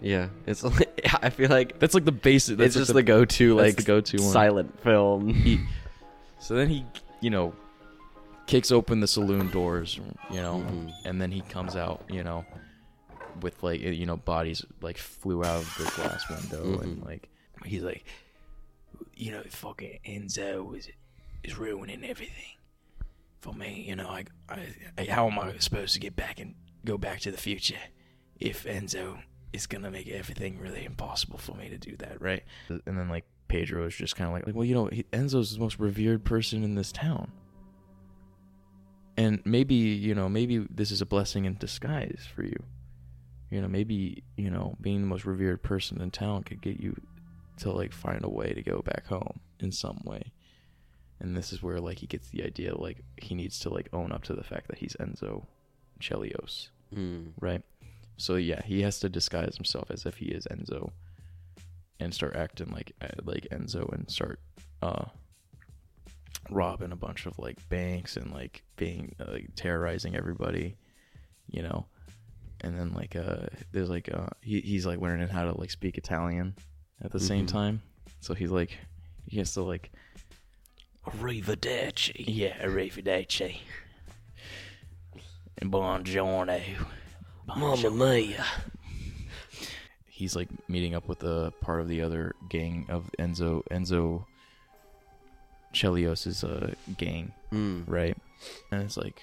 Yeah. 0.02 0.28
It's 0.46 0.62
like, 0.62 1.00
I 1.22 1.30
feel 1.30 1.50
like 1.50 1.78
That's 1.78 1.94
like 1.94 2.04
the 2.04 2.12
basic. 2.12 2.56
That's 2.58 2.68
it's 2.76 2.86
just 2.86 2.94
the, 2.94 3.02
go-to 3.02 3.54
like 3.56 3.76
the 3.76 3.82
go-to 3.82 4.22
one. 4.22 4.32
silent 4.32 4.80
film. 4.82 5.28
he 5.34 5.60
so 6.38 6.54
then 6.54 6.68
he 6.68 6.84
you 7.20 7.28
know 7.30 7.52
kicks 8.46 8.72
open 8.72 9.00
the 9.00 9.06
saloon 9.06 9.48
doors 9.50 10.00
you 10.30 10.40
know 10.40 10.64
Mhm. 10.66 10.90
and 11.04 11.20
then 11.20 11.30
he 11.30 11.40
comes 11.42 11.76
out 11.76 12.02
you 12.08 12.24
know 12.24 12.44
with 13.42 13.62
like 13.62 13.80
you 13.80 14.06
know 14.06 14.16
bodies 14.16 14.64
like 14.80 14.96
flew 14.98 15.44
out 15.44 15.56
of 15.62 15.74
the 15.78 15.90
glass 16.02 16.28
window 16.28 16.80
and 16.80 17.02
Mhm. 17.02 17.04
like 17.06 17.28
he's 17.64 17.82
like 17.82 18.04
you 19.14 19.32
know 19.32 19.42
fucking 19.48 19.98
enzo 20.06 20.76
is 20.76 20.88
is 21.42 21.56
ruining 21.58 22.04
everything 22.04 22.56
for 23.40 23.52
me 23.54 23.84
you 23.88 23.96
know 23.96 24.08
I, 24.08 24.24
I, 24.48 24.74
I 24.98 25.04
how 25.04 25.26
am 25.28 25.38
i 25.38 25.56
supposed 25.58 25.94
to 25.94 26.00
get 26.00 26.14
back 26.16 26.38
and 26.40 26.54
go 26.84 26.98
back 26.98 27.20
to 27.20 27.30
the 27.30 27.38
future 27.38 27.78
if 28.38 28.64
enzo 28.64 29.22
is 29.52 29.66
gonna 29.66 29.90
make 29.90 30.08
everything 30.08 30.58
really 30.58 30.84
impossible 30.84 31.38
for 31.38 31.54
me 31.56 31.68
to 31.68 31.76
do 31.78 31.96
that 31.98 32.20
right? 32.20 32.44
And 32.68 32.96
then 32.98 33.08
like 33.08 33.24
pedro 33.48 33.86
is 33.86 33.94
just 33.96 34.14
kind 34.16 34.28
of 34.28 34.32
like, 34.34 34.46
like 34.46 34.54
well 34.54 34.64
you 34.64 34.74
know 34.74 34.86
he, 34.86 35.02
enzo's 35.12 35.52
the 35.54 35.60
most 35.60 35.78
revered 35.78 36.24
person 36.24 36.62
in 36.62 36.74
this 36.76 36.92
town. 36.92 37.32
And 39.16 39.42
maybe 39.44 39.74
you 39.74 40.14
know 40.14 40.28
maybe 40.28 40.66
this 40.70 40.90
is 40.90 41.00
a 41.02 41.06
blessing 41.06 41.44
in 41.44 41.56
disguise 41.56 42.26
for 42.34 42.44
you 42.44 42.62
you 43.50 43.60
know 43.60 43.68
maybe 43.68 44.22
you 44.36 44.50
know 44.50 44.76
being 44.80 45.00
the 45.02 45.06
most 45.06 45.24
revered 45.24 45.62
person 45.62 46.00
in 46.00 46.10
town 46.10 46.42
could 46.44 46.60
get 46.60 46.80
you 46.80 46.94
to 47.58 47.70
like 47.70 47.92
find 47.92 48.24
a 48.24 48.28
way 48.28 48.52
to 48.54 48.62
go 48.62 48.80
back 48.82 49.06
home 49.06 49.40
in 49.60 49.70
some 49.72 50.00
way. 50.04 50.22
And 51.20 51.36
this 51.36 51.52
is 51.52 51.62
where 51.62 51.78
like 51.80 51.98
he 51.98 52.06
gets 52.06 52.30
the 52.30 52.42
idea 52.44 52.74
like 52.74 53.02
he 53.18 53.34
needs 53.34 53.58
to 53.60 53.68
like 53.68 53.88
own 53.92 54.10
up 54.12 54.22
to 54.24 54.34
the 54.34 54.42
fact 54.44 54.68
that 54.68 54.78
he's 54.78 54.96
enzo 55.00 55.44
chelios 56.00 56.68
Mm. 56.94 57.32
right? 57.40 57.62
So 58.16 58.36
yeah 58.36 58.62
he 58.64 58.80
has 58.82 58.98
to 59.00 59.08
disguise 59.08 59.56
himself 59.56 59.90
as 59.90 60.06
if 60.06 60.16
he 60.16 60.26
is 60.26 60.46
enzo 60.50 60.90
and 62.00 62.14
start 62.14 62.34
acting 62.36 62.70
like 62.70 62.92
uh, 63.02 63.08
like 63.24 63.46
enzo 63.52 63.92
and 63.92 64.10
start 64.10 64.40
uh 64.82 65.04
robbing 66.50 66.92
a 66.92 66.96
bunch 66.96 67.26
of 67.26 67.38
like 67.38 67.56
banks 67.68 68.16
and 68.16 68.32
like 68.32 68.62
being 68.76 69.14
uh, 69.20 69.32
like 69.32 69.50
terrorizing 69.54 70.16
everybody 70.16 70.76
you 71.50 71.62
know 71.62 71.86
and 72.62 72.78
then 72.78 72.92
like 72.92 73.16
uh 73.16 73.46
there's 73.72 73.88
like 73.90 74.08
uh 74.12 74.26
he, 74.42 74.60
he's 74.60 74.86
like 74.86 75.00
learning 75.00 75.28
how 75.28 75.44
to 75.44 75.58
like 75.58 75.70
speak 75.70 75.96
italian 75.98 76.54
at 77.02 77.10
the 77.10 77.20
same 77.20 77.46
Mhm. 77.46 77.52
time 77.52 77.82
so 78.20 78.34
he's 78.34 78.50
like 78.50 78.76
he 79.26 79.38
has 79.38 79.54
to 79.54 79.62
like 79.62 79.90
Arrivederci. 81.06 82.24
yeah 82.26 82.56
arrivederci 82.62 83.58
and 85.58 85.70
buongiorno 85.72 86.60
Mamma 87.46 87.90
mia. 87.90 88.44
he's 90.06 90.36
like 90.36 90.48
meeting 90.68 90.94
up 90.94 91.08
with 91.08 91.22
a 91.24 91.52
part 91.60 91.80
of 91.80 91.88
the 91.88 92.02
other 92.02 92.34
gang 92.48 92.86
of 92.88 93.10
Enzo 93.18 93.62
Enzo 93.70 94.24
Chelios's 95.72 96.42
uh, 96.44 96.74
gang, 96.98 97.32
Mm. 97.52 97.84
right? 97.86 98.16
And 98.72 98.82
it's 98.82 98.96
like, 98.96 99.22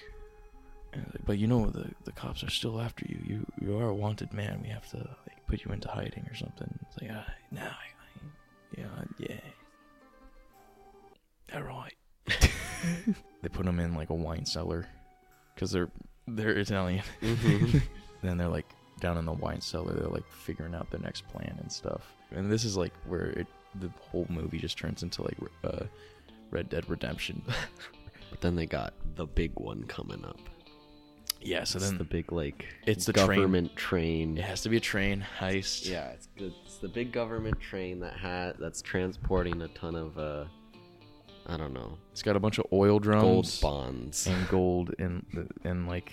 but 1.24 1.38
you 1.38 1.46
know 1.46 1.66
the 1.70 1.90
the 2.04 2.12
cops 2.12 2.42
are 2.42 2.50
still 2.50 2.80
after 2.80 3.04
you. 3.08 3.18
You 3.24 3.46
you 3.60 3.78
are 3.78 3.88
a 3.88 3.94
wanted 3.94 4.32
man. 4.32 4.60
We 4.62 4.68
have 4.68 4.88
to 4.90 4.96
like 4.96 5.46
put 5.46 5.64
you 5.64 5.72
into 5.72 5.88
hiding 5.88 6.26
or 6.30 6.34
something. 6.34 6.78
It's 6.82 7.00
like, 7.00 7.10
ah, 7.12 7.26
no, 7.50 7.62
I, 7.62 7.66
I, 7.66 8.76
yeah, 8.76 8.86
yeah, 9.18 9.40
all 11.54 11.62
right. 11.62 11.94
they 13.42 13.48
put 13.48 13.66
him 13.66 13.80
in 13.80 13.94
like 13.94 14.10
a 14.10 14.14
wine 14.14 14.44
cellar 14.46 14.86
because 15.54 15.70
they're 15.70 15.90
they're 16.26 16.50
Italian. 16.50 17.02
Mhm. 17.22 17.82
then 18.22 18.36
they're 18.38 18.48
like 18.48 18.66
down 19.00 19.16
in 19.16 19.24
the 19.24 19.32
wine 19.32 19.60
cellar 19.60 19.92
they're 19.94 20.08
like 20.08 20.28
figuring 20.28 20.74
out 20.74 20.90
their 20.90 20.98
next 21.00 21.26
plan 21.28 21.56
and 21.60 21.70
stuff 21.70 22.12
and 22.32 22.50
this 22.50 22.64
is 22.64 22.76
like 22.76 22.92
where 23.06 23.26
it 23.26 23.46
the 23.76 23.88
whole 24.00 24.26
movie 24.28 24.58
just 24.58 24.76
turns 24.76 25.04
into 25.04 25.22
like 25.22 25.36
uh 25.62 25.84
red 26.50 26.68
dead 26.68 26.84
redemption 26.90 27.40
But 28.30 28.40
then 28.40 28.56
they 28.56 28.66
got 28.66 28.94
the 29.16 29.26
big 29.26 29.52
one 29.54 29.84
coming 29.84 30.24
up. 30.24 30.38
Yeah 31.40 31.64
so 31.64 31.78
It's 31.78 31.88
then 31.88 31.98
the 31.98 32.04
big 32.04 32.32
like 32.32 32.66
It's 32.86 33.04
the 33.06 33.12
government 33.12 33.74
train. 33.76 34.36
it 34.38 34.44
has 34.44 34.62
to 34.62 34.68
be 34.68 34.76
a 34.76 34.80
train 34.80 35.24
heist 35.38 35.88
Yeah, 35.88 36.08
it's 36.08 36.28
good. 36.36 36.52
It's 36.64 36.78
the 36.78 36.88
big 36.88 37.12
government 37.12 37.60
train 37.60 38.00
that 38.00 38.14
had 38.14 38.56
that's 38.58 38.82
transporting 38.82 39.62
a 39.62 39.68
ton 39.68 39.94
of 39.94 40.18
uh, 40.18 40.44
I 41.46 41.56
don't 41.56 41.72
know, 41.72 41.96
it's 42.12 42.22
got 42.22 42.36
a 42.36 42.40
bunch 42.40 42.58
of 42.58 42.66
oil 42.72 42.98
drums, 42.98 43.22
gold 43.22 43.58
bonds. 43.62 44.26
and 44.26 44.48
gold 44.48 44.94
and 44.98 45.24
and 45.64 45.88
like 45.88 46.12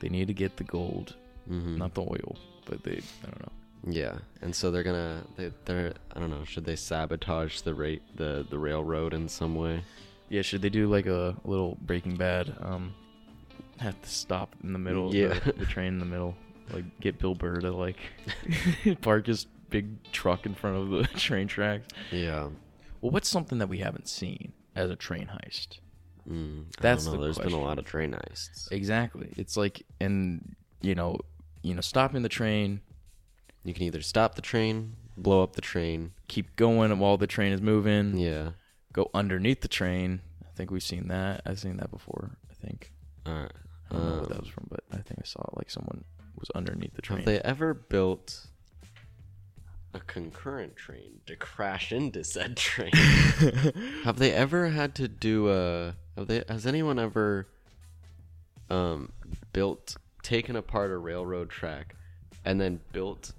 they 0.00 0.08
need 0.08 0.26
to 0.28 0.34
get 0.34 0.56
the 0.56 0.64
gold 0.64 1.14
Mhm. 1.50 1.76
not 1.76 1.92
the 1.94 2.02
oil 2.02 2.36
but 2.66 2.82
they 2.84 3.00
i 3.24 3.26
don't 3.26 3.40
know 3.42 3.52
Yeah, 4.00 4.18
and 4.42 4.54
so 4.54 4.70
they're 4.70 4.84
gonna 4.84 5.24
they 5.36 5.50
they're 5.64 5.92
I 6.14 6.20
don't 6.20 6.30
know. 6.30 6.44
Should 6.44 6.64
they 6.64 6.76
sabotage 6.76 7.60
the 7.62 7.74
rate 7.74 8.02
the 8.16 8.46
the 8.48 8.58
railroad 8.58 9.12
in 9.14 9.28
some 9.28 9.54
way? 9.56 9.82
yeah 10.28 10.42
should 10.42 10.62
they 10.62 10.70
do 10.70 10.86
like 10.88 11.06
a 11.06 11.36
little 11.44 11.76
breaking 11.82 12.16
bad 12.16 12.54
um 12.60 12.94
have 13.82 14.00
to 14.02 14.08
stop 14.08 14.54
in 14.64 14.72
the 14.72 14.78
middle 14.78 15.08
of 15.08 15.14
Yeah. 15.14 15.38
the, 15.44 15.52
the 15.52 15.66
train 15.66 15.88
in 15.88 15.98
the 15.98 16.04
middle 16.06 16.34
like 16.72 16.84
get 17.00 17.18
bill 17.18 17.34
burr 17.34 17.60
to 17.60 17.70
like 17.72 17.96
park 19.02 19.26
his 19.26 19.46
big 19.70 20.02
truck 20.12 20.46
in 20.46 20.54
front 20.54 20.76
of 20.76 20.90
the 20.90 21.02
train 21.18 21.46
tracks 21.48 21.86
Yeah. 22.10 22.48
well 23.00 23.10
what's 23.10 23.28
something 23.28 23.58
that 23.58 23.68
we 23.68 23.78
haven't 23.78 24.08
seen 24.08 24.52
as 24.76 24.90
a 24.90 24.96
train 24.96 25.26
heist 25.34 25.78
Mm, 26.30 26.66
That's 26.80 27.04
the 27.06 27.18
There's 27.18 27.36
been 27.38 27.52
a 27.52 27.60
lot 27.60 27.80
of 27.80 27.84
train 27.84 28.12
heists. 28.12 28.70
exactly 28.70 29.32
it's 29.36 29.56
like 29.56 29.82
and 30.00 30.54
you 30.80 30.94
know 30.94 31.18
you 31.62 31.74
know 31.74 31.80
stopping 31.80 32.22
the 32.22 32.28
train 32.28 32.80
You 33.64 33.74
can 33.74 33.82
either 33.82 34.02
stop 34.02 34.36
the 34.36 34.42
train, 34.42 34.94
blow 35.16 35.42
up 35.42 35.54
the 35.56 35.60
train. 35.60 36.12
keep 36.28 36.54
going 36.54 36.96
while 37.00 37.16
the 37.16 37.26
train 37.26 37.52
is 37.52 37.60
moving 37.60 38.16
Yeah. 38.18 38.50
go 38.92 39.10
underneath 39.12 39.62
the 39.62 39.68
train 39.68 40.20
i 40.44 40.50
think 40.56 40.70
we've 40.70 40.82
seen 40.82 41.08
that 41.08 41.42
i've 41.44 41.58
seen 41.58 41.76
that 41.78 41.90
before 41.90 42.30
i 42.50 42.54
think 42.66 42.92
All 43.26 43.32
right. 43.34 43.52
I 43.92 43.96
don't 43.96 44.04
know 44.06 44.14
what 44.14 44.22
Um, 44.24 44.28
that 44.30 44.40
was 44.40 44.48
from 44.48 44.66
but 44.70 44.80
i 44.92 44.96
think 44.96 45.20
i 45.20 45.24
saw 45.24 45.42
like 45.56 45.70
someone 45.70 46.04
was 46.38 46.50
underneath 46.54 46.94
the 46.94 47.02
train 47.02 47.18
Have 47.18 47.26
they 47.26 47.40
ever 47.40 47.72
built 47.74 48.46
a 49.94 50.00
concurrent 50.00 50.74
train 50.74 51.20
to 51.26 51.36
crash 51.36 51.92
into 51.92 52.24
said 52.24 52.56
train? 52.56 52.90
have 54.04 54.18
they 54.18 54.32
ever 54.32 54.68
had 54.70 54.94
to 54.94 55.06
do 55.06 55.50
a? 55.50 55.94
Have 56.16 56.28
they? 56.28 56.42
Has 56.48 56.66
anyone 56.66 56.98
ever 56.98 57.46
um 58.70 59.12
built 59.52 59.96
taken 60.22 60.56
apart 60.56 60.90
a 60.90 60.96
railroad 60.96 61.50
track 61.50 61.94
and 62.42 62.58
then 62.58 62.80
built 62.92 63.32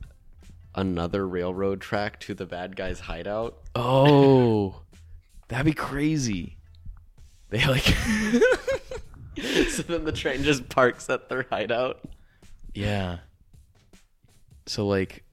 another 0.75 1.27
railroad 1.27 1.81
track 1.81 2.19
to 2.19 2.35
the 2.35 2.45
bad 2.45 2.75
guy's 2.75 2.99
hideout? 3.01 3.57
Oh, 3.75 4.81
that'd 5.47 5.65
be 5.65 5.73
crazy. 5.73 6.57
They 7.49 7.65
like, 7.65 7.85
so 9.69 9.83
then 9.83 10.03
the 10.05 10.11
train 10.11 10.43
just 10.43 10.67
parks 10.69 11.09
at 11.09 11.29
their 11.29 11.45
hideout. 11.49 11.99
yeah. 12.73 13.17
So 14.65 14.87
like, 14.87 15.23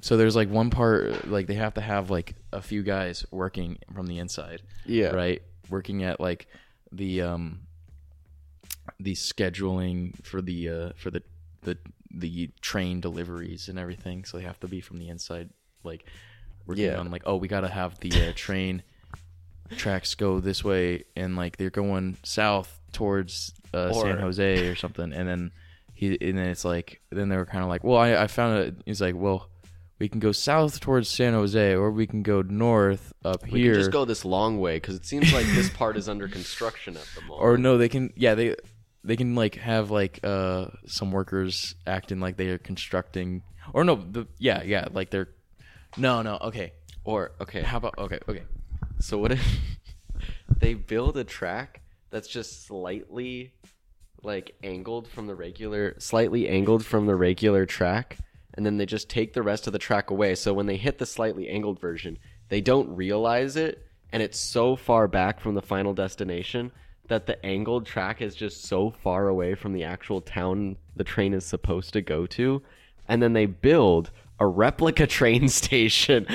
so 0.00 0.16
there's 0.16 0.36
like 0.36 0.48
one 0.50 0.70
part 0.70 1.28
like 1.28 1.46
they 1.46 1.54
have 1.54 1.74
to 1.74 1.80
have 1.80 2.10
like 2.10 2.34
a 2.52 2.60
few 2.60 2.82
guys 2.82 3.24
working 3.30 3.78
from 3.94 4.06
the 4.06 4.18
inside, 4.18 4.62
Yeah. 4.86 5.08
right? 5.08 5.42
Working 5.70 6.04
at 6.04 6.20
like 6.20 6.46
the 6.92 7.22
um 7.22 7.60
the 9.00 9.14
scheduling 9.14 10.14
for 10.24 10.42
the 10.42 10.68
uh 10.68 10.90
for 10.96 11.10
the 11.10 11.22
the 11.62 11.78
the 12.14 12.50
train 12.60 13.00
deliveries 13.00 13.68
and 13.68 13.78
everything. 13.78 14.24
So 14.24 14.36
they 14.36 14.44
have 14.44 14.60
to 14.60 14.68
be 14.68 14.80
from 14.80 14.98
the 14.98 15.08
inside, 15.08 15.50
like 15.82 16.04
working 16.66 16.84
Yeah. 16.84 16.98
on 16.98 17.10
like 17.10 17.22
oh 17.26 17.36
we 17.36 17.48
gotta 17.48 17.68
have 17.68 17.98
the 18.00 18.28
uh, 18.28 18.32
train 18.36 18.82
tracks 19.76 20.14
go 20.14 20.40
this 20.40 20.62
way 20.64 21.04
and 21.16 21.36
like 21.36 21.56
they're 21.56 21.70
going 21.70 22.16
south 22.22 22.80
towards 22.92 23.52
uh, 23.72 23.92
San 23.92 24.18
Jose 24.18 24.68
or 24.68 24.74
something, 24.84 25.12
and 25.12 25.28
then 25.28 25.52
he 25.94 26.16
and 26.20 26.38
then 26.38 26.48
it's 26.48 26.64
like 26.64 27.00
then 27.10 27.28
they 27.28 27.36
were 27.36 27.46
kind 27.46 27.62
of 27.62 27.68
like 27.68 27.84
well 27.84 27.98
I 27.98 28.16
I 28.22 28.26
found 28.26 28.58
it. 28.58 28.74
He's 28.86 29.00
like 29.00 29.14
well. 29.16 29.48
We 30.00 30.08
can 30.08 30.18
go 30.18 30.32
south 30.32 30.80
towards 30.80 31.08
San 31.08 31.34
Jose, 31.34 31.72
or 31.74 31.92
we 31.92 32.08
can 32.08 32.24
go 32.24 32.42
north 32.42 33.12
up 33.24 33.44
We 33.48 33.60
here. 33.60 33.74
can 33.74 33.80
just 33.82 33.92
go 33.92 34.04
this 34.04 34.24
long 34.24 34.58
way 34.58 34.76
because 34.76 34.96
it 34.96 35.06
seems 35.06 35.32
like 35.32 35.46
this 35.46 35.70
part 35.70 35.96
is 35.96 36.08
under 36.08 36.26
construction 36.26 36.96
at 36.96 37.06
the 37.14 37.20
moment. 37.22 37.40
Or 37.40 37.56
no, 37.56 37.78
they 37.78 37.88
can. 37.88 38.12
Yeah, 38.16 38.34
they 38.34 38.56
they 39.04 39.14
can 39.16 39.36
like 39.36 39.54
have 39.54 39.92
like 39.92 40.18
uh 40.24 40.66
some 40.86 41.12
workers 41.12 41.76
acting 41.86 42.18
like 42.18 42.36
they 42.36 42.48
are 42.48 42.58
constructing 42.58 43.42
or 43.72 43.84
no 43.84 43.94
the 43.94 44.26
yeah 44.38 44.62
yeah 44.64 44.88
like 44.92 45.10
they're 45.10 45.28
no 45.96 46.22
no 46.22 46.38
okay 46.42 46.72
Or 47.04 47.30
okay, 47.40 47.62
how 47.62 47.76
about 47.76 47.96
okay 47.96 48.18
okay 48.28 48.42
So 49.00 49.18
what 49.18 49.32
if 49.32 49.60
they 50.58 50.74
build 50.74 51.16
a 51.16 51.24
track 51.24 51.82
that's 52.10 52.28
just 52.28 52.66
slightly 52.66 53.52
like 54.22 54.54
angled 54.62 55.06
from 55.06 55.26
the 55.26 55.34
regular 55.34 55.94
slightly 55.98 56.48
angled 56.48 56.84
from 56.84 57.06
the 57.06 57.14
regular 57.14 57.66
track 57.66 58.18
and 58.54 58.64
then 58.64 58.76
they 58.76 58.86
just 58.86 59.10
take 59.10 59.32
the 59.32 59.42
rest 59.42 59.66
of 59.66 59.72
the 59.72 59.78
track 59.78 60.10
away. 60.10 60.34
So 60.34 60.54
when 60.54 60.66
they 60.66 60.76
hit 60.76 60.98
the 60.98 61.06
slightly 61.06 61.48
angled 61.48 61.80
version, 61.80 62.18
they 62.48 62.60
don't 62.60 62.94
realize 62.94 63.56
it 63.56 63.84
and 64.12 64.22
it's 64.22 64.38
so 64.38 64.76
far 64.76 65.08
back 65.08 65.40
from 65.40 65.54
the 65.54 65.62
final 65.62 65.92
destination 65.92 66.70
that 67.08 67.26
the 67.26 67.44
angled 67.44 67.84
track 67.84 68.22
is 68.22 68.34
just 68.34 68.64
so 68.64 68.90
far 68.90 69.28
away 69.28 69.54
from 69.54 69.72
the 69.72 69.84
actual 69.84 70.20
town 70.20 70.76
the 70.96 71.04
train 71.04 71.34
is 71.34 71.44
supposed 71.44 71.92
to 71.92 72.00
go 72.00 72.26
to 72.26 72.62
and 73.08 73.22
then 73.22 73.32
they 73.32 73.46
build 73.46 74.10
a 74.40 74.46
replica 74.46 75.06
train 75.06 75.48
station 75.60 76.26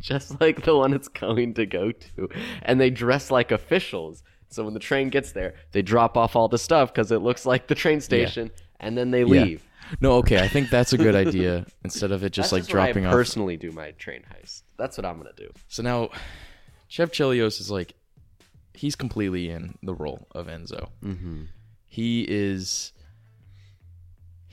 just 0.00 0.40
like 0.40 0.64
the 0.64 0.76
one 0.76 0.92
it's 0.92 1.08
going 1.08 1.52
to 1.54 1.66
go 1.66 1.90
to 1.90 2.28
and 2.62 2.80
they 2.80 2.90
dress 2.90 3.30
like 3.30 3.50
officials 3.50 4.22
so 4.48 4.64
when 4.64 4.74
the 4.74 4.80
train 4.80 5.08
gets 5.08 5.32
there 5.32 5.54
they 5.72 5.82
drop 5.82 6.16
off 6.16 6.36
all 6.36 6.48
the 6.48 6.58
stuff 6.58 6.92
because 6.92 7.10
it 7.10 7.18
looks 7.18 7.44
like 7.44 7.66
the 7.66 7.74
train 7.74 8.00
station 8.00 8.50
and 8.80 8.96
then 8.96 9.10
they 9.10 9.20
Yeah. 9.22 9.42
leave 9.42 9.62
no 10.00 10.12
okay 10.18 10.38
I 10.38 10.48
think 10.48 10.70
that's 10.70 10.92
a 10.92 10.98
good 10.98 11.14
idea 11.26 11.66
instead 11.84 12.12
of 12.12 12.22
it 12.24 12.30
just 12.30 12.50
That's 12.50 12.52
like 12.52 12.62
just 12.62 12.72
when 12.74 12.82
I 12.82 12.86
dropping 12.86 13.06
off 13.06 13.12
personally 13.12 13.56
do 13.56 13.72
my 13.72 13.90
train 13.92 14.22
heist 14.32 14.62
that's 14.76 14.96
what 14.96 15.04
i'm 15.04 15.16
gonna 15.16 15.30
do 15.36 15.50
So 15.68 15.82
now, 15.82 16.10
Chev 16.88 17.10
Chelios 17.10 17.60
is 17.60 17.70
like, 17.70 17.94
he's 18.74 18.94
completely 18.94 19.50
in 19.50 19.74
the 19.82 19.94
role 19.94 20.28
of 20.32 20.46
Enzo. 20.46 20.90
Mm-hmm. 21.02 21.42
He 21.86 22.22
is. 22.28 22.92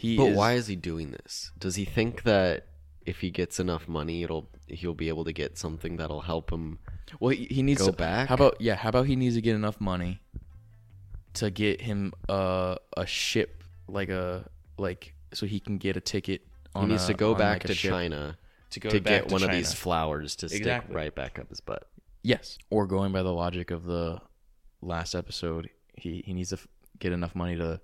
He 0.04 0.18
but 0.18 0.26
is, 0.32 0.38
why 0.38 0.54
is 0.54 0.68
he 0.68 0.76
doing 0.76 1.12
this 1.12 1.52
does 1.58 1.76
he 1.76 1.86
think 1.86 2.24
that 2.24 2.68
if 3.06 3.20
he 3.22 3.32
gets 3.32 3.60
enough 3.60 3.88
money 3.88 4.22
it'll 4.24 4.50
he'll 4.68 4.94
be 4.94 5.08
able 5.08 5.24
to 5.24 5.32
get 5.34 5.58
something 5.58 5.96
that'll 5.98 6.22
help 6.22 6.52
him 6.52 6.80
Well, 7.22 7.30
he, 7.32 7.46
he 7.46 7.62
needs 7.64 7.82
go 7.82 7.88
to, 7.88 7.94
back? 7.94 8.28
How 8.28 8.36
about 8.36 8.60
yeah? 8.60 8.76
How 8.76 8.90
about 8.90 9.06
he 9.08 9.16
needs 9.16 9.36
to 9.36 9.42
get 9.42 9.56
enough 9.56 9.80
money 9.80 10.20
to 11.36 11.50
get 11.50 11.82
him 11.82 12.14
uh, 12.30 12.76
a 12.98 13.06
ship, 13.06 13.64
like 13.88 14.10
a 14.10 14.50
like, 14.78 15.14
so 15.34 15.46
he 15.46 15.60
can 15.60 15.78
get 15.78 15.96
a 15.98 16.02
ticket. 16.02 16.42
he 16.78 16.86
needs 16.86 17.06
a- 17.06 17.08
to 17.08 17.14
go 17.14 17.34
back 17.34 17.64
like, 17.64 17.68
to 17.68 17.76
china 17.76 18.38
to 18.72 18.80
go 18.80 18.90
to 18.90 19.00
get 19.00 19.28
to 19.30 19.34
one 19.34 19.44
of 19.44 19.52
these 19.52 19.74
flowers 19.74 20.36
to 20.38 20.50
stick 20.50 20.84
right 20.90 21.14
back 21.16 21.40
up 21.40 21.48
his 21.50 21.62
butt 21.62 21.88
Yes. 22.24 22.58
Or 22.70 22.88
going 22.88 23.12
by 23.12 23.22
the 23.22 23.34
logic 23.34 23.70
of 23.70 23.84
the 23.84 24.22
last 24.82 25.14
episode, 25.14 25.70
he, 25.96 26.24
he 26.26 26.34
needs 26.34 26.50
to 26.50 26.56
f- 26.56 26.68
get 26.98 27.12
enough 27.12 27.36
money 27.36 27.58
to 27.58 27.82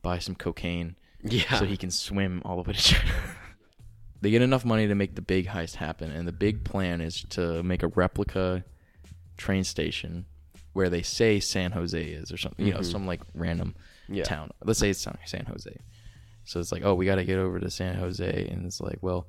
buy 0.00 0.18
some 0.18 0.34
cocaine 0.34 0.96
yeah 1.22 1.58
so 1.58 1.64
he 1.64 1.76
can 1.76 1.90
swim 1.90 2.42
all 2.44 2.62
the 2.62 2.68
way 2.68 2.74
to 2.74 2.82
China. 2.82 3.12
they 4.20 4.30
get 4.30 4.42
enough 4.42 4.64
money 4.64 4.86
to 4.86 4.94
make 4.94 5.14
the 5.14 5.22
big 5.22 5.46
heist 5.46 5.76
happen, 5.76 6.10
and 6.10 6.26
the 6.26 6.32
big 6.32 6.64
plan 6.64 7.00
is 7.00 7.22
to 7.30 7.62
make 7.62 7.82
a 7.82 7.88
replica 7.88 8.64
train 9.36 9.64
station 9.64 10.26
where 10.72 10.90
they 10.90 11.02
say 11.02 11.40
San 11.40 11.72
Jose 11.72 12.00
is 12.00 12.30
or 12.30 12.36
something, 12.36 12.66
you 12.66 12.72
know, 12.72 12.80
mm-hmm. 12.80 12.90
some 12.90 13.06
like 13.06 13.20
random 13.34 13.74
Yeah. 14.08 14.24
town. 14.24 14.50
Let's 14.64 14.78
say 14.78 14.90
it's 14.90 15.00
San 15.00 15.16
San 15.26 15.46
Jose. 15.46 15.76
So 16.44 16.60
it's 16.60 16.72
like, 16.72 16.82
oh, 16.84 16.94
we 16.94 17.04
got 17.04 17.16
to 17.16 17.24
get 17.24 17.38
over 17.38 17.60
to 17.60 17.70
San 17.70 17.96
Jose, 17.96 18.48
and 18.50 18.64
it's 18.64 18.80
like, 18.80 18.98
well, 19.02 19.26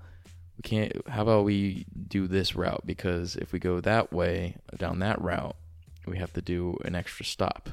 we 0.58 0.62
can't. 0.64 0.92
How 1.08 1.24
about 1.24 1.44
we 1.44 1.86
do 2.08 2.28
this 2.28 2.56
route? 2.56 2.84
Because 2.86 3.36
if 3.36 3.52
we 3.52 3.60
go 3.60 3.82
that 3.82 4.14
way 4.14 4.56
down 4.78 5.00
that 5.00 5.22
route, 5.22 5.56
we 6.08 6.18
have 6.18 6.34
to 6.34 6.42
do 6.42 6.78
an 6.86 6.96
extra 6.96 7.26
stop. 7.26 7.70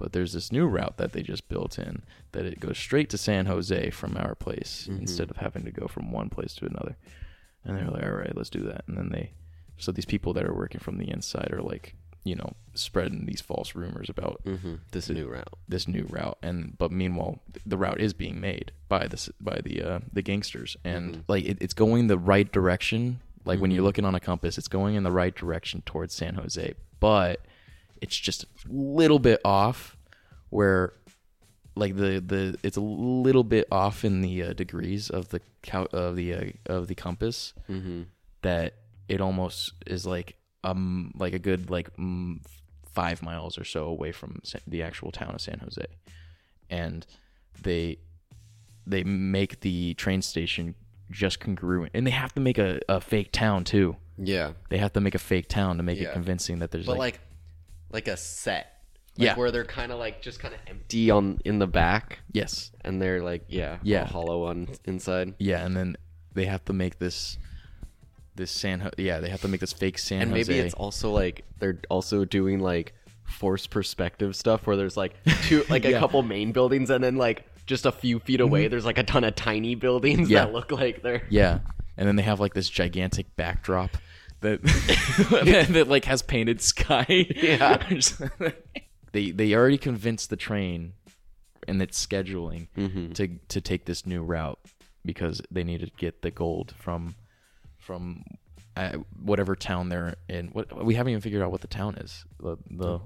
But 0.00 0.12
there's 0.14 0.32
this 0.32 0.50
new 0.50 0.66
route 0.66 0.96
that 0.96 1.12
they 1.12 1.22
just 1.22 1.48
built 1.48 1.78
in 1.78 2.02
that 2.32 2.46
it 2.46 2.58
goes 2.58 2.78
straight 2.78 3.08
to 3.10 3.18
San 3.18 3.44
Jose 3.46 3.90
from 3.90 4.16
our 4.16 4.34
place 4.34 4.88
instead 5.00 5.30
of 5.30 5.36
having 5.36 5.64
to 5.64 5.70
go 5.70 5.86
from 5.86 6.10
one 6.10 6.30
place 6.30 6.54
to 6.56 6.64
another. 6.66 6.96
And 7.64 7.76
they're 7.76 7.90
like, 7.90 8.02
all 8.04 8.10
right, 8.12 8.34
let's 8.36 8.48
do 8.50 8.62
that. 8.70 8.84
And 8.88 8.96
then 8.96 9.10
they, 9.10 9.32
so 9.76 9.92
these 9.92 10.06
people 10.06 10.32
that 10.32 10.44
are 10.44 10.54
working 10.54 10.80
from 10.80 10.96
the 10.98 11.10
inside 11.10 11.50
are 11.52 11.60
like, 11.62 11.94
you 12.24 12.34
know, 12.34 12.52
spreading 12.74 13.26
these 13.26 13.40
false 13.42 13.74
rumors 13.74 14.08
about 14.08 14.40
hmm 14.44 14.74
this 14.92 15.08
new 15.10 15.26
route. 15.28 15.52
this 15.68 15.86
new 15.86 16.06
route. 16.08 16.38
And 16.42 16.76
but 16.78 16.90
meanwhile 16.92 17.40
the 17.66 17.76
route 17.78 18.00
is 18.00 18.12
being 18.14 18.40
made 18.40 18.72
by 18.88 19.06
the 19.06 19.18
by 19.40 19.60
the 19.62 19.82
uh 19.82 19.98
the 20.12 20.22
gangsters. 20.22 20.76
And 20.84 21.24
like 21.28 21.44
it, 21.44 21.58
it's 21.60 21.74
going 21.74 22.06
the 22.08 22.18
right 22.18 22.50
direction. 22.50 23.20
Like 23.44 23.60
when 23.60 23.70
you're 23.70 23.84
looking 23.84 24.04
on 24.06 24.14
a 24.14 24.20
compass 24.20 24.56
it's 24.58 24.68
going 24.68 24.94
in 24.96 25.02
the 25.02 25.12
right 25.22 25.34
direction 25.34 25.82
towards 25.86 26.14
san 26.14 26.34
jose. 26.36 26.74
But 27.00 27.40
it's 28.00 28.16
just 28.16 28.44
a 28.44 28.46
little 28.68 29.18
bit 29.18 29.40
off 29.44 29.96
where 30.50 30.92
like 31.76 31.96
the 31.96 32.20
the 32.24 32.58
it's 32.62 32.76
a 32.76 32.80
little 32.80 33.44
bit 33.44 33.66
off 33.70 34.04
in 34.04 34.20
the 34.20 34.42
uh, 34.42 34.52
degrees 34.52 35.08
of 35.10 35.28
the 35.28 35.40
cou- 35.62 35.88
of 35.92 36.16
the 36.16 36.34
uh, 36.34 36.44
of 36.66 36.88
the 36.88 36.94
compass 36.94 37.54
mm-hmm. 37.68 38.02
that 38.42 38.74
it 39.08 39.20
almost 39.20 39.72
is 39.86 40.04
like 40.06 40.36
um 40.64 41.12
like 41.16 41.32
a 41.32 41.38
good 41.38 41.70
like 41.70 41.94
mm, 41.96 42.38
five 42.92 43.22
miles 43.22 43.56
or 43.58 43.64
so 43.64 43.84
away 43.86 44.12
from 44.12 44.40
the 44.66 44.82
actual 44.82 45.10
town 45.12 45.34
of 45.34 45.40
San 45.40 45.58
Jose, 45.60 45.84
and 46.68 47.06
they 47.62 47.98
they 48.86 49.04
make 49.04 49.60
the 49.60 49.94
train 49.94 50.22
station 50.22 50.74
just 51.10 51.38
congruent, 51.40 51.90
and 51.94 52.06
they 52.06 52.10
have 52.10 52.32
to 52.34 52.40
make 52.40 52.58
a, 52.58 52.80
a 52.88 53.00
fake 53.00 53.30
town 53.32 53.64
too. 53.64 53.96
yeah 54.16 54.52
They 54.70 54.78
have 54.78 54.92
to 54.94 55.00
make 55.00 55.14
a 55.14 55.18
fake 55.18 55.48
town 55.48 55.76
to 55.76 55.82
make 55.82 55.98
Yeah. 56.00 56.08
it 56.08 56.12
convincing 56.12 56.58
that 56.60 56.70
there's 56.72 56.86
but 56.86 56.92
like, 56.98 57.14
like 57.14 57.20
like 57.92 58.08
a 58.08 58.16
set 58.16 58.76
like 59.18 59.26
Yeah. 59.26 59.34
where 59.36 59.50
they're 59.50 59.64
kind 59.64 59.90
of 59.92 59.98
like 59.98 60.22
just 60.22 60.38
kind 60.40 60.54
of 60.54 60.60
empty 60.66 61.10
on 61.10 61.40
in 61.44 61.58
the 61.58 61.66
back 61.66 62.20
yes 62.32 62.70
and 62.82 63.00
they're 63.02 63.22
like 63.22 63.44
yeah 63.48 63.78
Yeah. 63.82 64.02
all 64.02 64.06
hollow 64.06 64.44
on 64.44 64.68
inside 64.84 65.34
yeah, 65.38 65.64
and 65.64 65.76
then 65.76 65.96
they 66.34 66.44
have 66.46 66.64
to 66.66 66.72
make 66.72 66.98
this 66.98 67.38
this 68.36 68.50
San 68.50 68.80
Ho- 68.80 68.90
yeah 68.96 69.18
they 69.20 69.28
have 69.28 69.40
to 69.42 69.48
make 69.48 69.60
this 69.60 69.72
fake 69.72 69.98
San 69.98 70.22
and 70.22 70.30
Jose. 70.30 70.50
maybe 70.52 70.60
it's 70.66 70.74
also 70.74 71.10
like 71.10 71.44
they're 71.58 71.80
also 71.90 72.24
doing 72.24 72.60
like 72.60 72.94
forced 73.24 73.70
perspective 73.70 74.34
stuff 74.36 74.66
where 74.66 74.76
there's 74.76 74.96
like 74.96 75.14
two 75.42 75.64
like 75.68 75.84
a 75.84 75.92
couple 75.98 76.22
main 76.22 76.52
buildings 76.52 76.90
and 76.90 77.02
then 77.02 77.16
like 77.16 77.44
just 77.66 77.86
a 77.86 77.92
few 77.92 78.18
feet 78.20 78.40
away 78.40 78.62
mm-hmm. 78.64 78.70
there's 78.70 78.84
like 78.86 78.98
a 78.98 79.02
ton 79.04 79.24
of 79.24 79.34
tiny 79.34 79.74
buildings 79.74 80.30
Yeah. 80.30 80.44
that 80.46 80.52
look 80.52 80.70
like 80.72 81.02
they're 81.02 81.22
Yeah, 81.30 81.58
and 81.96 82.08
then 82.08 82.16
they 82.16 82.22
have 82.22 82.40
like 82.40 82.54
this 82.54 82.68
gigantic 82.70 83.34
backdrop 83.36 83.96
that 84.40 84.62
that, 84.62 85.66
that, 85.72 85.88
like 85.88 86.04
has 86.06 86.22
painted 86.22 86.60
sky. 86.60 87.26
Yeah. 87.36 87.82
they 89.12 89.30
they 89.30 89.54
already 89.54 89.78
convinced 89.78 90.30
the 90.30 90.36
train 90.36 90.94
and 91.68 91.80
its 91.82 92.04
scheduling 92.04 92.68
Mm-hmm. 92.76 93.12
to 93.12 93.28
to 93.48 93.60
take 93.60 93.84
this 93.84 94.06
new 94.06 94.22
route 94.22 94.58
because 95.04 95.40
they 95.50 95.64
need 95.64 95.80
to 95.80 95.90
get 95.96 96.22
the 96.22 96.30
gold 96.30 96.74
from 96.78 97.14
from 97.78 98.22
uh, 98.76 98.98
whatever 99.22 99.56
town 99.56 99.88
they're 99.88 100.14
in. 100.28 100.48
What 100.48 100.84
we 100.84 100.94
haven't 100.94 101.10
even 101.12 101.20
figured 101.20 101.42
out 101.42 101.50
what 101.50 101.60
the 101.60 101.66
town 101.66 101.96
is. 101.96 102.24
The, 102.38 102.56
the 102.70 103.00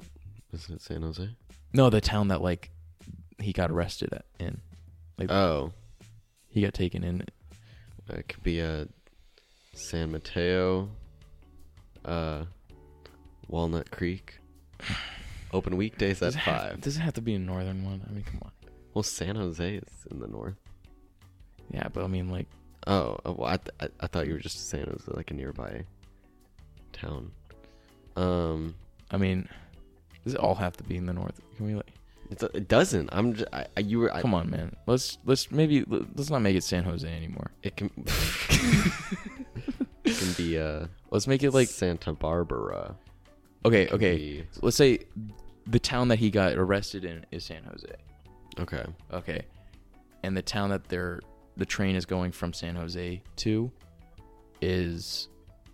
isn't 0.52 0.74
it 0.76 0.82
San 0.82 1.02
Jose 1.02 1.28
no, 1.72 1.90
the 1.90 2.00
town 2.00 2.28
that 2.28 2.40
like 2.40 2.70
he 3.40 3.52
got 3.52 3.70
arrested 3.70 4.12
at 4.12 4.24
in. 4.38 4.60
Like 5.18 5.30
oh 5.30 5.72
he 6.48 6.62
got 6.62 6.74
taken 6.74 7.02
in. 7.02 7.24
it 8.08 8.28
could 8.28 8.42
be 8.44 8.60
a 8.60 8.86
San 9.74 10.12
Mateo 10.12 10.88
uh 12.04 12.44
Walnut 13.48 13.90
Creek 13.90 14.38
open 15.52 15.76
weekdays 15.76 16.20
at 16.22 16.26
Does 16.26 16.34
it, 16.34 16.38
have, 16.38 16.62
five 16.62 16.80
does 16.80 16.96
it 16.96 17.00
have 17.00 17.14
to 17.14 17.20
be 17.22 17.34
a 17.34 17.38
northern 17.38 17.84
one? 17.84 18.02
I 18.08 18.12
mean, 18.12 18.24
come 18.24 18.40
on. 18.42 18.50
well 18.94 19.02
San 19.02 19.36
Jose 19.36 19.76
is 19.76 20.06
in 20.10 20.18
the 20.20 20.26
north 20.28 20.56
Yeah, 21.70 21.88
but 21.92 22.04
I 22.04 22.06
mean, 22.08 22.28
like, 22.28 22.46
Oh, 22.86 23.18
uh, 23.24 23.32
well, 23.32 23.48
I, 23.48 23.56
th- 23.56 23.70
I, 23.80 23.88
I 24.00 24.06
thought 24.08 24.26
you 24.26 24.34
were 24.34 24.38
just 24.40 24.68
saying 24.68 24.84
it 24.84 24.92
was 24.92 25.08
like 25.08 25.30
a 25.30 25.34
nearby 25.34 25.84
town. 26.92 27.30
Um, 28.14 28.74
I 29.10 29.16
mean, 29.16 29.48
does 30.22 30.34
it 30.34 30.40
all 30.40 30.54
have 30.54 30.76
to 30.76 30.84
be 30.84 30.96
in 30.96 31.06
the 31.06 31.14
north? 31.14 31.40
Can 31.56 31.66
we 31.66 31.74
like, 31.76 31.90
it's 32.30 32.42
a, 32.42 32.50
it 32.54 32.68
doesn't. 32.68 33.08
I'm 33.12 33.34
just 33.34 33.48
I, 33.54 33.66
I, 33.76 33.80
you 33.80 34.00
were 34.00 34.12
I, 34.14 34.20
come 34.20 34.34
on, 34.34 34.50
man. 34.50 34.76
Let's 34.86 35.18
let's 35.24 35.50
maybe 35.50 35.84
let's 35.86 36.28
not 36.30 36.40
make 36.42 36.56
it 36.56 36.64
San 36.64 36.84
Jose 36.84 37.08
anymore. 37.08 37.50
It 37.62 37.76
can 37.76 37.90
it 40.04 40.16
can 40.18 40.32
be 40.34 40.58
uh 40.58 40.86
Let's 41.10 41.26
make 41.26 41.42
it 41.42 41.52
like 41.52 41.68
Santa 41.68 42.12
Barbara. 42.12 42.96
okay, 43.64 43.86
can 43.86 43.94
okay. 43.96 44.16
be- 44.16 44.44
Let's 44.62 44.76
say 44.76 45.00
the 45.66 45.78
town 45.78 46.08
that 46.08 46.18
he 46.18 46.30
got 46.30 46.52
arrested 46.54 47.04
in 47.04 47.24
is 47.30 47.44
San 47.44 47.64
Jose. 47.64 47.94
Okay. 48.58 48.84
Okay, 49.12 49.42
and 50.22 50.36
the 50.36 50.42
town 50.42 50.70
that 50.70 50.84
they're 50.88 51.20
the 51.56 51.66
train 51.66 51.94
is 51.96 52.04
going 52.04 52.32
from 52.32 52.52
San 52.52 52.74
Jose 52.74 53.22
to 53.36 53.70
is 54.60 55.28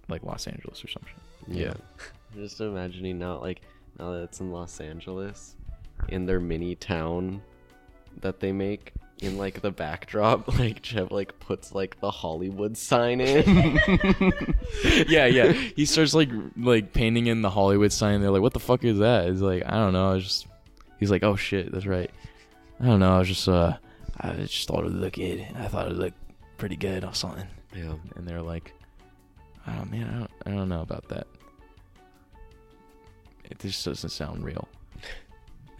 like 0.09 0.23
Los 0.23 0.47
Angeles 0.47 0.85
or 0.85 0.89
something. 0.89 1.15
Yeah. 1.49 1.75
just 2.35 2.61
imagining 2.61 3.19
now, 3.19 3.41
like 3.41 3.63
now 3.99 4.13
that 4.13 4.23
it's 4.25 4.41
in 4.41 4.53
Los 4.53 4.81
Angeles, 4.81 5.57
in 6.09 6.27
their 6.27 6.41
mini 6.41 6.75
town 6.75 7.43
that 8.21 8.41
they 8.41 8.53
make. 8.53 8.93
In 9.23 9.37
like 9.37 9.61
the 9.61 9.71
backdrop, 9.71 10.49
like 10.59 10.81
Jeff 10.81 11.11
like 11.11 11.39
puts 11.41 11.75
like 11.75 12.01
the 12.01 12.11
Hollywood 12.11 12.77
sign 12.77 13.21
in. 13.21 13.45
yeah, 15.09 15.27
yeah. 15.27 15.53
He 15.53 15.85
starts 15.85 16.15
like 16.15 16.31
like 16.57 16.93
painting 16.95 17.27
in 17.27 17.43
the 17.43 17.51
Hollywood 17.51 17.93
sign. 17.93 18.21
They're 18.21 18.31
like, 18.31 18.43
"What 18.43 18.55
the 18.55 18.61
fuck 18.61 18.83
is 18.85 18.99
that?" 18.99 19.29
He's 19.29 19.43
like, 19.43 19.63
I 19.67 19.73
don't 19.73 19.93
know. 19.93 20.11
I 20.11 20.15
was 20.15 20.25
just 20.25 20.47
he's 20.99 21.11
like, 21.11 21.23
"Oh 21.23 21.37
shit, 21.37 21.71
that's 21.71 21.87
right." 21.87 22.11
I 22.81 22.87
don't 22.87 23.01
know. 23.01 23.15
I 23.15 23.19
was 23.19 23.29
just 23.29 23.47
uh, 23.47 23.77
I 24.19 24.33
just 24.35 24.67
thought 24.67 24.87
it 24.87 24.93
looked 24.93 25.17
good. 25.17 25.47
I 25.55 25.69
thought 25.69 25.89
it 25.89 25.97
looked 25.97 26.17
pretty 26.57 26.77
good 26.77 27.05
or 27.05 27.15
something. 27.15 27.47
Yeah. 27.75 27.95
And 28.17 28.27
they're 28.27 28.43
like, 28.43 28.73
oh 29.67 29.85
man, 29.87 30.09
I 30.09 30.19
don't, 30.19 30.31
I 30.47 30.51
don't 30.51 30.69
know 30.69 30.83
about 30.83 31.09
that. 31.09 31.27
It 33.51 33.59
just 33.59 33.85
doesn't 33.85 34.11
sound 34.11 34.45
real. 34.45 34.69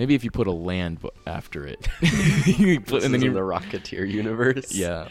Maybe 0.01 0.15
if 0.15 0.25
you 0.25 0.31
put 0.31 0.47
a 0.47 0.51
land 0.51 1.07
after 1.27 1.67
it, 1.67 1.87
you 2.47 2.81
put, 2.81 3.03
This 3.03 3.05
and 3.05 3.13
then 3.13 3.23
in 3.23 3.35
the 3.35 3.41
Rocketeer 3.41 4.11
universe. 4.11 4.75
yeah. 4.75 5.09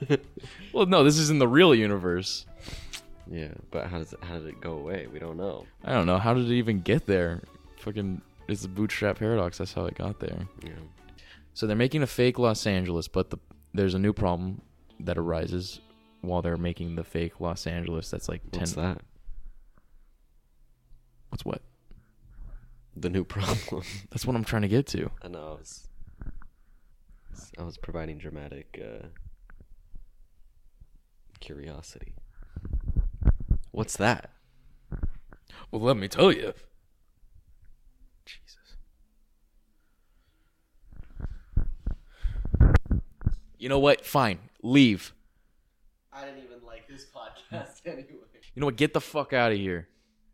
well, 0.72 0.86
no, 0.86 1.04
this 1.04 1.18
is 1.18 1.28
in 1.28 1.38
the 1.38 1.46
real 1.46 1.74
universe. 1.74 2.46
Yeah, 3.30 3.52
but 3.70 3.88
how 3.88 3.98
does 3.98 4.14
it, 4.14 4.20
how 4.22 4.38
did 4.38 4.46
it 4.46 4.62
go 4.62 4.78
away? 4.78 5.08
We 5.12 5.18
don't 5.18 5.36
know. 5.36 5.66
I 5.84 5.92
don't 5.92 6.06
know 6.06 6.16
how 6.16 6.32
did 6.32 6.46
it 6.50 6.54
even 6.54 6.80
get 6.80 7.04
there. 7.04 7.42
Fucking, 7.80 8.22
it's 8.48 8.62
the 8.62 8.68
bootstrap 8.68 9.18
paradox. 9.18 9.58
That's 9.58 9.74
how 9.74 9.84
it 9.84 9.94
got 9.94 10.20
there. 10.20 10.48
Yeah. 10.64 10.70
So 11.52 11.66
they're 11.66 11.76
making 11.76 12.02
a 12.02 12.06
fake 12.06 12.38
Los 12.38 12.66
Angeles, 12.66 13.08
but 13.08 13.28
the, 13.28 13.36
there's 13.74 13.92
a 13.92 13.98
new 13.98 14.14
problem 14.14 14.62
that 15.00 15.18
arises 15.18 15.80
while 16.22 16.40
they're 16.40 16.56
making 16.56 16.94
the 16.94 17.04
fake 17.04 17.42
Los 17.42 17.66
Angeles. 17.66 18.10
That's 18.10 18.26
like 18.30 18.40
ten. 18.52 18.60
What's 18.60 18.72
that? 18.72 19.02
What's 21.28 21.44
what? 21.44 21.60
The 23.00 23.08
new 23.08 23.22
problem. 23.36 23.84
That's 24.10 24.26
what 24.26 24.34
I'm 24.34 24.44
trying 24.44 24.62
to 24.62 24.68
get 24.68 24.86
to. 24.88 25.10
I 25.22 25.28
know. 25.28 25.38
I 25.38 25.52
was, 25.52 25.86
I 27.58 27.62
was 27.62 27.78
providing 27.78 28.18
dramatic 28.18 28.80
uh, 28.82 29.06
curiosity. 31.38 32.14
What's 33.70 33.96
that? 33.98 34.30
Well, 35.70 35.80
let 35.82 35.96
me 35.96 36.08
tell 36.08 36.32
you. 36.32 36.54
Jesus. 38.24 38.76
You 43.58 43.68
know 43.68 43.78
what? 43.78 44.04
Fine. 44.04 44.40
Leave. 44.62 45.12
I 46.12 46.24
didn't 46.24 46.42
even 46.42 46.64
like 46.66 46.88
this 46.88 47.04
podcast 47.04 47.80
anyway. 47.84 48.06
You 48.54 48.60
know 48.60 48.66
what? 48.66 48.76
Get 48.76 48.92
the 48.92 49.00
fuck 49.00 49.32
out 49.32 49.52
of 49.52 49.58
here. 49.58 49.86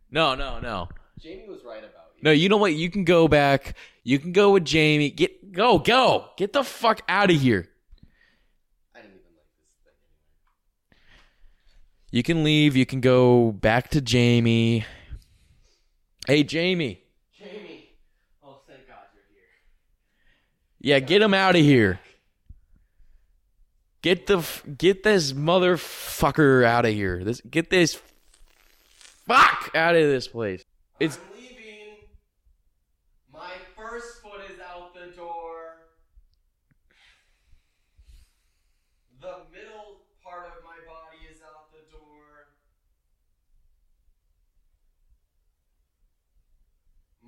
No, 0.09 0.33
no, 0.33 0.59
no. 0.59 0.89
Jamie 1.19 1.47
was 1.47 1.63
right 1.63 1.83
about. 1.83 1.91
No, 2.25 2.31
you 2.31 2.49
know 2.49 2.57
what? 2.57 2.73
You 2.73 2.89
can 2.89 3.05
go 3.05 3.27
back. 3.27 3.77
You 4.03 4.17
can 4.17 4.31
go 4.31 4.51
with 4.51 4.65
Jamie. 4.65 5.11
Get 5.11 5.51
go, 5.51 5.77
go. 5.77 6.25
Get 6.37 6.53
the 6.53 6.63
fuck 6.63 7.01
out 7.07 7.29
of 7.29 7.39
here. 7.39 7.69
I 8.95 9.01
didn't 9.01 9.11
even 9.11 9.31
like 9.37 9.45
this 9.85 9.93
thing. 10.89 10.97
You 12.11 12.23
can 12.23 12.43
leave. 12.43 12.75
You 12.75 12.87
can 12.87 12.99
go 12.99 13.51
back 13.51 13.89
to 13.91 14.01
Jamie. 14.01 14.85
Hey, 16.27 16.43
Jamie. 16.43 17.03
Jamie! 17.31 17.91
Oh, 18.43 18.61
thank 18.67 18.87
God 18.87 18.97
you're 19.13 19.23
here. 19.31 20.95
Yeah, 20.95 20.99
get 20.99 21.21
him 21.21 21.35
out 21.35 21.55
of 21.55 21.61
here. 21.61 21.99
Get 24.01 24.25
the 24.25 24.43
get 24.77 25.03
this 25.03 25.33
motherfucker 25.33 26.63
out 26.63 26.85
of 26.85 26.93
here. 26.93 27.23
This 27.23 27.41
get 27.41 27.69
this 27.69 28.01
fuck 29.27 29.71
out 29.75 29.95
of 29.95 30.03
this 30.03 30.27
place. 30.27 30.63
It's 30.99 31.17
I'm 31.17 31.37
leaving. 31.37 31.55
My 33.33 33.51
first 33.75 34.21
foot 34.21 34.41
is 34.49 34.59
out 34.59 34.93
the 34.93 35.15
door. 35.15 35.77
The 39.19 39.37
middle 39.51 40.01
part 40.23 40.45
of 40.45 40.63
my 40.63 40.77
body 40.87 41.25
is 41.33 41.41
out 41.41 41.71
the 41.71 41.91
door. 41.91 42.53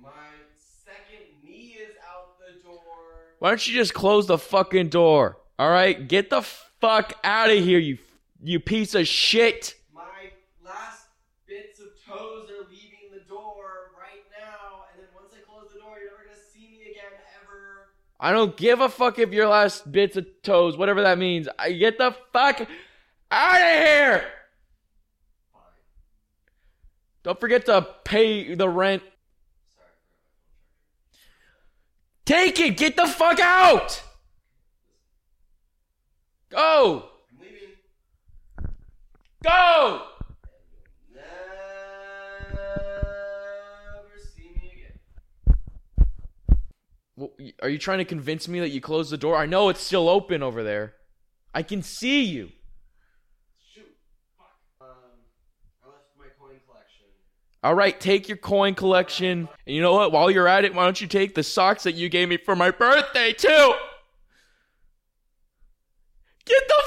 My 0.00 0.30
second 0.56 1.26
knee 1.42 1.76
is 1.78 1.96
out 2.08 2.38
the 2.38 2.62
door. 2.62 3.27
Why 3.38 3.50
don't 3.50 3.66
you 3.66 3.74
just 3.74 3.94
close 3.94 4.26
the 4.26 4.38
fucking 4.38 4.88
door? 4.88 5.38
All 5.58 5.70
right, 5.70 6.06
get 6.06 6.30
the 6.30 6.42
fuck 6.42 7.14
out 7.24 7.50
of 7.50 7.58
here, 7.58 7.78
you 7.78 7.98
you 8.42 8.60
piece 8.60 8.94
of 8.94 9.06
shit. 9.06 9.74
My 9.92 10.30
last 10.64 11.06
bits 11.46 11.80
of 11.80 11.88
toes 12.06 12.48
are 12.50 12.68
leaving 12.70 13.10
the 13.12 13.20
door 13.28 13.90
right 14.00 14.24
now, 14.38 14.84
and 14.92 15.02
then 15.02 15.08
once 15.14 15.32
I 15.34 15.40
close 15.50 15.72
the 15.72 15.80
door, 15.80 15.96
you're 16.00 16.10
never 16.10 16.24
gonna 16.24 16.38
see 16.52 16.68
me 16.70 16.90
again 16.90 17.18
ever. 17.42 17.88
I 18.20 18.32
don't 18.32 18.56
give 18.56 18.80
a 18.80 18.88
fuck 18.88 19.18
if 19.18 19.32
your 19.32 19.48
last 19.48 19.90
bits 19.90 20.16
of 20.16 20.26
toes, 20.42 20.76
whatever 20.76 21.02
that 21.02 21.18
means. 21.18 21.48
I 21.58 21.72
get 21.72 21.98
the 21.98 22.14
fuck 22.32 22.60
out 23.30 23.60
of 23.60 23.84
here. 23.84 24.24
Don't 27.24 27.40
forget 27.40 27.66
to 27.66 27.86
pay 28.04 28.54
the 28.54 28.68
rent. 28.68 29.02
Take 32.28 32.60
it. 32.60 32.76
Get 32.76 32.94
the 32.94 33.06
fuck 33.06 33.40
out. 33.40 34.02
Go. 36.50 37.06
Go. 39.42 40.02
Are 47.62 47.70
you 47.70 47.78
trying 47.78 47.98
to 47.98 48.04
convince 48.04 48.46
me 48.46 48.60
that 48.60 48.68
you 48.68 48.82
closed 48.82 49.10
the 49.10 49.16
door? 49.16 49.34
I 49.34 49.46
know 49.46 49.70
it's 49.70 49.80
still 49.80 50.10
open 50.10 50.42
over 50.42 50.62
there. 50.62 50.96
I 51.54 51.62
can 51.62 51.82
see 51.82 52.24
you. 52.24 52.50
Shoot. 53.72 53.96
Fuck. 54.36 54.48
Um, 54.82 54.88
I 55.82 55.88
left 55.88 56.04
my 56.18 56.26
coin 56.38 56.60
collection. 56.66 57.06
All 57.68 57.74
right, 57.74 58.00
take 58.00 58.30
your 58.30 58.38
coin 58.38 58.74
collection. 58.74 59.46
And 59.66 59.76
you 59.76 59.82
know 59.82 59.92
what? 59.92 60.10
While 60.10 60.30
you're 60.30 60.48
at 60.48 60.64
it, 60.64 60.74
why 60.74 60.84
don't 60.84 60.98
you 60.98 61.06
take 61.06 61.34
the 61.34 61.42
socks 61.42 61.82
that 61.82 61.96
you 61.96 62.08
gave 62.08 62.26
me 62.26 62.38
for 62.38 62.56
my 62.56 62.70
birthday, 62.70 63.34
too? 63.34 63.74
Get 66.46 66.62
the 66.66 66.82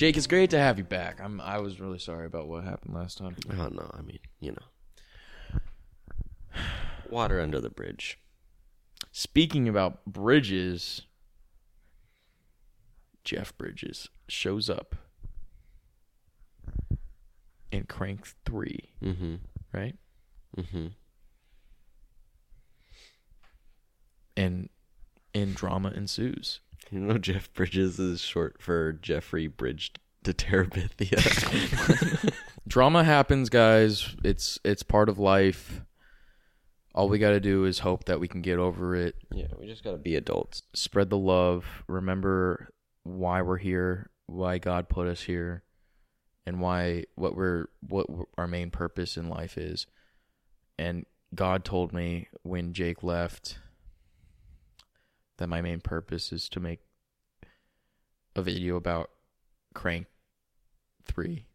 Jake, 0.00 0.16
it's 0.16 0.26
great 0.26 0.48
to 0.48 0.58
have 0.58 0.78
you 0.78 0.84
back. 0.84 1.20
I'm. 1.22 1.42
I 1.42 1.58
was 1.58 1.78
really 1.78 1.98
sorry 1.98 2.24
about 2.24 2.48
what 2.48 2.64
happened 2.64 2.94
last 2.94 3.18
time. 3.18 3.36
Oh 3.52 3.68
no, 3.68 3.90
I 3.92 4.00
mean, 4.00 4.18
you 4.40 4.52
know. 4.52 5.60
Water 7.10 7.38
under 7.38 7.60
the 7.60 7.68
bridge. 7.68 8.18
Speaking 9.12 9.68
about 9.68 10.06
Bridges, 10.06 11.02
Jeff 13.24 13.54
Bridges 13.58 14.08
shows 14.26 14.70
up 14.70 14.96
in 17.70 17.84
Crank 17.84 18.26
Three, 18.46 18.92
Mm-hmm. 19.04 19.34
right? 19.74 19.96
Mm-hmm. 20.56 20.86
And 24.34 24.70
and 25.34 25.54
drama 25.54 25.90
ensues. 25.90 26.60
You 26.90 26.98
know 26.98 27.18
Jeff 27.18 27.52
Bridges 27.54 27.98
is 27.98 28.20
short 28.20 28.60
for 28.60 28.92
Jeffrey 28.92 29.46
Bridged 29.46 30.00
to 30.24 30.32
Terabithia. 30.32 32.32
Drama 32.68 33.04
happens, 33.04 33.48
guys. 33.48 34.16
It's 34.24 34.58
it's 34.64 34.82
part 34.82 35.08
of 35.08 35.18
life. 35.18 35.82
All 36.92 37.08
we 37.08 37.18
got 37.18 37.30
to 37.30 37.40
do 37.40 37.64
is 37.64 37.80
hope 37.80 38.06
that 38.06 38.18
we 38.18 38.26
can 38.26 38.42
get 38.42 38.58
over 38.58 38.96
it. 38.96 39.14
yeah, 39.32 39.46
we 39.56 39.66
just 39.66 39.84
gotta 39.84 39.98
be 39.98 40.16
adults. 40.16 40.62
Spread 40.74 41.10
the 41.10 41.16
love. 41.16 41.84
Remember 41.86 42.70
why 43.04 43.42
we're 43.42 43.58
here, 43.58 44.10
why 44.26 44.58
God 44.58 44.88
put 44.88 45.06
us 45.06 45.22
here, 45.22 45.62
and 46.44 46.60
why 46.60 47.04
what 47.14 47.36
we're 47.36 47.66
what 47.88 48.06
our 48.36 48.48
main 48.48 48.70
purpose 48.70 49.16
in 49.16 49.28
life 49.28 49.56
is. 49.56 49.86
And 50.76 51.06
God 51.34 51.64
told 51.64 51.92
me 51.92 52.28
when 52.42 52.72
Jake 52.72 53.04
left 53.04 53.60
that 55.40 55.48
my 55.48 55.60
main 55.60 55.80
purpose 55.80 56.32
is 56.32 56.48
to 56.50 56.60
make 56.60 56.80
a 58.36 58.42
video 58.42 58.76
about 58.76 59.10
Crank 59.74 60.06
3. 61.06 61.46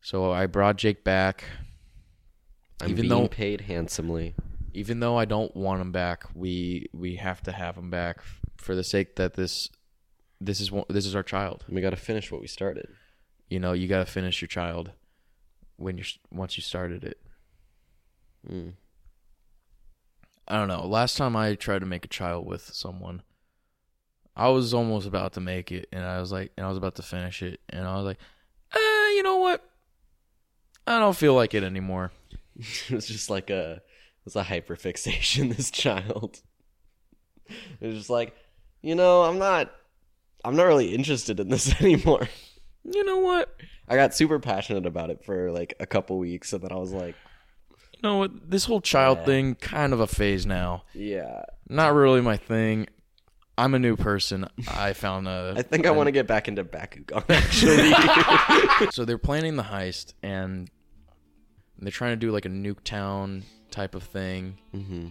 So 0.00 0.30
I 0.30 0.46
brought 0.46 0.76
Jake 0.76 1.02
back. 1.02 1.44
I'm 2.80 2.90
Even 2.90 3.08
though- 3.08 3.28
paid 3.28 3.62
handsomely. 3.62 4.34
even 4.74 5.00
though 5.00 5.16
I 5.18 5.24
don't 5.24 5.54
want 5.56 5.80
him 5.80 5.90
back, 5.92 6.24
we 6.34 6.88
we 6.92 7.16
have 7.16 7.42
to 7.42 7.52
have 7.52 7.76
him 7.76 7.90
back 7.90 8.20
for 8.56 8.74
the 8.74 8.84
sake 8.84 9.16
that 9.16 9.34
this 9.34 9.68
this 10.40 10.60
is 10.60 10.70
this 10.88 11.06
is 11.06 11.14
our 11.14 11.22
child. 11.22 11.64
We 11.68 11.80
gotta 11.80 11.96
finish 11.96 12.30
what 12.30 12.40
we 12.40 12.46
started. 12.46 12.88
You 13.48 13.60
know, 13.60 13.72
you 13.72 13.86
got 13.88 13.98
to 14.04 14.10
finish 14.10 14.40
your 14.40 14.48
child 14.48 14.92
when 15.76 15.98
you're 15.98 16.06
once 16.30 16.56
you 16.56 16.62
started 16.62 17.04
it. 17.04 17.20
Mm. 18.50 18.72
I 20.52 20.56
don't 20.56 20.68
know. 20.68 20.86
Last 20.86 21.16
time 21.16 21.34
I 21.34 21.54
tried 21.54 21.78
to 21.78 21.86
make 21.86 22.04
a 22.04 22.08
child 22.08 22.44
with 22.44 22.74
someone, 22.74 23.22
I 24.36 24.50
was 24.50 24.74
almost 24.74 25.06
about 25.06 25.32
to 25.32 25.40
make 25.40 25.72
it, 25.72 25.88
and 25.90 26.04
I 26.04 26.20
was 26.20 26.30
like, 26.30 26.52
and 26.58 26.66
I 26.66 26.68
was 26.68 26.76
about 26.76 26.94
to 26.96 27.02
finish 27.02 27.42
it, 27.42 27.60
and 27.70 27.88
I 27.88 27.96
was 27.96 28.04
like, 28.04 28.18
eh, 28.74 29.12
you 29.14 29.22
know 29.22 29.38
what? 29.38 29.64
I 30.86 30.98
don't 30.98 31.16
feel 31.16 31.32
like 31.32 31.54
it 31.54 31.64
anymore. 31.64 32.12
it 32.56 32.90
was 32.90 33.06
just 33.06 33.30
like 33.30 33.48
a 33.48 33.76
it 33.76 34.26
was 34.26 34.36
a 34.36 34.42
hyperfixation. 34.42 35.48
This 35.56 35.70
child. 35.70 36.42
It 37.80 37.86
was 37.86 37.96
just 37.96 38.10
like, 38.10 38.36
you 38.82 38.94
know, 38.94 39.22
I'm 39.22 39.38
not, 39.38 39.72
I'm 40.44 40.54
not 40.54 40.64
really 40.64 40.94
interested 40.94 41.40
in 41.40 41.48
this 41.48 41.74
anymore. 41.80 42.28
You 42.84 43.04
know 43.06 43.20
what? 43.20 43.56
I 43.88 43.96
got 43.96 44.14
super 44.14 44.38
passionate 44.38 44.84
about 44.84 45.08
it 45.08 45.24
for 45.24 45.50
like 45.50 45.72
a 45.80 45.86
couple 45.86 46.18
weeks, 46.18 46.52
and 46.52 46.62
then 46.62 46.72
I 46.72 46.76
was 46.76 46.92
like, 46.92 47.14
know 48.02 48.16
what? 48.18 48.50
This 48.50 48.64
whole 48.64 48.80
child 48.80 49.18
Yeah. 49.18 49.24
thing 49.24 49.54
kind 49.56 49.92
of 49.92 50.00
a 50.00 50.06
phase 50.06 50.44
now. 50.46 50.84
yeah, 50.94 51.42
Not 51.68 51.94
really 51.94 52.20
my 52.20 52.36
thing. 52.36 52.88
I'm 53.58 53.74
a 53.74 53.78
new 53.78 53.96
person. 53.96 54.46
I 54.66 54.92
found 54.94 55.28
a. 55.28 55.54
I 55.58 55.62
think 55.62 55.86
I 55.86 55.90
want 55.90 56.06
to 56.08 56.12
get 56.12 56.26
back 56.26 56.48
into 56.48 56.64
Bakugan 56.64 57.22
actually. 57.28 58.90
so 58.90 59.04
they're 59.04 59.18
planning 59.18 59.56
the 59.56 59.62
heist, 59.62 60.14
and 60.22 60.70
they're 61.78 61.90
trying 61.92 62.12
to 62.12 62.16
do 62.16 62.30
like 62.32 62.46
a 62.46 62.48
Nuketown 62.48 63.42
type 63.70 63.94
of 63.94 64.02
thing. 64.04 64.58
hmm 64.72 65.08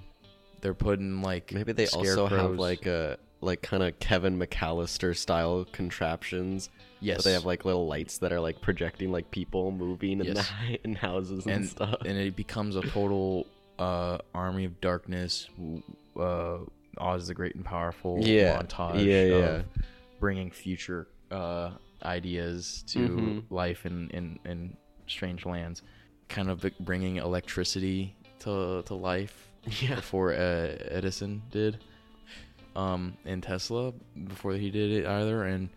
They're 0.62 0.74
putting 0.74 1.22
like 1.22 1.54
Maybe 1.54 1.72
they 1.72 1.88
also 1.88 2.26
have 2.28 2.56
like 2.56 2.86
a 2.88 3.18
like 3.42 3.62
kind 3.62 3.82
of 3.84 3.98
Kevin 4.00 4.38
McCallister 4.40 5.16
style 5.18 5.66
contraptions. 5.72 6.70
yes, 7.00 7.18
But 7.18 7.24
they 7.26 7.34
have 7.34 7.46
like 7.46 7.66
little 7.66 7.88
lights 7.88 8.20
that 8.20 8.32
are 8.32 8.40
like 8.40 8.62
projecting 8.62 9.12
like 9.12 9.32
people 9.32 9.72
moving 9.72 10.20
in, 10.20 10.28
Yes. 10.28 10.52
the, 10.70 10.80
in 10.84 10.96
houses 10.96 11.46
and, 11.46 11.56
and 11.56 11.70
stuff. 11.70 11.96
and 12.06 12.18
it 12.18 12.36
becomes 12.36 12.76
a 12.76 12.82
total 12.82 13.48
uh, 13.80 14.20
army 14.36 14.66
of 14.66 14.80
darkness. 14.82 15.48
Uh, 16.20 16.60
Oz 16.98 17.28
the 17.28 17.34
Great 17.34 17.56
and 17.56 17.66
Powerful 17.66 18.20
Yeah. 18.22 18.62
montage. 18.62 19.06
Yeah, 19.06 19.24
yeah. 19.24 19.36
Of 19.46 19.66
bringing 20.20 20.52
future 20.52 21.08
uh, 21.32 21.72
ideas 22.04 22.84
to 22.88 23.00
Mhm. 23.00 23.44
life 23.50 23.86
in, 23.86 24.10
in 24.12 24.38
in 24.46 24.76
strange 25.08 25.46
lands, 25.46 25.82
kind 26.30 26.50
of 26.50 26.66
bringing 26.82 27.16
electricity 27.18 28.14
to 28.40 28.84
to 28.86 28.94
life. 28.94 29.48
Yeah. 29.82 29.96
Before 29.96 30.34
uh, 30.34 30.76
Edison 30.90 31.42
did, 31.52 31.78
um, 32.76 33.18
and 33.26 33.42
Tesla 33.44 33.94
before 34.28 34.54
he 34.54 34.72
did 34.72 34.92
it 34.92 35.06
either, 35.06 35.44
and 35.44 35.70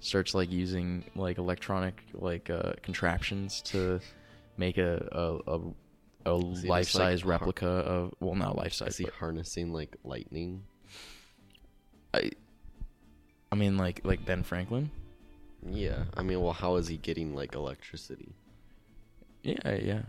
starts 0.00 0.34
like 0.34 0.50
using 0.52 1.04
like 1.14 1.38
electronic 1.38 2.02
like 2.14 2.50
uh, 2.50 2.72
contraptions 2.82 3.62
to 3.62 4.00
make 4.56 4.78
a 4.78 5.08
a, 5.12 5.52
a, 5.52 5.60
a 6.26 6.34
like, 6.34 6.64
life 6.64 6.88
size 6.88 7.22
har- 7.22 7.30
replica 7.30 7.66
of 7.66 8.14
well 8.20 8.34
not 8.34 8.56
life 8.56 8.72
size. 8.72 8.88
Is 8.90 8.96
he 8.98 9.08
harnessing 9.18 9.72
like 9.72 9.96
lightning? 10.04 10.64
I 12.14 12.30
I 13.50 13.56
mean 13.56 13.76
like 13.76 14.00
like 14.04 14.24
Ben 14.24 14.42
Franklin 14.42 14.90
Yeah. 15.68 16.04
I 16.16 16.22
mean, 16.22 16.40
well, 16.40 16.52
how 16.52 16.76
is 16.76 16.86
he 16.88 16.96
getting 16.96 17.34
like 17.34 17.54
electricity? 17.54 18.34
yeah 19.42 19.74
yeah 19.74 20.02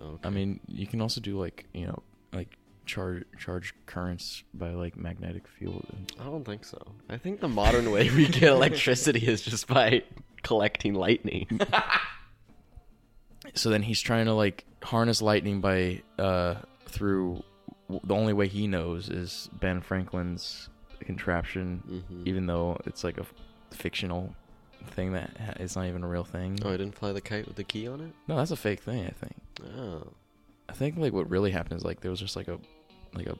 Okay. 0.00 0.20
I 0.26 0.30
mean 0.30 0.60
you 0.66 0.86
can 0.86 1.00
also 1.00 1.20
do 1.20 1.38
like 1.38 1.66
you 1.74 1.86
know 1.86 2.02
like 2.32 2.56
charge 2.86 3.24
charge 3.38 3.74
currents 3.86 4.42
by 4.54 4.70
like 4.70 4.96
magnetic 4.96 5.46
field 5.46 5.86
and 5.92 6.12
I 6.20 6.24
don't 6.24 6.44
think 6.44 6.64
so. 6.64 6.78
I 7.08 7.16
think 7.18 7.40
the 7.40 7.48
modern 7.48 7.90
way 7.90 8.10
we 8.10 8.26
get 8.26 8.44
electricity 8.44 9.26
is 9.26 9.42
just 9.42 9.66
by 9.68 10.02
collecting 10.42 10.94
lightning. 10.94 11.60
so 13.54 13.70
then 13.70 13.82
he's 13.82 14.00
trying 14.00 14.26
to 14.26 14.34
like 14.34 14.64
harness 14.82 15.22
lightning 15.22 15.60
by 15.60 16.02
uh 16.18 16.56
through 16.86 17.42
the 18.04 18.14
only 18.14 18.32
way 18.32 18.48
he 18.48 18.66
knows 18.66 19.08
is 19.08 19.48
Ben 19.60 19.80
Franklin's 19.80 20.68
contraption 21.00 22.04
Mhm. 22.12 22.26
even 22.26 22.46
though 22.46 22.78
it's 22.86 23.02
like 23.04 23.16
a 23.18 23.22
f- 23.22 23.34
fictional 23.70 24.34
thing 24.90 25.12
that 25.12 25.36
ha- 25.38 25.52
it's 25.56 25.76
not 25.76 25.86
even 25.86 26.02
a 26.04 26.08
real 26.08 26.24
thing 26.24 26.58
Oh, 26.64 26.68
I 26.72 26.76
didn't 26.76 26.96
fly 26.96 27.12
the 27.12 27.20
kite 27.20 27.46
with 27.46 27.56
the 27.56 27.64
key 27.64 27.86
on 27.88 28.00
it. 28.00 28.12
no 28.28 28.36
that's 28.36 28.50
a 28.50 28.56
fake 28.56 28.80
thing 28.80 29.04
I 29.06 29.10
think 29.10 29.36
Oh. 29.76 30.06
I 30.70 30.72
think 30.72 30.96
like 30.96 31.12
what 31.12 31.28
really 31.28 31.50
happened 31.50 31.76
is 31.78 31.84
like 31.84 32.00
there 32.00 32.10
was 32.10 32.20
just 32.20 32.36
like 32.36 32.48
a 32.48 32.58
like 33.14 33.26
a 33.26 33.36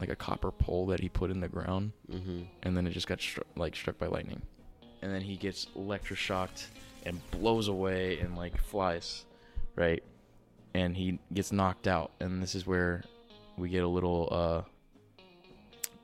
like 0.00 0.08
a 0.08 0.16
copper 0.16 0.50
pole 0.50 0.86
that 0.86 1.00
he 1.00 1.08
put 1.08 1.30
in 1.30 1.40
the 1.40 1.48
ground 1.48 1.92
Mm-hmm. 2.10 2.42
and 2.62 2.76
then 2.76 2.86
it 2.86 2.90
just 2.90 3.06
got 3.06 3.18
stru- 3.18 3.42
like 3.56 3.74
struck 3.76 3.98
by 3.98 4.06
lightning 4.06 4.40
and 5.02 5.12
then 5.12 5.20
he 5.20 5.36
gets 5.36 5.66
electroshocked 5.76 6.66
and 7.04 7.20
blows 7.30 7.68
away 7.68 8.18
and 8.20 8.36
like 8.36 8.56
flies 8.60 9.24
right 9.76 10.02
and 10.74 10.96
he 10.96 11.18
gets 11.34 11.52
knocked 11.52 11.86
out 11.88 12.12
and 12.20 12.42
this 12.42 12.54
is 12.54 12.66
where 12.66 13.02
we 13.58 13.68
get 13.68 13.82
a 13.82 13.88
little 13.88 14.28
uh 14.30 14.62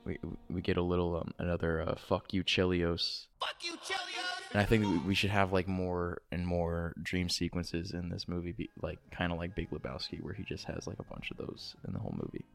we, 0.05 0.17
we 0.49 0.61
get 0.61 0.77
a 0.77 0.81
little 0.81 1.17
um, 1.17 1.33
another 1.39 1.81
uh, 1.81 1.95
fuck 1.95 2.33
you 2.33 2.43
Chelios 2.43 3.25
Fuck 3.39 3.55
you, 3.63 3.73
Chelios! 3.77 4.38
And 4.51 4.61
I 4.61 4.65
think 4.65 5.05
we- 5.05 5.15
should 5.15 5.29
have 5.29 5.51
like 5.53 5.67
more 5.67 6.21
and 6.31 6.45
more 6.45 6.93
dream 7.01 7.29
sequences 7.29 7.91
in 7.91 8.09
this 8.09 8.27
movie, 8.27 8.51
be, 8.51 8.69
like 8.81 8.99
kind 9.11 9.31
of 9.31 9.37
like 9.37 9.55
Big 9.55 9.69
Lebowski, 9.69 10.21
where 10.21 10.33
he 10.33 10.43
just 10.43 10.65
has 10.65 10.87
like 10.87 10.99
a 10.99 11.03
bunch 11.03 11.31
of 11.31 11.37
those 11.37 11.75
in 11.87 11.93
the 11.93 11.99
whole 11.99 12.15
movie. 12.15 12.45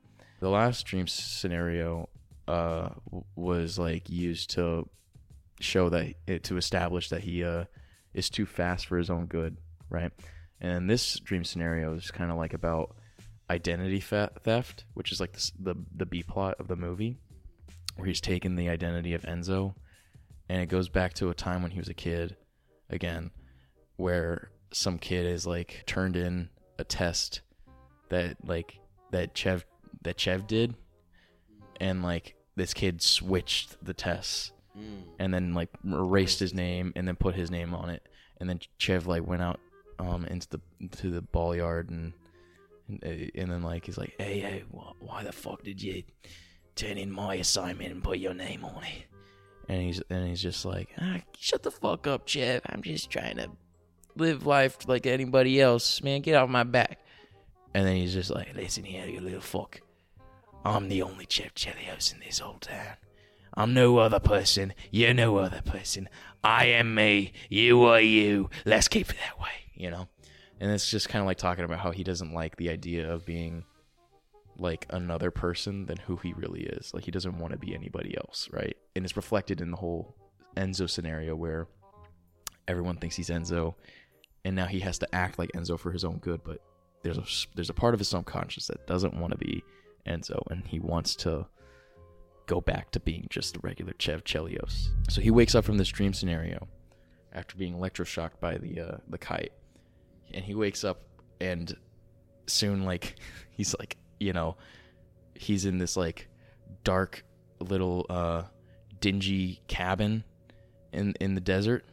The 0.40 0.48
last 0.48 0.84
dream 0.86 1.06
scenario 1.06 2.08
uh, 2.48 2.90
was 3.36 3.78
like 3.78 4.10
used 4.10 4.50
to 4.50 4.88
show 5.60 5.88
that 5.90 6.14
it, 6.26 6.44
to 6.44 6.56
establish 6.56 7.08
that 7.10 7.22
he 7.22 7.44
uh, 7.44 7.64
is 8.12 8.28
too 8.28 8.44
fast 8.46 8.86
for 8.86 8.98
his 8.98 9.08
own 9.10 9.26
good, 9.26 9.56
right? 9.88 10.10
And 10.60 10.90
this 10.90 11.18
dream 11.20 11.44
scenario 11.44 11.94
is 11.94 12.10
kind 12.10 12.30
of 12.30 12.36
like 12.36 12.54
about 12.54 12.96
identity 13.50 14.00
theft, 14.00 14.84
which 14.94 15.12
is 15.12 15.20
like 15.20 15.32
the, 15.32 15.50
the 15.60 15.74
the 15.96 16.06
B 16.06 16.22
plot 16.22 16.56
of 16.58 16.68
the 16.68 16.76
movie, 16.76 17.16
where 17.96 18.06
he's 18.06 18.20
taken 18.20 18.56
the 18.56 18.68
identity 18.68 19.14
of 19.14 19.22
Enzo 19.22 19.74
and 20.48 20.60
it 20.60 20.66
goes 20.66 20.88
back 20.88 21.14
to 21.14 21.30
a 21.30 21.34
time 21.34 21.62
when 21.62 21.70
he 21.70 21.78
was 21.78 21.88
a 21.88 21.94
kid 21.94 22.36
again 22.90 23.30
where 23.96 24.50
some 24.72 24.98
kid 24.98 25.26
is 25.26 25.46
like 25.46 25.82
turned 25.86 26.16
in 26.16 26.48
a 26.78 26.84
test 26.84 27.40
that 28.08 28.36
like 28.44 28.78
that 29.12 29.34
Chev 29.34 29.64
that 30.02 30.18
Chev 30.18 30.46
did. 30.46 30.74
And 31.80 32.02
like 32.02 32.34
this 32.56 32.74
kid 32.74 33.02
switched 33.02 33.84
the 33.84 33.94
tests 33.94 34.52
and 35.18 35.32
then 35.32 35.54
like 35.54 35.70
erased 35.84 36.40
his 36.40 36.52
name 36.54 36.92
and 36.96 37.06
then 37.06 37.16
put 37.16 37.34
his 37.34 37.50
name 37.50 37.74
on 37.74 37.90
it. 37.90 38.06
And 38.38 38.48
then 38.48 38.60
Chev 38.78 39.06
like 39.06 39.26
went 39.26 39.42
out 39.42 39.60
um 39.98 40.24
into 40.26 40.48
the 40.48 40.60
into 40.80 41.10
the 41.10 41.22
ball 41.22 41.54
yard 41.54 41.90
and 41.90 42.12
and, 42.88 43.30
and 43.34 43.50
then 43.50 43.62
like 43.62 43.86
he's 43.86 43.96
like 43.96 44.14
hey 44.18 44.40
hey 44.40 44.64
wh- 44.72 45.00
why 45.00 45.22
the 45.22 45.32
fuck 45.32 45.62
did 45.62 45.80
you 45.80 46.02
turn 46.74 46.98
in 46.98 47.10
my 47.10 47.36
assignment 47.36 47.92
and 47.92 48.02
put 48.02 48.18
your 48.18 48.34
name 48.34 48.64
on 48.64 48.82
it 48.82 49.04
and 49.68 49.82
he's 49.82 50.02
and 50.10 50.28
he's 50.28 50.42
just 50.42 50.64
like, 50.64 50.90
ah, 51.00 51.20
shut 51.38 51.62
the 51.62 51.70
fuck 51.70 52.06
up, 52.06 52.26
Chev. 52.26 52.60
I'm 52.66 52.82
just 52.82 53.10
trying 53.10 53.36
to 53.36 53.50
live 54.16 54.46
life 54.46 54.78
like 54.86 55.06
anybody 55.06 55.60
else, 55.60 56.02
man. 56.02 56.20
Get 56.20 56.34
off 56.34 56.48
my 56.48 56.64
back. 56.64 57.00
And 57.74 57.86
then 57.86 57.96
he's 57.96 58.14
just 58.14 58.30
like, 58.30 58.54
listen 58.54 58.84
here, 58.84 59.06
you 59.06 59.20
little 59.20 59.40
fuck. 59.40 59.80
I'm 60.64 60.88
the 60.88 61.02
only 61.02 61.26
Chev 61.28 61.54
Chelios 61.54 62.12
in 62.12 62.20
this 62.20 62.38
whole 62.38 62.58
town. 62.58 62.96
I'm 63.54 63.74
no 63.74 63.98
other 63.98 64.20
person. 64.20 64.74
You're 64.90 65.14
no 65.14 65.36
other 65.36 65.62
person. 65.64 66.08
I 66.42 66.66
am 66.66 66.94
me. 66.94 67.32
You 67.48 67.84
are 67.84 68.00
you. 68.00 68.50
Let's 68.64 68.88
keep 68.88 69.10
it 69.10 69.16
that 69.26 69.40
way, 69.40 69.50
you 69.74 69.90
know? 69.90 70.08
And 70.60 70.70
it's 70.70 70.90
just 70.90 71.08
kind 71.08 71.20
of 71.20 71.26
like 71.26 71.36
talking 71.36 71.64
about 71.64 71.80
how 71.80 71.90
he 71.90 72.04
doesn't 72.04 72.32
like 72.32 72.56
the 72.56 72.70
idea 72.70 73.12
of 73.12 73.26
being 73.26 73.64
like 74.58 74.86
another 74.90 75.30
person 75.30 75.86
than 75.86 75.96
who 75.98 76.16
he 76.16 76.32
really 76.32 76.62
is. 76.62 76.92
Like 76.94 77.04
he 77.04 77.10
doesn't 77.10 77.38
want 77.38 77.52
to 77.52 77.58
be 77.58 77.74
anybody 77.74 78.16
else, 78.16 78.48
right? 78.52 78.76
And 78.94 79.04
it's 79.04 79.16
reflected 79.16 79.60
in 79.60 79.70
the 79.70 79.76
whole 79.76 80.14
Enzo 80.56 80.88
scenario 80.88 81.34
where 81.34 81.66
everyone 82.68 82.96
thinks 82.96 83.16
he's 83.16 83.30
Enzo, 83.30 83.74
and 84.44 84.54
now 84.54 84.66
he 84.66 84.80
has 84.80 84.98
to 84.98 85.14
act 85.14 85.38
like 85.38 85.50
Enzo 85.52 85.78
for 85.78 85.90
his 85.90 86.04
own 86.04 86.18
good. 86.18 86.42
But 86.44 86.60
there's 87.02 87.18
a 87.18 87.24
there's 87.54 87.70
a 87.70 87.74
part 87.74 87.94
of 87.94 88.00
his 88.00 88.08
subconscious 88.08 88.66
that 88.68 88.86
doesn't 88.86 89.18
want 89.18 89.32
to 89.32 89.38
be 89.38 89.62
Enzo, 90.06 90.40
and 90.50 90.66
he 90.66 90.80
wants 90.80 91.14
to 91.16 91.46
go 92.46 92.60
back 92.60 92.90
to 92.90 93.00
being 93.00 93.26
just 93.30 93.56
a 93.56 93.60
regular 93.60 93.94
Chev 93.98 94.24
Chelios. 94.24 94.88
So 95.08 95.20
he 95.20 95.30
wakes 95.30 95.54
up 95.54 95.64
from 95.64 95.78
this 95.78 95.88
dream 95.88 96.12
scenario 96.12 96.68
after 97.32 97.56
being 97.56 97.74
electroshocked 97.74 98.40
by 98.40 98.58
the 98.58 98.80
uh, 98.80 98.96
the 99.08 99.18
kite, 99.18 99.52
and 100.32 100.44
he 100.44 100.54
wakes 100.54 100.84
up 100.84 101.02
and 101.40 101.76
soon 102.46 102.84
like 102.84 103.16
he's 103.50 103.74
like 103.78 103.96
you 104.18 104.32
know 104.32 104.56
he's 105.34 105.64
in 105.64 105.78
this 105.78 105.96
like 105.96 106.28
dark 106.84 107.24
little 107.60 108.06
uh 108.08 108.42
dingy 109.00 109.60
cabin 109.68 110.24
in 110.92 111.14
in 111.20 111.34
the 111.34 111.40
desert. 111.40 111.84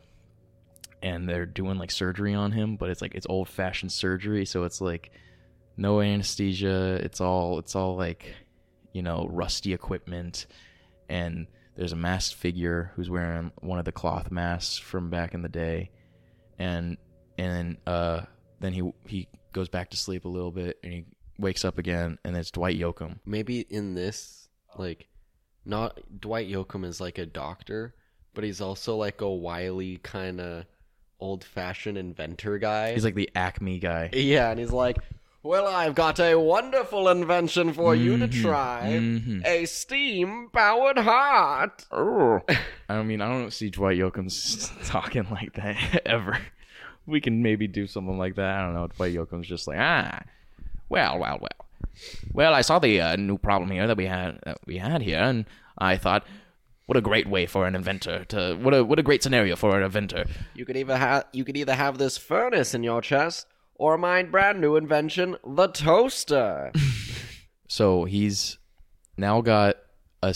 And 1.04 1.28
they're 1.28 1.48
doing 1.48 1.80
like 1.80 1.90
surgery 1.90 2.36
on 2.36 2.52
him 2.52 2.76
but 2.76 2.90
it's 2.90 3.02
like 3.02 3.16
it's 3.16 3.26
old 3.28 3.50
fashioned 3.50 3.92
surgery. 3.92 4.46
So 4.46 4.64
it's 4.64 4.82
like 4.82 5.12
no 5.78 6.00
anesthesia. 6.02 7.00
It's 7.04 7.20
all 7.20 7.60
it's 7.60 7.76
all 7.76 7.96
like 7.96 8.34
you 8.94 9.02
know 9.02 9.28
rusty 9.32 9.74
equipment. 9.74 10.46
And 11.10 11.48
there's 11.76 11.94
a 11.94 11.98
masked 11.98 12.36
figure 12.36 12.92
who's 12.96 13.10
wearing 13.10 13.52
one 13.62 13.80
of 13.80 13.86
the 13.86 13.92
cloth 13.92 14.32
masks 14.32 14.78
from 14.78 15.10
back 15.10 15.34
in 15.34 15.42
the 15.42 15.50
day. 15.50 15.90
And 16.60 16.98
and 17.38 17.78
uh 17.88 18.22
then 18.60 18.74
he 18.74 18.94
he 19.06 19.28
goes 19.54 19.70
back 19.70 19.90
to 19.90 19.98
sleep 19.98 20.26
a 20.26 20.30
little 20.30 20.52
bit 20.52 20.78
and 20.84 20.94
he 20.94 21.06
wakes 21.42 21.66
up 21.66 21.78
again 21.78 22.18
and 22.24 22.36
it's 22.38 22.52
Dwight 22.52 22.80
Yoakam 22.80 23.18
Maybe 23.26 23.62
in 23.62 23.96
this, 23.96 24.48
like, 24.78 25.08
not 25.66 26.00
Dwight 26.20 26.50
Yoakam 26.50 26.86
is 26.86 27.02
like 27.02 27.18
a 27.18 27.26
doctor, 27.26 27.94
but 28.34 28.44
he's 28.44 28.62
also 28.62 28.96
like 28.96 29.22
a 29.22 29.30
wily 29.30 29.98
kind 30.04 30.40
of 30.40 30.66
old-fashioned 31.20 31.98
inventor 31.98 32.58
guy. 32.58 32.94
He's 32.94 33.04
like 33.06 33.16
the 33.16 33.30
Acme 33.36 33.78
guy. 33.80 34.10
yeah, 34.14 34.50
and 34.50 34.60
he's 34.60 34.72
like, 34.72 34.98
"Well, 35.44 35.68
I've 35.68 35.94
got 35.94 36.20
a 36.20 36.36
wonderful 36.36 37.10
invention 37.10 37.74
for 37.74 37.94
you 37.96 38.18
to 38.18 38.28
Mm-hmm. 38.28 38.42
try. 38.42 39.50
A 39.50 39.66
steam-powered 39.66 40.98
heart." 40.98 41.86
I 42.90 43.04
mean, 43.04 43.22
I 43.22 43.30
don't 43.30 43.54
see 43.54 43.70
Dwight 43.70 44.00
Yoakam's 44.00 44.72
talking 44.88 45.28
like 45.30 45.54
that 45.54 46.02
ever. 46.08 46.40
We 47.06 47.22
can 47.22 47.42
maybe 47.44 47.68
do 47.68 47.86
something 47.88 48.18
like 48.18 48.36
that. 48.36 48.56
I 48.58 48.62
don't 48.66 48.74
know. 48.74 48.88
Dwight 48.88 49.14
Yoakam's 49.14 49.48
just 49.48 49.68
like, 49.68 49.78
ah, 49.80 50.22
well, 50.92 51.18
well, 51.18 51.40
well. 51.42 51.68
Well, 52.34 52.54
I 52.54 52.62
saw 52.62 52.80
the 52.80 53.02
uh, 53.02 53.16
new 53.16 53.38
problem 53.38 53.72
here 53.72 53.88
that 53.88 53.98
we 53.98 54.06
had 54.06 54.40
that 54.44 54.60
we 54.66 54.78
had 54.78 55.02
here, 55.02 55.20
and 55.20 55.46
I 55.78 55.98
thought, 55.98 56.26
what 56.86 56.98
a 56.98 57.02
great 57.02 57.28
way 57.28 57.46
for 57.46 57.66
an 57.66 57.76
inventor 57.76 58.26
to 58.26 58.58
what 58.62 58.74
a 58.74 58.84
what 58.84 59.00
a 59.00 59.04
great 59.04 59.24
scenario 59.24 59.56
for 59.56 59.78
an 59.78 59.84
inventor. 59.84 60.26
You 60.54 60.66
could 60.66 60.78
either 60.78 60.98
have 60.98 61.26
you 61.32 61.44
could 61.46 61.58
either 61.58 61.76
have 61.76 61.98
this 61.98 62.18
furnace 62.18 62.74
in 62.74 62.84
your 62.84 63.02
chest 63.02 63.48
or 63.76 63.98
my 63.98 64.24
brand 64.24 64.60
new 64.60 64.76
invention, 64.76 65.38
the 65.46 65.68
toaster. 65.68 66.72
So 67.68 68.04
he's 68.04 68.58
now 69.16 69.40
got 69.40 69.78
a 70.22 70.34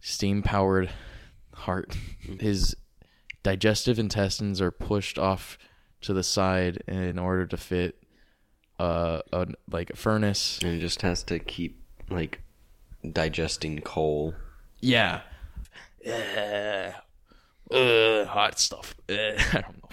steam 0.00 0.42
powered 0.42 0.90
heart. 1.52 1.94
His 2.40 2.74
digestive 3.42 3.98
intestines 3.98 4.58
are 4.62 4.70
pushed 4.70 5.18
off 5.18 5.58
to 6.00 6.14
the 6.14 6.22
side 6.22 6.82
in 6.88 7.18
order 7.18 7.46
to 7.46 7.58
fit 7.58 8.01
uh, 8.82 9.22
a 9.32 9.46
like 9.70 9.90
a 9.90 9.96
furnace. 9.96 10.58
and 10.62 10.74
it 10.74 10.80
just 10.80 11.02
has 11.02 11.22
to 11.24 11.38
keep 11.38 11.80
like 12.10 12.40
digesting 13.08 13.80
coal. 13.80 14.34
Yeah. 14.80 15.20
Uh, 16.04 16.90
uh, 17.72 18.24
hot 18.26 18.58
stuff. 18.58 18.96
Uh, 19.08 19.12
I 19.52 19.60
don't 19.60 19.82
know. 19.82 19.88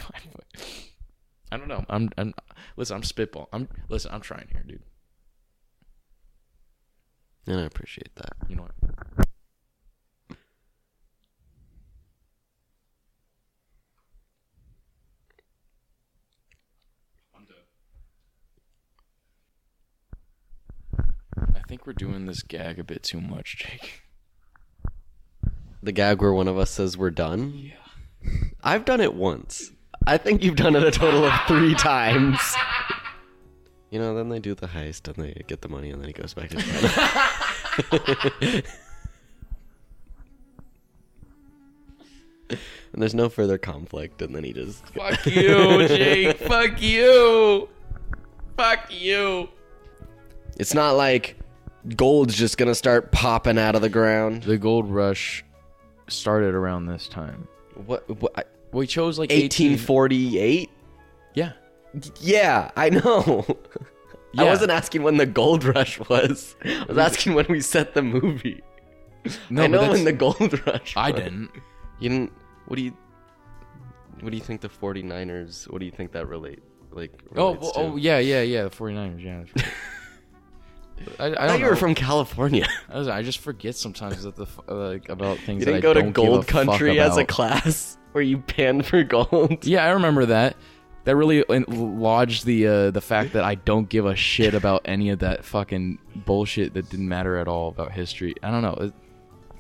I 1.52 1.58
don't 1.58 1.68
know. 1.68 1.86
I'm. 1.88 2.10
I'm. 2.18 2.34
Listen. 2.78 2.96
I'm 2.96 3.04
spitball. 3.04 3.48
I'm. 3.54 3.68
Listen. 3.90 4.12
I'm 4.12 4.22
trying 4.22 4.48
here, 4.52 4.64
dude. 4.66 4.82
And 7.46 7.60
I 7.60 7.66
appreciate 7.66 8.16
that. 8.16 8.34
You 8.48 8.56
know 8.56 8.64
what? 8.64 9.28
I 21.56 21.60
think 21.68 21.86
we're 21.86 21.94
doing 21.94 22.26
this 22.26 22.42
gag 22.42 22.80
a 22.80 22.84
bit 22.84 23.04
too 23.04 23.22
much, 23.22 23.58
Jake. 23.58 24.04
The 25.82 25.92
gag 25.92 26.22
where 26.22 26.34
one 26.34 26.48
of 26.48 26.58
us 26.58 26.72
says 26.72 26.98
we're 26.98 27.10
done. 27.10 27.54
Yeah. 27.56 28.32
I've 28.64 28.86
done 28.86 29.02
it 29.02 29.14
once. 29.14 29.72
I 30.06 30.18
think 30.18 30.44
you've 30.44 30.56
done 30.56 30.76
it 30.76 30.84
a 30.84 30.92
total 30.92 31.26
of 31.26 31.34
three 31.48 31.76
times. 31.76 32.40
You 33.92 33.98
know, 33.98 34.14
then 34.14 34.30
they 34.30 34.38
do 34.40 34.54
the 34.54 34.68
heist 34.68 35.08
and 35.08 35.16
they 35.16 35.42
get 35.48 35.62
the 35.62 35.68
money 35.68 35.90
and 35.90 36.00
then 36.00 36.10
he 36.10 36.14
goes 36.14 36.36
back 36.36 36.50
to 36.50 36.58
China. 36.58 38.62
and 42.94 43.02
there's 43.02 43.16
no 43.16 43.30
further 43.30 43.58
conflict 43.58 44.22
and 44.22 44.36
then 44.36 44.44
he 44.44 44.54
just 44.54 44.86
Fuck 44.90 45.26
you, 45.26 45.88
Jake. 45.88 46.38
Fuck 46.38 46.80
you. 46.80 47.68
Fuck 48.56 48.94
you. 48.94 49.50
It's 50.60 50.74
not 50.74 50.92
like 50.92 51.38
gold's 51.96 52.36
just 52.36 52.58
gonna 52.58 52.76
start 52.76 53.12
popping 53.12 53.58
out 53.58 53.76
of 53.76 53.82
the 53.82 53.90
ground. 53.90 54.44
The 54.44 54.58
gold 54.58 54.90
rush 54.90 55.44
started 56.08 56.54
around 56.54 56.86
this 56.88 57.08
time. 57.08 57.48
What, 57.86 58.08
what 58.22 58.34
I- 58.38 58.44
We 58.74 58.86
chose 58.88 59.18
like 59.18 59.30
1848? 59.32 60.70
Yeah. 61.34 61.54
Yeah, 62.20 62.72
I 62.76 62.90
know. 62.90 63.46
I 64.38 64.44
wasn't 64.44 64.70
asking 64.72 65.02
when 65.02 65.18
the 65.18 65.26
gold 65.26 65.64
rush 65.64 65.98
was. 66.08 66.56
I 66.64 66.86
was 66.88 66.98
asking 67.00 67.34
when 67.34 67.48
we 67.50 67.62
set 67.62 67.94
the 67.96 68.02
movie. 68.04 68.62
No, 69.50 69.64
I 69.64 69.68
know 69.68 69.90
when 69.90 70.04
the 70.04 70.14
gold 70.14 70.66
rush 70.68 70.96
I 70.96 71.12
was. 71.12 71.22
didn't. 71.22 71.50
You 72.00 72.10
didn't 72.10 72.32
what 72.68 72.76
do 72.76 72.84
you 72.84 72.96
what 74.22 74.30
do 74.32 74.38
you 74.38 74.44
think 74.44 74.62
the 74.62 74.70
49ers 74.70 75.70
what 75.72 75.80
do 75.80 75.86
you 75.86 75.92
think 75.92 76.12
that 76.12 76.28
relate 76.28 76.62
like 76.92 77.12
Oh, 77.36 77.52
well, 77.54 77.72
oh 77.76 77.96
yeah, 77.96 78.20
yeah, 78.20 78.42
yeah. 78.42 78.64
The 78.64 78.70
49ers, 78.70 79.24
yeah. 79.24 79.64
I, 81.20 81.26
I, 81.26 81.44
I 81.46 81.48
thought 81.48 81.60
you 81.60 81.66
were 81.66 81.76
from 81.76 81.96
California. 81.96 82.68
I, 82.90 82.98
was- 82.98 83.08
I 83.08 83.22
just 83.22 83.40
forget 83.40 83.76
sometimes 83.76 84.24
that 84.24 84.36
the 84.36 84.44
f- 84.44 84.60
like 84.68 85.10
about 85.10 85.38
things 85.40 85.60
You 85.62 85.66
didn't 85.66 85.78
I 85.78 85.82
go 85.82 85.94
to 85.94 86.04
gold 86.12 86.48
country 86.48 87.00
as 87.00 87.18
a 87.18 87.26
class 87.26 87.98
where 88.12 88.24
you 88.24 88.40
panned 88.40 88.86
for 88.86 89.04
gold. 89.04 89.58
Yeah, 89.66 89.84
I 89.86 89.90
remember 89.92 90.26
that. 90.28 90.56
That 91.06 91.16
really 91.16 91.44
lodged 91.50 92.46
the 92.46 92.68
uh, 92.68 92.92
the 92.92 93.02
fact 93.02 93.34
that 93.34 93.44
I 93.44 93.56
don't 93.56 93.88
give 93.90 94.06
a 94.06 94.16
shit 94.16 94.54
about 94.54 94.82
any 94.86 95.10
of 95.10 95.20
that 95.20 95.44
fucking 95.46 95.98
bullshit 96.16 96.74
that 96.74 96.90
didn't 96.90 97.08
matter 97.10 97.38
at 97.38 97.48
all 97.48 97.70
about 97.70 97.92
history. 97.94 98.36
I 98.44 98.52
don't 98.52 98.62
know. 98.62 98.74
It- 98.88 98.94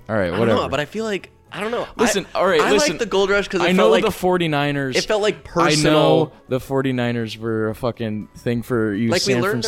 all 0.10 0.16
right, 0.16 0.34
I 0.34 0.40
whatever. 0.40 0.62
know, 0.62 0.70
but 0.70 0.80
I 0.80 0.86
feel 0.86 1.06
like 1.06 1.32
I 1.52 1.60
don't 1.60 1.72
know. 1.72 1.88
Listen, 1.97 2.28
I, 2.34 2.39
all 2.39 2.47
right, 2.47 2.62
I 2.62 2.72
listen. 2.72 2.91
like 2.91 3.00
the 3.00 3.06
gold 3.06 3.30
rush 3.30 3.45
because 3.47 3.62
I 3.62 3.72
know 3.72 3.84
felt 3.84 3.91
like 3.91 4.04
the 4.04 4.10
49ers. 4.10 4.95
it 4.95 5.06
felt 5.06 5.22
like 5.22 5.43
personal. 5.43 5.91
I 5.91 6.00
know 6.00 6.32
the 6.47 6.60
49ers 6.60 7.38
were 7.38 7.70
a 7.70 7.76
fucking 7.76 8.30
thing 8.38 8.62
for 8.62 8.93
you 8.93 9.10
like 9.10 9.22
San 9.22 9.38
we 9.38 9.41
learned 9.41 9.66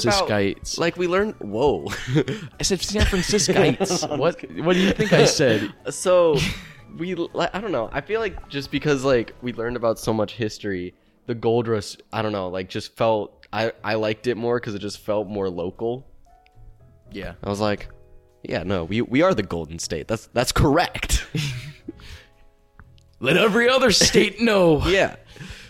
like 0.78 0.98
we 0.98 1.08
learned 1.08 1.36
whoa 1.40 1.88
I 2.60 2.64
said 2.64 2.82
San 2.82 3.02
Franciscites. 3.02 4.18
what 4.18 4.40
what 4.64 4.74
do 4.74 4.80
you 4.80 4.92
think 4.92 5.12
I 5.12 5.26
said? 5.26 5.74
so 5.90 6.38
we 6.98 7.16
like 7.16 7.54
i 7.56 7.62
don't 7.62 7.72
know 7.72 7.90
i 7.94 8.02
feel 8.02 8.20
like 8.20 8.50
just 8.50 8.72
because 8.72 9.04
like 9.04 9.34
we 9.42 9.54
learned 9.54 9.78
about 9.78 9.98
so 9.98 10.14
much 10.14 10.34
history 10.34 10.94
the 11.26 11.36
gold 11.36 11.68
rush 11.68 11.96
i 12.12 12.22
don't 12.22 12.32
know 12.32 12.50
like 12.50 12.70
just 12.70 12.96
felt 12.98 13.46
i 13.54 13.72
i 13.84 13.96
liked 13.96 14.28
it 14.28 14.36
more 14.36 14.60
because 14.60 14.76
it 14.76 14.80
just 14.80 15.00
felt 15.00 15.28
more 15.28 15.50
local 15.50 16.06
Yeah. 17.12 17.34
i 17.44 17.50
was 17.50 17.60
like 17.60 17.88
yeah 18.44 18.64
no 18.64 18.84
we 18.84 19.02
we 19.02 19.22
are 19.22 19.34
the 19.34 19.44
golden 19.44 19.80
state 19.80 20.08
that's 20.08 20.28
that's 20.34 20.52
correct 20.52 21.26
Let 23.22 23.38
every 23.38 23.70
other 23.70 23.92
state 23.92 24.42
know. 24.50 24.86
yeah 24.88 25.16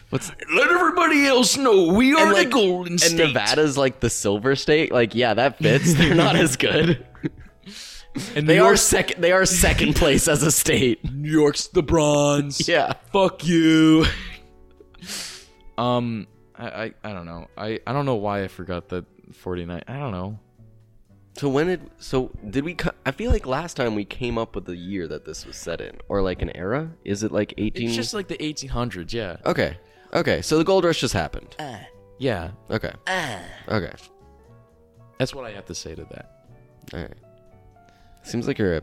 what's 0.10 0.32
Let 0.56 0.70
everybody 0.72 1.26
else 1.26 1.56
know 1.58 1.94
we 1.94 2.14
are 2.16 2.34
like, 2.34 2.48
the 2.48 2.52
Golden 2.54 2.98
State. 2.98 3.12
and 3.20 3.34
nevada's 3.34 3.78
like 3.78 4.00
the 4.02 4.10
silver 4.10 4.56
state 4.56 4.92
like 4.92 5.14
yeah 5.16 5.34
that 5.36 5.58
fits 5.60 5.94
they're 5.98 6.16
not 6.16 6.36
as 6.36 6.58
good 6.58 7.06
and 8.36 8.48
they 8.50 8.58
New 8.58 8.64
are 8.66 8.76
second 8.76 9.22
they 9.22 9.32
are 9.32 9.46
second 9.46 9.96
place 9.96 10.28
as 10.28 10.44
a 10.44 10.52
state 10.52 11.00
New 11.14 11.32
York's 11.32 11.68
the 11.68 11.82
bronze. 11.84 12.68
yeah 12.68 12.94
Fuck 13.14 13.46
you. 13.46 14.06
um, 15.78 16.28
I, 16.56 16.68
I 16.68 16.94
I 17.06 17.14
don't 17.14 17.26
know. 17.26 17.48
I 17.58 17.80
I 17.88 17.94
don't 17.94 18.06
know 18.06 18.16
why 18.16 18.44
I 18.44 18.48
forgot 18.50 18.90
that 18.90 19.06
49. 19.34 19.82
I 19.88 19.98
don't 19.98 20.12
know. 20.12 20.40
So 21.38 21.48
when 21.50 21.68
did 21.68 21.90
so 21.98 22.30
did 22.50 22.66
we? 22.66 22.74
co- 22.76 22.92
I 23.06 23.12
feel 23.12 23.32
like 23.32 23.46
last 23.48 23.76
time 23.78 23.96
we 23.96 24.04
came 24.06 24.38
up 24.38 24.54
with 24.56 24.66
the 24.66 24.76
year 24.76 25.08
that 25.08 25.26
this 25.26 25.46
was 25.46 25.56
set 25.56 25.80
in, 25.82 25.98
or 26.10 26.22
like 26.22 26.42
an 26.42 26.56
era. 26.56 26.92
Is 27.06 27.24
it 27.24 27.32
like 27.32 27.54
eighteen? 27.58 27.88
It's 27.88 27.96
just 27.96 28.14
like 28.14 28.28
the 28.28 28.38
1800s. 28.38 29.14
Yeah. 29.14 29.38
okay, 29.46 29.78
okay. 30.14 30.42
So 30.42 30.58
the 30.58 30.64
gold 30.66 30.84
rush 30.84 31.00
just 31.00 31.14
happened. 31.14 31.56
Yeah. 32.20 32.52
Okay, 32.70 32.92
okay, 33.68 33.94
That's 35.18 35.34
what 35.34 35.46
I 35.46 35.52
have 35.52 35.66
to 35.68 35.76
say 35.76 35.96
to 35.96 36.04
that. 36.12 36.46
all 36.94 37.00
right. 37.00 37.14
Seems 38.24 38.46
like 38.48 38.60
you're 38.60 38.78
a 38.78 38.82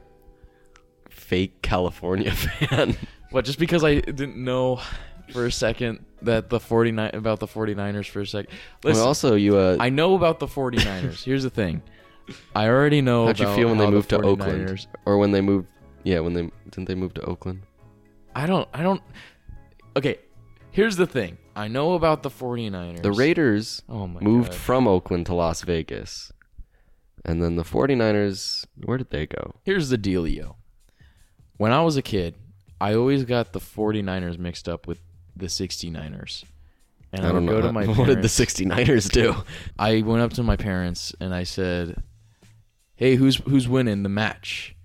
fake 1.10 1.60
California 1.62 2.30
fan. 2.34 2.96
What? 3.30 3.44
Just 3.44 3.58
because 3.58 3.84
I 3.84 3.96
didn't 4.00 4.36
know 4.36 4.80
for 5.32 5.44
a 5.46 5.52
second 5.52 6.04
that 6.22 6.48
the 6.48 6.58
49 6.58 7.10
about 7.14 7.38
the 7.40 7.46
49ers 7.46 8.06
for 8.08 8.20
a 8.20 8.26
second. 8.26 8.50
Listen, 8.82 9.00
well, 9.00 9.06
also 9.08 9.34
you. 9.34 9.56
Uh, 9.56 9.76
I 9.78 9.90
know 9.90 10.14
about 10.14 10.38
the 10.40 10.46
49ers. 10.46 11.22
Here's 11.24 11.42
the 11.42 11.50
thing. 11.50 11.82
I 12.54 12.68
already 12.68 13.00
know 13.00 13.26
how'd 13.26 13.38
you 13.38 13.46
feel 13.54 13.68
when 13.68 13.78
they 13.78 13.84
how 13.84 13.90
the 13.90 13.96
moved 13.96 14.10
to 14.10 14.20
Oakland, 14.20 14.86
or 15.06 15.18
when 15.18 15.30
they 15.32 15.40
moved? 15.40 15.68
Yeah, 16.04 16.20
when 16.20 16.32
they 16.34 16.50
didn't 16.70 16.86
they 16.88 16.94
move 16.94 17.14
to 17.14 17.22
Oakland? 17.22 17.62
I 18.34 18.46
don't 18.46 18.68
I 18.72 18.82
don't 18.82 19.02
Okay, 19.96 20.18
here's 20.70 20.96
the 20.96 21.06
thing. 21.06 21.38
I 21.56 21.66
know 21.68 21.94
about 21.94 22.22
the 22.22 22.30
49ers. 22.30 23.02
The 23.02 23.12
Raiders 23.12 23.82
Oh 23.88 24.06
my 24.06 24.20
moved 24.20 24.50
God. 24.50 24.58
from 24.58 24.86
Oakland 24.88 25.26
to 25.26 25.34
Las 25.34 25.62
Vegas, 25.62 26.32
and 27.24 27.42
then 27.42 27.56
the 27.56 27.64
49ers. 27.64 28.64
Where 28.84 28.98
did 28.98 29.10
they 29.10 29.26
go? 29.26 29.54
Here's 29.64 29.88
the 29.88 29.98
dealio. 29.98 30.54
When 31.56 31.72
I 31.72 31.82
was 31.82 31.96
a 31.96 32.02
kid, 32.02 32.36
I 32.80 32.94
always 32.94 33.24
got 33.24 33.52
the 33.52 33.58
49ers 33.60 34.38
mixed 34.38 34.68
up 34.68 34.86
with 34.86 35.00
the 35.34 35.46
69ers. 35.46 36.44
And 37.12 37.24
I, 37.24 37.30
I 37.30 37.32
don't 37.32 37.46
would 37.46 37.52
know. 37.52 37.60
go 37.62 37.66
to 37.66 37.72
my 37.72 37.86
what 37.86 38.06
did 38.06 38.22
the 38.22 38.28
parents- 38.28 38.30
69ers 38.30 39.10
do? 39.10 39.34
I 39.78 40.02
went 40.02 40.22
up 40.22 40.32
to 40.34 40.42
my 40.44 40.56
parents 40.56 41.12
and 41.20 41.34
I 41.34 41.42
said, 41.42 42.00
"Hey, 42.98 43.14
who's 43.16 43.36
who's 43.36 43.66
winning 43.68 44.02
the 44.02 44.08
match?" 44.10 44.76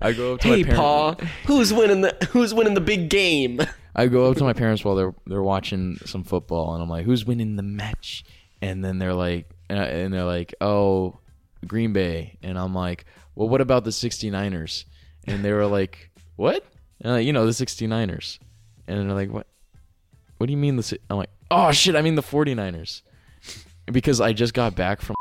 I 0.00 0.12
go 0.12 0.34
up 0.34 0.40
to 0.40 0.48
Hey, 0.48 0.62
my 0.64 0.74
Pa, 0.74 1.14
parents. 1.14 1.34
who's 1.46 1.72
winning 1.72 2.00
the 2.02 2.28
Who's 2.30 2.52
winning 2.54 2.74
the 2.74 2.80
big 2.80 3.08
game? 3.08 3.60
I 3.94 4.06
go 4.06 4.30
up 4.30 4.36
to 4.38 4.44
my 4.44 4.52
parents 4.52 4.84
while 4.84 4.94
they're 4.94 5.14
they're 5.26 5.42
watching 5.42 5.96
some 6.04 6.24
football, 6.24 6.74
and 6.74 6.82
I'm 6.82 6.88
like, 6.88 7.04
"Who's 7.04 7.24
winning 7.24 7.56
the 7.56 7.62
match?" 7.62 8.24
And 8.60 8.84
then 8.84 8.98
they're 8.98 9.14
like, 9.14 9.50
and, 9.68 10.12
they're 10.14 10.24
like, 10.24 10.54
"Oh, 10.60 11.18
Green 11.66 11.92
Bay, 11.92 12.38
and 12.42 12.58
I'm 12.58 12.74
like, 12.74 13.04
well, 13.34 13.48
what 13.48 13.60
about 13.60 13.82
the 13.84 13.90
69ers? 13.90 14.84
And 15.26 15.44
they 15.44 15.52
were 15.52 15.66
like, 15.66 16.10
what? 16.36 16.64
And 17.00 17.12
like, 17.12 17.26
you 17.26 17.32
know, 17.32 17.44
the 17.46 17.52
69ers. 17.52 18.38
And 18.86 19.00
they're 19.08 19.16
like, 19.16 19.30
what? 19.30 19.46
What 20.38 20.46
do 20.46 20.52
you 20.52 20.58
mean 20.58 20.76
the? 20.76 20.82
si-" 20.82 20.98
I'm 21.10 21.16
like, 21.16 21.30
oh 21.50 21.72
shit, 21.72 21.96
I 21.96 22.02
mean 22.02 22.14
the 22.14 22.22
49ers, 22.22 23.02
because 23.86 24.20
I 24.20 24.32
just 24.32 24.54
got 24.54 24.74
back 24.74 25.00
from. 25.00 25.14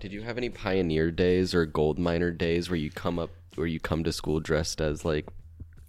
Did 0.00 0.12
you 0.12 0.22
have 0.22 0.36
any 0.38 0.50
pioneer 0.50 1.10
days 1.10 1.54
or 1.54 1.66
gold 1.66 1.98
miner 1.98 2.30
days 2.30 2.70
where 2.70 2.78
you 2.78 2.90
come 2.90 3.18
up 3.18 3.30
where 3.54 3.66
you 3.66 3.80
come 3.80 4.04
to 4.04 4.12
school 4.12 4.40
dressed 4.40 4.80
as 4.80 5.04
like 5.04 5.26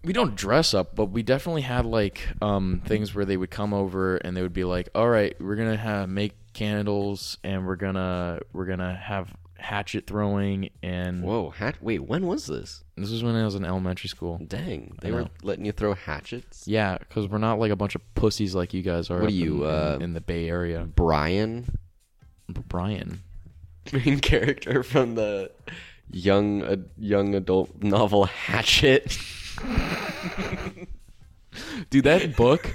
we 0.03 0.13
don't 0.13 0.35
dress 0.35 0.75
up, 0.75 0.95
but 0.95 1.05
we 1.05 1.23
definitely 1.23 1.63
had 1.63 1.85
like 1.85 2.27
um 2.41 2.81
things 2.85 3.15
where 3.15 3.25
they 3.25 3.37
would 3.37 3.51
come 3.51 3.73
over 3.73 4.17
and 4.17 4.37
they 4.37 4.41
would 4.41 4.53
be 4.53 4.63
like, 4.63 4.89
"All 4.93 5.09
right, 5.09 5.35
we're 5.41 5.55
gonna 5.55 5.77
have 5.77 6.09
make 6.09 6.33
candles 6.53 7.37
and 7.43 7.65
we're 7.65 7.75
gonna 7.75 8.39
we're 8.53 8.65
gonna 8.65 8.95
have 8.95 9.33
hatchet 9.57 10.05
throwing 10.05 10.69
and 10.83 11.23
whoa 11.23 11.49
hat 11.49 11.75
wait 11.81 11.99
when 11.99 12.27
was 12.27 12.45
this 12.45 12.83
this 12.97 13.09
was 13.09 13.23
when 13.23 13.35
I 13.35 13.43
was 13.45 13.55
in 13.55 13.65
elementary 13.65 14.09
school. 14.09 14.39
dang 14.45 14.95
they 15.01 15.11
were 15.11 15.27
letting 15.43 15.65
you 15.65 15.71
throw 15.71 15.93
hatchets 15.95 16.67
Yeah, 16.67 16.97
because 16.97 17.27
we're 17.27 17.39
not 17.39 17.57
like 17.59 17.71
a 17.71 17.75
bunch 17.75 17.95
of 17.95 18.01
pussies 18.15 18.53
like 18.53 18.73
you 18.73 18.81
guys 18.83 19.09
are. 19.09 19.19
What 19.19 19.29
are 19.29 19.33
you, 19.33 19.63
in, 19.65 19.69
uh, 19.69 19.93
in, 19.95 20.01
in 20.03 20.13
the 20.13 20.21
Bay 20.21 20.49
Area? 20.49 20.83
Brian 20.83 21.65
Brian. 22.67 23.21
main 23.93 24.19
character 24.19 24.83
from 24.83 25.15
the 25.15 25.51
young 26.11 26.61
uh, 26.63 26.77
young 26.97 27.35
adult 27.35 27.83
novel 27.83 28.25
Hatchet. 28.25 29.17
Dude, 31.89 32.03
that 32.03 32.35
book 32.35 32.67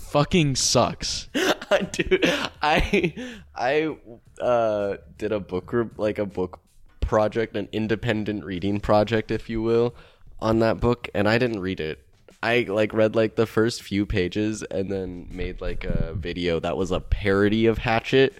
fucking 0.00 0.54
sucks. 0.56 1.28
dude 1.92 2.20
I 2.60 3.14
I 3.54 3.96
uh 4.40 4.96
did 5.16 5.32
a 5.32 5.40
book 5.40 5.66
group 5.66 5.98
like 5.98 6.18
a 6.18 6.26
book 6.26 6.60
project 7.00 7.56
an 7.56 7.68
independent 7.72 8.44
reading 8.44 8.78
project 8.78 9.30
if 9.30 9.48
you 9.48 9.62
will 9.62 9.94
on 10.40 10.58
that 10.60 10.80
book 10.80 11.08
and 11.14 11.28
I 11.28 11.38
didn't 11.38 11.60
read 11.60 11.80
it. 11.80 12.04
I 12.42 12.66
like 12.68 12.92
read 12.92 13.14
like 13.14 13.36
the 13.36 13.46
first 13.46 13.82
few 13.82 14.04
pages 14.04 14.62
and 14.64 14.90
then 14.90 15.28
made 15.30 15.60
like 15.60 15.84
a 15.84 16.14
video 16.14 16.60
that 16.60 16.76
was 16.76 16.90
a 16.90 17.00
parody 17.00 17.66
of 17.66 17.78
Hatchet 17.78 18.34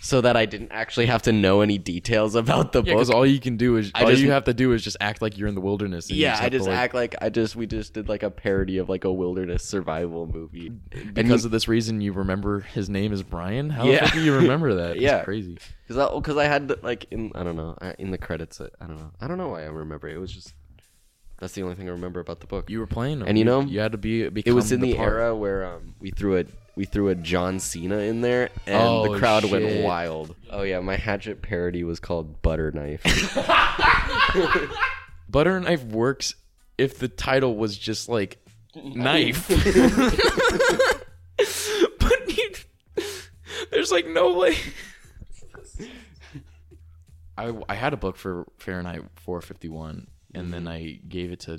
so 0.00 0.20
that 0.20 0.36
I 0.36 0.46
didn't 0.46 0.70
actually 0.72 1.06
have 1.06 1.22
to 1.22 1.32
know 1.32 1.60
any 1.60 1.76
details 1.78 2.34
about 2.34 2.72
the 2.72 2.80
book 2.82 2.86
because 2.86 3.10
all 3.10 3.26
you 3.26 3.40
can 3.40 3.56
do 3.56 3.76
is 3.76 3.90
I 3.94 4.04
all 4.04 4.10
just- 4.10 4.22
you 4.22 4.30
have 4.30 4.44
to 4.44 4.54
do 4.54 4.72
is 4.72 4.82
just 4.82 4.96
act 5.00 5.20
like 5.22 5.36
you're 5.36 5.48
in 5.48 5.54
the 5.54 5.60
wilderness. 5.60 6.08
and 6.08 6.16
you 6.16 6.22
yeah, 6.22 6.36
have 6.36 6.44
I 6.44 6.48
to, 6.48 6.56
just 6.58 6.68
like- 6.68 6.78
act 6.78 6.94
like 6.94 7.14
I 7.20 7.28
just 7.30 7.56
we 7.56 7.66
just 7.66 7.94
did 7.94 8.08
like 8.08 8.22
a 8.22 8.30
parody 8.30 8.78
of 8.78 8.88
like 8.88 9.04
a 9.04 9.12
wilderness 9.12 9.64
survival 9.64 10.26
movie. 10.26 10.70
because 11.12 11.44
of 11.44 11.50
this 11.50 11.68
reason 11.68 12.00
you 12.00 12.12
remember 12.12 12.60
his 12.60 12.88
name 12.88 13.12
is 13.12 13.22
Brian. 13.22 13.70
How 13.70 13.84
Yeah. 13.84 14.00
the 14.00 14.06
fuck 14.06 14.14
do 14.14 14.22
you 14.22 14.34
remember 14.34 14.74
that? 14.74 14.92
It's 14.96 15.02
Yeah. 15.02 15.22
crazy. 15.24 15.58
because 15.86 15.98
I, 15.98 16.20
cause 16.20 16.36
I 16.36 16.44
had 16.44 16.82
like 16.82 17.06
in 17.10 17.32
I 17.34 17.42
don't 17.42 17.56
know 17.56 17.76
I- 17.80 17.94
in 17.98 18.10
the 18.10 18.18
credits 18.18 18.60
I, 18.60 18.66
I 18.80 18.86
don't 18.86 18.98
know 18.98 19.10
I 19.20 19.26
don't 19.28 19.38
know 19.38 19.48
why 19.48 19.62
I 19.62 19.66
remember 19.66 20.08
it. 20.08 20.14
it 20.14 20.18
was 20.18 20.32
just 20.32 20.54
that's 21.38 21.54
the 21.54 21.62
only 21.62 21.76
thing 21.76 21.88
I 21.88 21.92
remember 21.92 22.20
about 22.20 22.40
the 22.40 22.46
book. 22.46 22.68
You 22.68 22.80
were 22.80 22.86
playing, 22.86 23.20
them. 23.20 23.28
And 23.28 23.38
you 23.38 23.44
know, 23.44 23.60
you 23.60 23.80
had 23.80 23.92
to 23.92 23.98
be. 23.98 24.22
it 24.22 24.52
was 24.52 24.72
in 24.72 24.80
the, 24.80 24.94
part. 24.94 25.12
era 25.12 25.36
where 25.36 25.66
um 25.66 25.94
we 26.00 26.10
threw 26.10 26.38
a 26.38 26.44
we 26.74 26.84
threw 26.84 27.08
a 27.08 27.14
John 27.14 27.60
Cena 27.60 27.98
in 27.98 28.20
there 28.20 28.50
and 28.66 28.76
Oh, 28.76 29.12
the 29.12 29.18
crowd 29.18 29.50
went 29.50 29.84
wild. 29.84 30.34
Oh 30.50 30.62
yeah, 30.62 30.80
my 30.80 30.96
Hatchet 30.96 31.42
parody 31.42 31.84
was 31.84 32.00
called 32.00 32.42
Butter 32.42 32.70
Knife. 32.70 33.02
Butter 35.28 35.60
knife 35.60 35.84
works 35.84 36.34
if 36.78 36.98
the 36.98 37.08
title 37.08 37.56
was 37.56 37.76
just 37.76 38.08
like 38.08 38.38
knife. 38.74 39.48
but 41.98 42.36
you, 42.36 42.50
there's 43.70 43.92
like 43.92 44.06
no 44.06 44.38
way. 44.38 44.56
I 47.36 47.52
I 47.68 47.74
had 47.74 47.92
a 47.92 47.96
book 47.96 48.16
for 48.16 48.46
Fahrenheit 48.56 49.02
451, 49.16 50.06
and 50.34 50.52
then 50.52 50.64
mm-hmm. 50.64 50.68
I 50.68 51.00
gave 51.08 51.32
it 51.32 51.40
to 51.40 51.58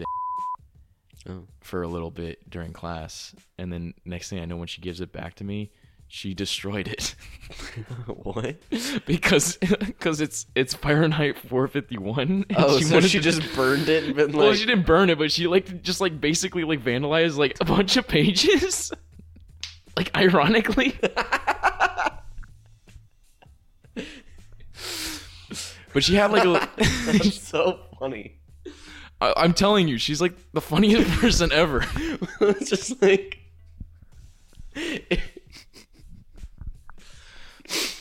Oh. 1.28 1.44
for 1.60 1.84
a 1.84 1.88
little 1.88 2.12
bit 2.12 2.50
during 2.50 2.72
class, 2.72 3.36
and 3.58 3.72
then 3.74 3.94
next 4.06 4.30
thing 4.30 4.40
I 4.40 4.46
know, 4.46 4.56
when 4.56 4.68
she 4.70 4.80
gives 4.82 5.02
it 5.02 5.12
back 5.12 5.36
to 5.36 5.44
me, 5.44 5.70
she 6.08 6.34
destroyed 6.34 6.88
it. 6.88 7.14
what? 8.08 8.56
because 9.06 9.58
because 9.80 10.22
it's 10.22 10.46
it's 10.56 10.74
Fahrenheit 10.74 11.38
451. 11.38 12.20
and 12.30 12.46
Oh, 12.58 12.80
so 12.80 13.02
she 13.02 13.18
to- 13.18 13.24
just 13.24 13.42
burned 13.54 13.90
it 13.90 14.06
and 14.06 14.16
been 14.16 14.32
well, 14.32 14.54
she 14.54 14.66
didn't 14.66 14.86
burn 14.86 15.10
it, 15.10 15.18
but 15.18 15.32
she 15.32 15.46
like 15.48 15.82
just 15.84 16.00
like 16.02 16.20
basically 16.22 16.64
like 16.64 16.82
vandalized 16.82 17.38
like 17.38 17.58
a 17.60 17.66
bunch 17.66 17.98
of 17.98 18.08
pages. 18.08 18.92
like 19.98 20.16
ironically. 20.18 20.98
but 25.94 26.02
she 26.04 26.16
had 26.16 26.32
like 26.32 26.46
a. 26.46 26.70
that's 27.06 27.40
so 27.40 27.82
funny. 28.00 28.40
I, 29.22 29.34
I'm 29.38 29.54
telling 29.54 29.88
you, 29.88 29.98
she's 29.98 30.22
like 30.22 30.34
the 30.54 30.62
funniest 30.62 31.10
person 31.20 31.52
ever. 31.52 31.86
it's 32.42 32.70
just 32.70 33.02
like 33.02 33.38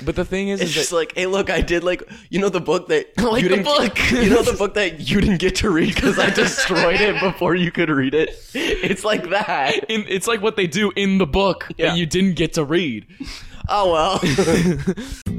But 0.02 0.14
the 0.16 0.24
thing 0.24 0.48
is, 0.48 0.60
It's 0.60 0.70
is 0.70 0.74
just 0.74 0.90
that 0.90 0.96
like, 0.96 1.12
hey, 1.14 1.26
look, 1.26 1.50
I 1.50 1.60
did 1.60 1.84
like, 1.84 2.02
you 2.30 2.38
know, 2.38 2.48
the 2.48 2.60
book 2.60 2.88
that 2.88 3.18
Like 3.18 3.42
you 3.42 3.48
the 3.50 3.56
didn't, 3.56 3.64
book. 3.66 4.10
you 4.12 4.30
know, 4.30 4.42
the 4.42 4.54
book 4.56 4.74
that 4.74 5.00
you 5.00 5.20
didn't 5.20 5.38
get 5.40 5.56
to 5.56 5.70
read 5.70 5.94
because 5.94 6.18
I 6.18 6.30
destroyed 6.30 7.00
it 7.00 7.20
before 7.20 7.54
you 7.54 7.70
could 7.70 7.90
read 7.90 8.14
it. 8.14 8.30
It's 8.54 9.04
like 9.04 9.28
that. 9.30 9.84
in, 9.90 10.04
it's 10.08 10.26
like 10.26 10.40
what 10.40 10.56
they 10.56 10.66
do 10.68 10.90
in 10.96 11.18
the 11.18 11.26
book 11.26 11.68
Yeah. 11.76 11.88
that 11.90 11.98
you 11.98 12.06
didn't 12.06 12.34
get 12.36 12.54
to 12.54 12.64
read. 12.64 13.06
Oh 13.68 13.92
well. 13.92 15.34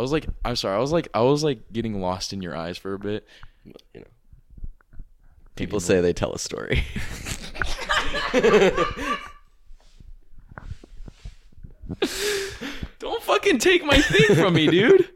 I 0.00 0.02
was 0.02 0.12
like, 0.12 0.26
I'm 0.46 0.56
sorry, 0.56 0.74
I 0.74 0.78
was 0.78 0.92
like, 0.92 1.08
I 1.12 1.20
was 1.20 1.44
like 1.44 1.70
getting 1.74 2.00
lost 2.00 2.32
in 2.32 2.40
your 2.40 2.56
eyes 2.56 2.78
for 2.78 2.94
a 2.94 2.98
bit. 2.98 3.26
you 3.66 3.74
know, 3.94 4.04
people 5.56 5.78
say 5.78 6.00
they 6.00 6.14
tell 6.14 6.32
a 6.32 6.38
story. 6.38 6.84
Don't 12.98 13.22
fucking 13.22 13.58
take 13.58 13.84
my 13.84 14.00
thing 14.00 14.36
from 14.36 14.54
me, 14.54 14.68
dude. 14.68 15.10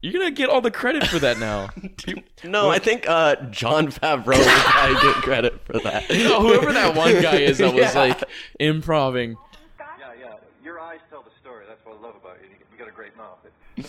You're 0.00 0.12
gonna 0.12 0.30
get 0.30 0.50
all 0.50 0.60
the 0.60 0.70
credit 0.70 1.06
for 1.06 1.18
that 1.18 1.38
now. 1.38 1.70
no, 2.44 2.70
I 2.70 2.78
think 2.78 3.08
uh, 3.08 3.36
Jon 3.50 3.88
Favreau 3.88 4.36
would 4.38 4.46
probably 4.46 4.94
get 5.00 5.14
credit 5.22 5.60
for 5.64 5.78
that. 5.80 6.04
Oh, 6.10 6.42
whoever 6.42 6.72
that 6.72 6.94
one 6.94 7.20
guy 7.22 7.36
is 7.36 7.58
that 7.58 7.72
was 7.72 7.94
Yeah. 7.94 7.98
like 7.98 8.22
improving. 8.60 9.36
Yeah, 9.78 9.86
yeah. 10.20 10.34
Your 10.62 10.78
eyes 10.80 11.00
tell 11.10 11.22
the 11.22 11.30
story. 11.40 11.64
That's 11.68 11.84
what 11.86 11.96
I 11.98 12.02
love 12.02 12.16
about 12.16 12.36
you. 12.42 12.48
You 12.50 12.56
you 12.72 12.78
got 12.78 12.88
a 12.88 12.92
great 12.92 13.16
mouth. 13.16 13.38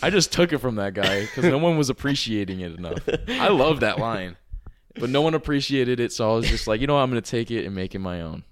I 0.02 0.10
just 0.10 0.32
took 0.34 0.52
it 0.54 0.58
from 0.60 0.76
that 0.76 0.94
guy 0.94 1.22
because 1.22 1.46
no 1.46 1.58
one 1.58 1.78
was 1.78 1.90
appreciating 1.90 2.60
it 2.62 2.74
enough. 2.78 3.08
I 3.28 3.50
love 3.50 3.82
that 3.82 4.00
line, 4.00 4.36
but 5.00 5.10
no 5.10 5.22
one 5.22 5.34
appreciated 5.34 6.00
it, 6.00 6.12
so 6.12 6.32
I 6.32 6.36
was 6.36 6.48
just 6.50 6.68
like, 6.68 6.82
you 6.82 6.88
know, 6.88 6.96
what, 6.96 7.02
I'm 7.02 7.10
gonna 7.10 7.22
take 7.22 7.52
it 7.52 7.66
and 7.66 7.76
make 7.76 7.94
it 7.96 8.00
my 8.00 8.22
own. 8.22 8.44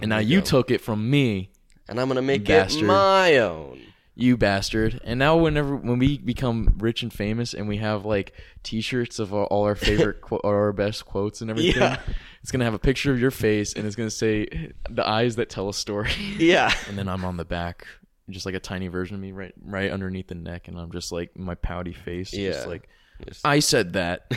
And 0.00 0.08
now 0.10 0.18
you 0.18 0.40
took 0.40 0.70
it 0.70 0.80
from 0.80 1.08
me, 1.10 1.50
and 1.88 2.00
I'm 2.00 2.08
gonna 2.08 2.22
make 2.22 2.44
Bastard. 2.46 2.82
it 2.82 2.86
my 2.86 3.36
own. 3.38 3.80
you 4.14 4.36
bastard. 4.36 5.00
And 5.04 5.18
now 5.18 5.36
whenever 5.38 5.74
when 5.76 5.98
we 5.98 6.18
become 6.18 6.74
rich 6.78 7.02
and 7.02 7.12
famous 7.12 7.54
and 7.54 7.66
we 7.68 7.78
have 7.78 8.04
like 8.04 8.32
T-shirts 8.62 9.18
of 9.18 9.32
all, 9.32 9.64
our 9.64 9.74
favorite 9.74 10.20
qu- 10.22 10.36
or 10.44 10.56
our 10.64 10.72
best 10.74 11.06
quotes 11.06 11.40
and 11.40 11.50
everything, 11.50 11.80
Yeah. 11.80 11.98
it's 12.42 12.50
gonna 12.52 12.64
have 12.64 12.74
a 12.74 12.78
picture 12.78 13.12
of 13.12 13.20
your 13.20 13.30
face 13.30 13.72
and 13.72 13.86
it's 13.86 13.96
gonna 13.96 14.10
say 14.10 14.72
the 14.90 15.06
eyes 15.08 15.36
that 15.36 15.48
tell 15.48 15.68
a 15.70 15.74
story. 15.74 16.10
Yeah. 16.38 16.70
and 16.88 16.98
then 16.98 17.08
I'm 17.08 17.24
on 17.24 17.38
the 17.38 17.44
back, 17.46 17.86
just 18.32 18.46
like 18.46 18.54
a 18.54 18.60
tiny 18.60 18.88
version 18.88 19.14
of 19.14 19.20
me 19.20 19.32
right 19.32 19.52
right 19.64 19.90
underneath 19.90 20.28
the 20.28 20.34
neck, 20.34 20.68
and 20.68 20.78
I'm 20.78 20.90
just 20.92 21.12
like 21.12 21.36
my 21.38 21.54
pouty 21.56 21.92
face, 21.92 22.32
Yeah. 22.32 22.52
just 22.52 22.66
like 22.66 22.88
I 23.44 23.58
said 23.60 23.92
that. 23.94 24.30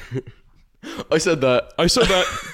I 1.11 1.17
said 1.17 1.41
that. 1.41 1.73
I 1.79 1.87
said 1.87 2.05
that. 2.07 2.53